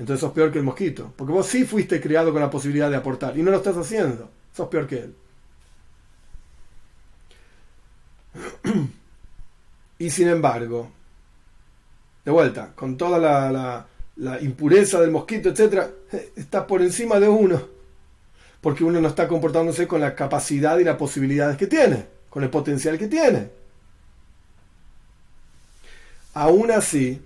entonces 0.01 0.23
sos 0.23 0.33
peor 0.33 0.51
que 0.51 0.59
el 0.59 0.65
mosquito. 0.65 1.13
Porque 1.15 1.31
vos 1.31 1.47
sí 1.47 1.65
fuiste 1.65 2.01
creado 2.01 2.33
con 2.33 2.41
la 2.41 2.49
posibilidad 2.49 2.89
de 2.89 2.97
aportar 2.97 3.37
y 3.37 3.43
no 3.43 3.51
lo 3.51 3.59
estás 3.59 3.77
haciendo. 3.77 4.31
Sos 4.57 4.67
peor 4.69 4.87
que 4.87 4.97
él. 4.97 5.15
y 9.99 10.09
sin 10.09 10.29
embargo, 10.29 10.91
de 12.25 12.31
vuelta, 12.31 12.73
con 12.75 12.97
toda 12.97 13.19
la, 13.19 13.87
impureza 14.41 15.03
del 15.03 15.11
mosquito, 15.11 15.51
etc., 15.51 15.91
está 16.35 16.67
por 16.67 16.81
encima 16.81 17.21
de 17.21 17.29
uno 17.29 17.69
porque 18.63 18.85
uno 18.85 19.03
no 19.03 19.09
está 19.09 19.29
comportándose 19.29 19.87
con 19.87 20.01
la 20.01 20.15
capacidad 20.15 20.79
y 20.79 20.85
las 20.85 20.97
posibilidades 20.97 21.59
que 21.59 21.67
tiene, 21.67 22.07
con 22.31 22.43
el 22.43 22.49
potencial 22.49 22.99
que 22.99 23.09
tiene. 23.09 23.51
Aún 26.33 26.71
así, 26.71 27.21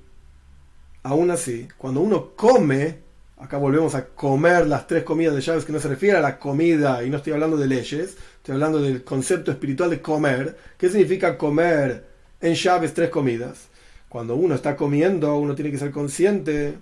aún 1.05 1.31
así, 1.31 1.69
cuando 1.79 2.01
uno 2.01 2.31
come, 2.35 2.99
acá 3.37 3.59
volvemos 3.59 3.95
a 3.95 4.07
comer 4.07 4.67
las 4.67 4.87
tres 4.87 5.05
comidas 5.05 5.35
de 5.35 5.43
llaves, 5.43 5.65
que 5.65 5.73
no 5.73 5.79
se 5.79 5.89
refiere 5.89 6.19
a 6.19 6.23
la 6.23 6.39
comida, 6.39 7.05
y 7.05 7.11
no 7.11 7.19
estoy 7.19 7.35
hablando 7.35 7.57
de 7.57 7.69
leyes, 7.69 8.17
estoy 8.37 8.55
hablando 8.55 8.81
del 8.81 9.05
concepto 9.05 9.53
espiritual 9.53 9.91
de 9.91 10.01
comer. 10.01 10.57
¿Qué 10.77 10.89
significa 10.89 11.39
comer 11.39 12.05
en 12.41 12.55
llaves 12.55 12.95
tres 12.95 13.11
comidas? 13.11 13.69
Cuando 14.09 14.35
uno 14.35 14.55
está 14.55 14.77
comiendo, 14.77 15.37
uno 15.37 15.55
tiene 15.55 15.71
que 15.71 15.79
ser 15.79 15.91
consciente 15.91 16.75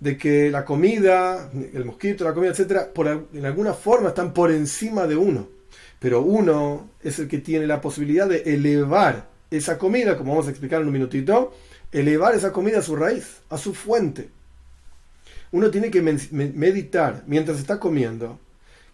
de 0.00 0.16
que 0.16 0.50
la 0.50 0.64
comida, 0.64 1.50
el 1.72 1.84
mosquito, 1.84 2.24
la 2.24 2.34
comida, 2.34 2.50
etcétera, 2.50 2.88
por, 2.92 3.28
en 3.32 3.46
alguna 3.46 3.74
forma 3.74 4.08
están 4.08 4.32
por 4.32 4.50
encima 4.50 5.06
de 5.06 5.16
uno. 5.16 5.48
Pero 6.00 6.22
uno 6.22 6.90
es 7.02 7.18
el 7.18 7.28
que 7.28 7.38
tiene 7.38 7.66
la 7.66 7.80
posibilidad 7.80 8.28
de 8.28 8.42
elevar 8.42 9.28
esa 9.50 9.78
comida, 9.78 10.16
como 10.16 10.32
vamos 10.32 10.46
a 10.48 10.50
explicar 10.50 10.80
en 10.80 10.88
un 10.88 10.92
minutito, 10.92 11.52
elevar 11.92 12.34
esa 12.34 12.52
comida 12.52 12.78
a 12.78 12.82
su 12.82 12.96
raíz, 12.96 13.42
a 13.48 13.58
su 13.58 13.74
fuente. 13.74 14.30
Uno 15.52 15.70
tiene 15.70 15.90
que 15.90 16.02
meditar 16.02 17.24
mientras 17.26 17.58
está 17.58 17.80
comiendo 17.80 18.38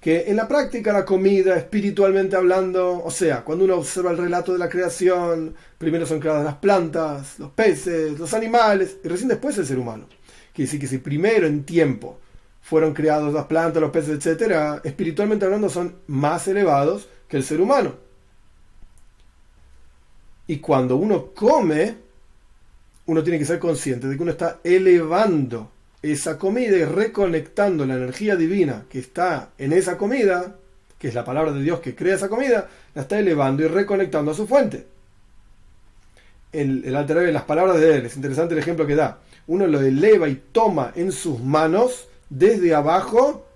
que 0.04 0.28
en 0.28 0.36
la 0.36 0.46
práctica 0.46 0.92
la 0.92 1.06
comida, 1.06 1.56
espiritualmente 1.56 2.36
hablando, 2.36 3.02
o 3.02 3.10
sea, 3.10 3.42
cuando 3.42 3.64
uno 3.64 3.76
observa 3.76 4.10
el 4.10 4.18
relato 4.18 4.52
de 4.52 4.58
la 4.58 4.68
creación, 4.68 5.54
primero 5.78 6.04
son 6.04 6.20
creadas 6.20 6.44
las 6.44 6.56
plantas, 6.56 7.38
los 7.38 7.50
peces, 7.52 8.18
los 8.18 8.34
animales, 8.34 8.98
y 9.02 9.08
recién 9.08 9.30
después 9.30 9.56
el 9.56 9.66
ser 9.66 9.78
humano. 9.78 10.06
Quiere 10.52 10.66
decir 10.66 10.78
que 10.78 10.88
si 10.88 10.98
primero 10.98 11.46
en 11.46 11.64
tiempo 11.64 12.18
fueron 12.60 12.92
creados 12.92 13.32
las 13.32 13.46
plantas, 13.46 13.80
los 13.80 13.92
peces, 13.92 14.26
etc., 14.26 14.82
espiritualmente 14.84 15.46
hablando 15.46 15.70
son 15.70 15.96
más 16.06 16.46
elevados 16.48 17.08
que 17.26 17.38
el 17.38 17.42
ser 17.42 17.62
humano. 17.62 17.94
Y 20.46 20.58
cuando 20.58 20.96
uno 20.96 21.30
come, 21.34 21.96
uno 23.06 23.22
tiene 23.22 23.38
que 23.38 23.44
ser 23.44 23.58
consciente 23.58 24.08
de 24.08 24.16
que 24.16 24.22
uno 24.22 24.32
está 24.32 24.60
elevando 24.64 25.70
esa 26.02 26.38
comida 26.38 26.76
y 26.76 26.84
reconectando 26.84 27.86
la 27.86 27.94
energía 27.94 28.36
divina 28.36 28.84
que 28.88 28.98
está 28.98 29.50
en 29.58 29.72
esa 29.72 29.96
comida, 29.96 30.56
que 30.98 31.08
es 31.08 31.14
la 31.14 31.24
palabra 31.24 31.52
de 31.52 31.62
Dios 31.62 31.80
que 31.80 31.94
crea 31.94 32.16
esa 32.16 32.28
comida, 32.28 32.68
la 32.94 33.02
está 33.02 33.18
elevando 33.18 33.62
y 33.62 33.68
reconectando 33.68 34.30
a 34.30 34.34
su 34.34 34.46
fuente. 34.46 34.86
El, 36.52 36.84
el 36.84 36.94
alter 36.94 37.32
las 37.32 37.44
palabras 37.44 37.80
de 37.80 37.96
él, 37.96 38.06
es 38.06 38.16
interesante 38.16 38.54
el 38.54 38.60
ejemplo 38.60 38.86
que 38.86 38.94
da 38.94 39.18
uno 39.46 39.66
lo 39.66 39.80
eleva 39.80 40.28
y 40.28 40.36
toma 40.52 40.92
en 40.94 41.12
sus 41.12 41.40
manos 41.40 42.08
desde 42.30 42.74
abajo 42.74 43.46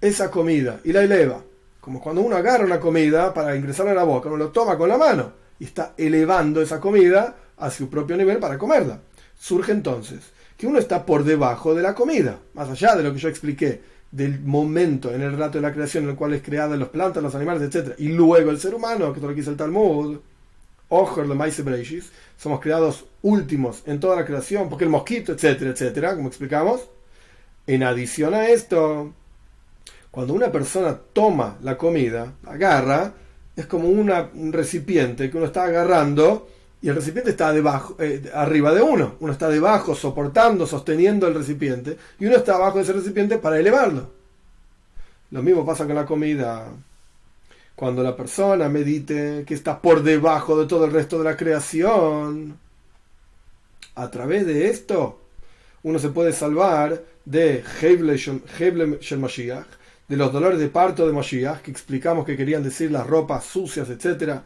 esa 0.00 0.30
comida 0.30 0.80
y 0.84 0.92
la 0.92 1.02
eleva. 1.02 1.42
Como 1.80 2.00
cuando 2.00 2.22
uno 2.22 2.36
agarra 2.36 2.64
una 2.64 2.80
comida 2.80 3.34
para 3.34 3.54
ingresarla 3.56 3.92
a 3.92 3.96
la 3.96 4.04
boca, 4.04 4.28
uno 4.28 4.38
lo 4.38 4.50
toma 4.50 4.78
con 4.78 4.88
la 4.88 4.96
mano 4.96 5.32
y 5.58 5.64
está 5.64 5.92
elevando 5.96 6.62
esa 6.62 6.80
comida 6.80 7.36
a 7.58 7.70
su 7.70 7.88
propio 7.88 8.16
nivel 8.16 8.38
para 8.38 8.58
comerla. 8.58 9.00
Surge 9.38 9.72
entonces 9.72 10.20
que 10.56 10.66
uno 10.66 10.78
está 10.78 11.04
por 11.04 11.24
debajo 11.24 11.74
de 11.74 11.82
la 11.82 11.94
comida, 11.94 12.38
más 12.54 12.68
allá 12.68 12.94
de 12.94 13.02
lo 13.02 13.12
que 13.12 13.18
yo 13.18 13.28
expliqué 13.28 13.80
del 14.10 14.40
momento 14.40 15.12
en 15.12 15.22
el 15.22 15.32
relato 15.32 15.58
de 15.58 15.62
la 15.62 15.72
creación 15.72 16.04
en 16.04 16.10
el 16.10 16.16
cual 16.16 16.34
es 16.34 16.42
creada 16.42 16.76
las 16.76 16.88
plantas, 16.88 17.22
los 17.22 17.34
animales, 17.34 17.62
etc. 17.62 17.94
Y 17.98 18.08
luego 18.08 18.50
el 18.50 18.60
ser 18.60 18.74
humano, 18.74 19.12
que 19.12 19.18
es 19.18 19.22
lo 19.22 19.28
que 19.30 19.34
dice 19.34 19.50
el 19.50 19.56
Talmud, 19.56 20.18
Ojer 20.88 21.26
de 21.26 21.34
Maise 21.34 21.64
somos 22.36 22.60
creados 22.60 23.06
últimos 23.22 23.82
en 23.86 23.98
toda 23.98 24.14
la 24.14 24.24
creación, 24.24 24.68
porque 24.68 24.84
el 24.84 24.90
mosquito, 24.90 25.32
etcétera, 25.32 25.70
etcétera, 25.70 26.14
como 26.14 26.28
explicamos. 26.28 26.82
En 27.66 27.82
adición 27.82 28.34
a 28.34 28.48
esto, 28.48 29.12
cuando 30.10 30.34
una 30.34 30.52
persona 30.52 30.96
toma 31.12 31.56
la 31.62 31.76
comida, 31.76 32.34
agarra, 32.46 33.14
es 33.56 33.66
como 33.66 33.88
un 33.88 34.52
recipiente 34.52 35.30
que 35.30 35.36
uno 35.36 35.46
está 35.46 35.64
agarrando 35.64 36.48
y 36.84 36.90
el 36.90 36.96
recipiente 36.96 37.30
está 37.30 37.50
debajo, 37.50 37.96
eh, 37.98 38.30
arriba 38.34 38.74
de 38.74 38.82
uno. 38.82 39.14
Uno 39.20 39.32
está 39.32 39.48
debajo, 39.48 39.94
soportando, 39.94 40.66
sosteniendo 40.66 41.26
el 41.26 41.32
recipiente, 41.32 41.96
y 42.20 42.26
uno 42.26 42.36
está 42.36 42.56
abajo 42.56 42.76
de 42.76 42.84
ese 42.84 42.92
recipiente 42.92 43.38
para 43.38 43.58
elevarlo. 43.58 44.10
Lo 45.30 45.42
mismo 45.42 45.64
pasa 45.64 45.86
con 45.86 45.94
la 45.94 46.04
comida. 46.04 46.66
Cuando 47.74 48.02
la 48.02 48.14
persona 48.14 48.68
medite 48.68 49.44
que 49.46 49.54
está 49.54 49.80
por 49.80 50.02
debajo 50.02 50.60
de 50.60 50.66
todo 50.66 50.84
el 50.84 50.92
resto 50.92 51.16
de 51.16 51.24
la 51.24 51.38
creación, 51.38 52.58
a 53.94 54.10
través 54.10 54.44
de 54.44 54.68
esto, 54.68 55.22
uno 55.84 55.98
se 55.98 56.10
puede 56.10 56.34
salvar 56.34 57.02
de 57.24 57.64
Mashiach, 59.16 59.66
de 60.06 60.16
los 60.18 60.30
dolores 60.30 60.58
de 60.58 60.68
parto 60.68 61.06
de 61.06 61.14
Mashiach, 61.14 61.62
que 61.62 61.70
explicamos 61.70 62.26
que 62.26 62.36
querían 62.36 62.62
decir 62.62 62.90
las 62.90 63.06
ropas 63.06 63.46
sucias, 63.46 63.88
etc. 63.88 64.42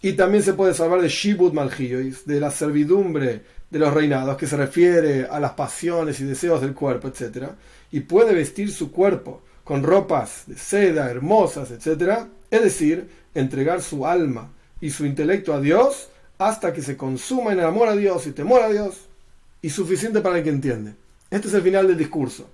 Y 0.00 0.12
también 0.12 0.44
se 0.44 0.52
puede 0.52 0.74
salvar 0.74 1.00
de 1.00 1.08
Shibud 1.08 1.52
Malchiois, 1.52 2.24
de 2.24 2.40
la 2.40 2.50
servidumbre 2.50 3.42
de 3.68 3.78
los 3.78 3.92
reinados, 3.92 4.36
que 4.36 4.46
se 4.46 4.56
refiere 4.56 5.26
a 5.26 5.40
las 5.40 5.52
pasiones 5.52 6.20
y 6.20 6.24
deseos 6.24 6.60
del 6.60 6.74
cuerpo, 6.74 7.08
etc. 7.08 7.48
Y 7.90 8.00
puede 8.00 8.34
vestir 8.34 8.72
su 8.72 8.92
cuerpo 8.92 9.42
con 9.64 9.82
ropas 9.82 10.44
de 10.46 10.56
seda, 10.56 11.10
hermosas, 11.10 11.70
etc. 11.70 12.26
Es 12.50 12.62
decir, 12.62 13.08
entregar 13.34 13.82
su 13.82 14.06
alma 14.06 14.52
y 14.80 14.90
su 14.90 15.04
intelecto 15.04 15.52
a 15.52 15.60
Dios 15.60 16.08
hasta 16.38 16.72
que 16.72 16.82
se 16.82 16.96
consuma 16.96 17.52
en 17.52 17.58
el 17.58 17.66
amor 17.66 17.88
a 17.88 17.96
Dios 17.96 18.26
y 18.26 18.32
temor 18.32 18.62
a 18.62 18.68
Dios 18.68 19.08
y 19.60 19.70
suficiente 19.70 20.20
para 20.20 20.38
el 20.38 20.44
que 20.44 20.50
entiende. 20.50 20.94
Este 21.30 21.48
es 21.48 21.54
el 21.54 21.62
final 21.62 21.88
del 21.88 21.98
discurso. 21.98 22.48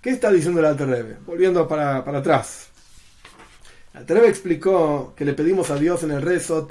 ¿Qué 0.00 0.10
está 0.10 0.32
diciendo 0.32 0.60
el 0.60 0.66
Alter 0.66 0.88
Rebbe? 0.88 1.16
Volviendo 1.26 1.66
para, 1.68 2.04
para 2.04 2.18
atrás. 2.18 2.68
Rebbe 3.94 4.28
explicó 4.28 5.12
que 5.14 5.24
le 5.24 5.34
pedimos 5.34 5.70
a 5.70 5.76
Dios 5.76 6.02
en 6.02 6.12
el 6.12 6.22
rezo 6.22 6.66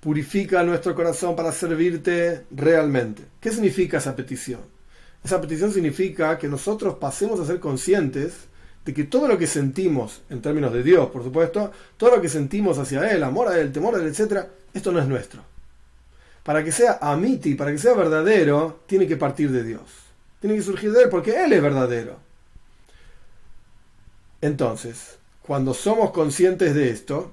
Purifica 0.00 0.62
nuestro 0.62 0.94
corazón 0.94 1.36
para 1.36 1.52
servirte 1.52 2.44
realmente. 2.50 3.24
¿Qué 3.40 3.50
significa 3.50 3.98
esa 3.98 4.14
petición? 4.14 4.60
Esa 5.24 5.40
petición 5.40 5.72
significa 5.72 6.38
que 6.38 6.48
nosotros 6.48 6.96
pasemos 6.96 7.40
a 7.40 7.46
ser 7.46 7.60
conscientes 7.60 8.34
de 8.84 8.94
que 8.94 9.04
todo 9.04 9.28
lo 9.28 9.36
que 9.36 9.46
sentimos, 9.46 10.22
en 10.30 10.40
términos 10.40 10.72
de 10.72 10.82
Dios, 10.82 11.10
por 11.10 11.22
supuesto, 11.22 11.72
todo 11.96 12.16
lo 12.16 12.22
que 12.22 12.28
sentimos 12.28 12.78
hacia 12.78 13.10
Él, 13.10 13.22
amor 13.22 13.48
a 13.48 13.58
Él, 13.58 13.72
temor 13.72 13.94
a 13.94 13.98
Él, 13.98 14.06
etc., 14.06 14.46
esto 14.72 14.92
no 14.92 15.00
es 15.00 15.06
nuestro. 15.06 15.42
Para 16.42 16.64
que 16.64 16.72
sea 16.72 16.98
amiti, 17.00 17.54
para 17.54 17.70
que 17.70 17.78
sea 17.78 17.94
verdadero, 17.94 18.80
tiene 18.86 19.06
que 19.06 19.16
partir 19.16 19.50
de 19.50 19.62
Dios. 19.62 19.82
Tiene 20.40 20.56
que 20.56 20.62
surgir 20.62 20.92
de 20.92 21.02
Él, 21.02 21.08
porque 21.08 21.44
Él 21.44 21.52
es 21.52 21.62
verdadero. 21.62 22.27
Entonces, 24.40 25.18
cuando 25.42 25.74
somos 25.74 26.10
conscientes 26.10 26.74
de 26.74 26.90
esto, 26.90 27.32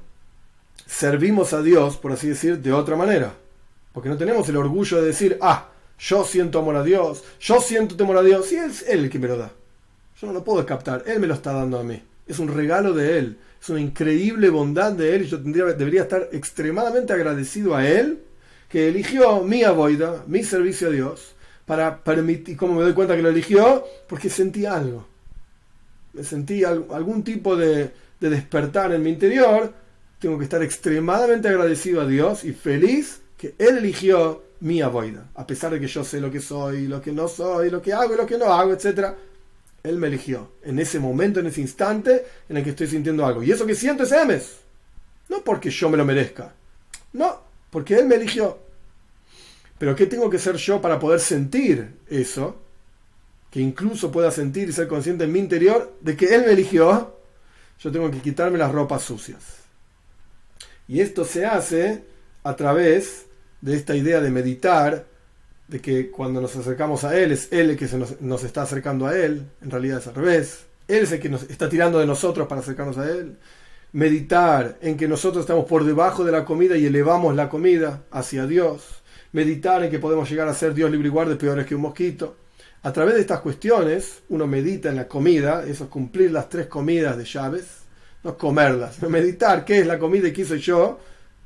servimos 0.85 1.53
a 1.53 1.61
Dios, 1.61 1.97
por 1.97 2.11
así 2.11 2.29
decir, 2.29 2.59
de 2.59 2.73
otra 2.73 2.95
manera. 2.95 3.33
Porque 3.93 4.09
no 4.09 4.17
tenemos 4.17 4.47
el 4.49 4.57
orgullo 4.57 5.01
de 5.01 5.07
decir, 5.07 5.37
ah, 5.41 5.69
yo 5.99 6.25
siento 6.25 6.59
amor 6.59 6.75
a 6.75 6.83
Dios, 6.83 7.23
yo 7.39 7.61
siento 7.61 7.95
temor 7.95 8.17
a 8.17 8.23
Dios, 8.23 8.51
y 8.51 8.57
es 8.57 8.83
Él 8.87 9.05
el 9.05 9.09
que 9.09 9.19
me 9.19 9.27
lo 9.27 9.37
da. 9.37 9.51
Yo 10.19 10.27
no 10.27 10.33
lo 10.33 10.43
puedo 10.43 10.65
captar, 10.65 11.03
Él 11.05 11.19
me 11.19 11.27
lo 11.27 11.33
está 11.33 11.53
dando 11.53 11.79
a 11.79 11.83
mí. 11.83 12.01
Es 12.27 12.39
un 12.39 12.47
regalo 12.47 12.93
de 12.93 13.19
Él, 13.19 13.37
es 13.61 13.69
una 13.69 13.81
increíble 13.81 14.49
bondad 14.49 14.91
de 14.91 15.15
Él 15.15 15.23
y 15.23 15.27
yo 15.27 15.41
tendría, 15.41 15.65
debería 15.65 16.03
estar 16.03 16.29
extremadamente 16.31 17.13
agradecido 17.13 17.75
a 17.75 17.87
Él 17.87 18.23
que 18.69 18.89
eligió 18.89 19.41
mi 19.41 19.63
aboida, 19.63 20.23
mi 20.27 20.43
servicio 20.43 20.87
a 20.87 20.91
Dios, 20.91 21.35
para 21.65 22.03
permitir, 22.03 22.57
¿cómo 22.57 22.75
me 22.75 22.83
doy 22.83 22.93
cuenta 22.93 23.15
que 23.15 23.21
lo 23.21 23.29
eligió? 23.29 23.85
Porque 24.07 24.29
sentí 24.29 24.65
algo. 24.65 25.05
Me 26.15 26.23
sentí 26.23 26.63
algún 26.63 27.23
tipo 27.23 27.55
de, 27.55 27.91
de 28.19 28.29
despertar 28.29 28.93
en 28.93 29.03
mi 29.03 29.09
interior 29.09 29.73
tengo 30.25 30.37
que 30.37 30.45
estar 30.45 30.63
extremadamente 30.63 31.47
agradecido 31.47 32.01
a 32.01 32.07
Dios 32.07 32.43
y 32.43 32.53
feliz 32.53 33.21
que 33.37 33.53
Él 33.59 33.77
eligió 33.77 34.43
mi 34.61 34.81
avoida, 34.81 35.29
a 35.35 35.45
pesar 35.45 35.71
de 35.71 35.79
que 35.79 35.87
yo 35.87 36.03
sé 36.03 36.19
lo 36.19 36.31
que 36.31 36.39
soy, 36.39 36.87
lo 36.87 36.99
que 36.99 37.11
no 37.11 37.27
soy, 37.27 37.69
lo 37.69 37.79
que 37.79 37.93
hago 37.93 38.13
y 38.13 38.17
lo 38.17 38.25
que 38.25 38.37
no 38.37 38.45
hago, 38.45 38.73
etc. 38.73 39.09
Él 39.83 39.97
me 39.97 40.07
eligió 40.07 40.53
en 40.63 40.79
ese 40.79 40.99
momento, 40.99 41.39
en 41.39 41.45
ese 41.45 41.61
instante 41.61 42.25
en 42.49 42.57
el 42.57 42.63
que 42.63 42.71
estoy 42.71 42.87
sintiendo 42.87 43.23
algo. 43.23 43.43
Y 43.43 43.51
eso 43.51 43.67
que 43.67 43.75
siento 43.75 44.03
es 44.03 44.11
Emes. 44.11 44.57
No 45.29 45.43
porque 45.43 45.69
yo 45.69 45.89
me 45.89 45.97
lo 45.97 46.05
merezca. 46.05 46.53
No, 47.13 47.41
porque 47.69 47.95
Él 47.95 48.07
me 48.07 48.15
eligió. 48.15 48.57
Pero 49.77 49.95
¿qué 49.95 50.07
tengo 50.07 50.29
que 50.29 50.39
ser 50.39 50.55
yo 50.55 50.81
para 50.81 50.97
poder 50.97 51.19
sentir 51.19 51.97
eso? 52.09 52.63
Que 53.55 53.61
incluso 53.61 54.11
pueda 54.11 54.31
sentir 54.31 54.67
y 54.67 54.73
ser 54.73 54.89
consciente 54.89 55.23
en 55.23 55.31
mi 55.31 55.39
interior 55.39 55.97
de 56.01 56.17
que 56.17 56.35
Él 56.35 56.41
me 56.45 56.51
eligió. 56.51 57.21
Yo 57.79 57.89
tengo 57.89 58.11
que 58.11 58.19
quitarme 58.19 58.57
las 58.57 58.69
ropas 58.69 59.01
sucias. 59.01 59.59
Y 60.89 60.99
esto 60.99 61.23
se 61.23 61.45
hace 61.45 62.03
a 62.43 62.53
través 62.57 63.27
de 63.61 63.77
esta 63.77 63.95
idea 63.95 64.19
de 64.19 64.29
meditar, 64.29 65.05
de 65.69 65.79
que 65.79 66.11
cuando 66.11 66.41
nos 66.41 66.53
acercamos 66.57 67.05
a 67.05 67.17
Él 67.17 67.31
es 67.31 67.47
Él 67.53 67.69
el 67.69 67.77
que 67.77 67.87
se 67.87 67.97
nos, 67.97 68.43
está 68.43 68.63
acercando 68.63 69.07
a 69.07 69.17
Él, 69.17 69.47
en 69.61 69.71
realidad 69.71 69.99
es 69.99 70.07
al 70.07 70.15
revés. 70.15 70.65
Él 70.89 71.03
es 71.03 71.13
el 71.13 71.21
que 71.21 71.29
nos 71.29 71.43
está 71.43 71.69
tirando 71.69 71.97
de 71.97 72.05
nosotros 72.05 72.49
para 72.49 72.59
acercarnos 72.59 72.97
a 72.97 73.09
Él. 73.09 73.37
Meditar 73.93 74.79
en 74.81 74.97
que 74.97 75.07
nosotros 75.07 75.43
estamos 75.43 75.63
por 75.63 75.85
debajo 75.85 76.25
de 76.25 76.33
la 76.33 76.43
comida 76.43 76.75
y 76.75 76.87
elevamos 76.87 77.33
la 77.33 77.47
comida 77.47 78.03
hacia 78.11 78.47
Dios. 78.47 79.01
Meditar 79.31 79.81
en 79.81 79.91
que 79.91 79.99
podemos 79.99 80.29
llegar 80.29 80.49
a 80.49 80.53
ser 80.53 80.73
Dios 80.73 80.91
libre 80.91 81.07
y 81.07 81.11
guarde 81.11 81.37
peores 81.37 81.65
que 81.65 81.75
un 81.75 81.83
mosquito. 81.83 82.35
A 82.85 82.93
través 82.93 83.15
de 83.15 83.21
estas 83.21 83.39
cuestiones, 83.39 84.21
uno 84.29 84.45
medita 84.45 84.89
en 84.89 84.95
la 84.95 85.07
comida, 85.07 85.65
eso 85.65 85.85
es 85.85 85.89
cumplir 85.89 86.29
las 86.29 86.49
tres 86.49 86.67
comidas 86.67 87.17
de 87.17 87.25
llaves, 87.25 87.65
no 88.23 88.37
comerlas, 88.37 89.01
meditar 89.01 89.65
qué 89.65 89.79
es 89.79 89.87
la 89.87 89.97
comida 89.97 90.27
y 90.27 90.33
qué 90.33 90.43
yo, 90.59 90.99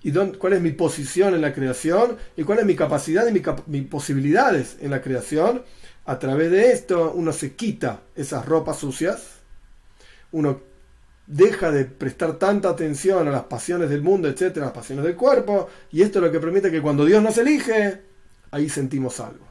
y 0.03 0.11
cuál 0.11 0.51
es 0.51 0.61
mi 0.61 0.73
posición 0.73 1.33
en 1.33 1.39
la 1.39 1.53
creación 1.53 2.17
y 2.35 2.43
cuál 2.43 2.59
es 2.59 2.65
mi 2.65 2.75
capacidad 2.75 3.25
y 3.25 3.41
mis 3.67 3.87
posibilidades 3.87 4.75
en 4.81 4.91
la 4.91 5.01
creación. 5.01 5.63
A 6.03 6.19
través 6.19 6.51
de 6.51 6.73
esto 6.73 7.13
uno 7.15 7.31
se 7.31 7.53
quita 7.53 8.01
esas 8.17 8.45
ropas 8.45 8.79
sucias, 8.79 9.35
uno 10.33 10.59
deja 11.25 11.71
de 11.71 11.85
prestar 11.85 12.33
tanta 12.33 12.67
atención 12.67 13.29
a 13.29 13.31
las 13.31 13.43
pasiones 13.43 13.89
del 13.89 14.01
mundo, 14.01 14.27
etcétera, 14.27 14.65
las 14.65 14.75
pasiones 14.75 15.05
del 15.05 15.15
cuerpo, 15.15 15.69
y 15.89 16.01
esto 16.01 16.19
es 16.19 16.25
lo 16.25 16.31
que 16.33 16.41
permite 16.41 16.69
que 16.69 16.81
cuando 16.81 17.05
Dios 17.05 17.23
nos 17.23 17.37
elige, 17.37 18.01
ahí 18.51 18.67
sentimos 18.67 19.21
algo. 19.21 19.48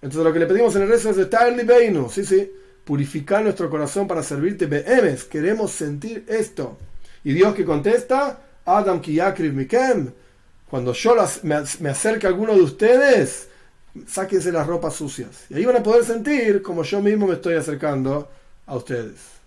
Entonces 0.00 0.24
lo 0.24 0.32
que 0.32 0.38
le 0.38 0.46
pedimos 0.46 0.74
en 0.76 0.82
el 0.82 0.88
rezo 0.88 1.10
es 1.10 1.18
estarli 1.18 1.64
beinu, 1.64 2.08
sí, 2.08 2.24
sí, 2.24 2.50
purificar 2.84 3.42
nuestro 3.42 3.68
corazón 3.68 4.06
para 4.06 4.22
servirte 4.22 4.66
behemes, 4.66 5.24
queremos 5.24 5.72
sentir 5.72 6.24
esto. 6.28 6.78
Y 7.24 7.32
Dios 7.32 7.54
que 7.54 7.64
contesta, 7.64 8.40
Adam 8.64 9.00
Kiyakriv 9.00 9.52
Mikem, 9.52 10.12
cuando 10.70 10.92
yo 10.92 11.16
me, 11.42 11.56
me 11.80 11.88
acerque 11.88 12.26
a 12.26 12.30
alguno 12.30 12.54
de 12.54 12.62
ustedes, 12.62 13.48
sáquense 14.06 14.52
las 14.52 14.66
ropas 14.66 14.94
sucias. 14.94 15.46
Y 15.50 15.54
ahí 15.54 15.64
van 15.64 15.76
a 15.76 15.82
poder 15.82 16.04
sentir 16.04 16.62
como 16.62 16.82
yo 16.82 17.00
mismo 17.00 17.26
me 17.26 17.34
estoy 17.34 17.54
acercando 17.54 18.28
a 18.66 18.76
ustedes. 18.76 19.37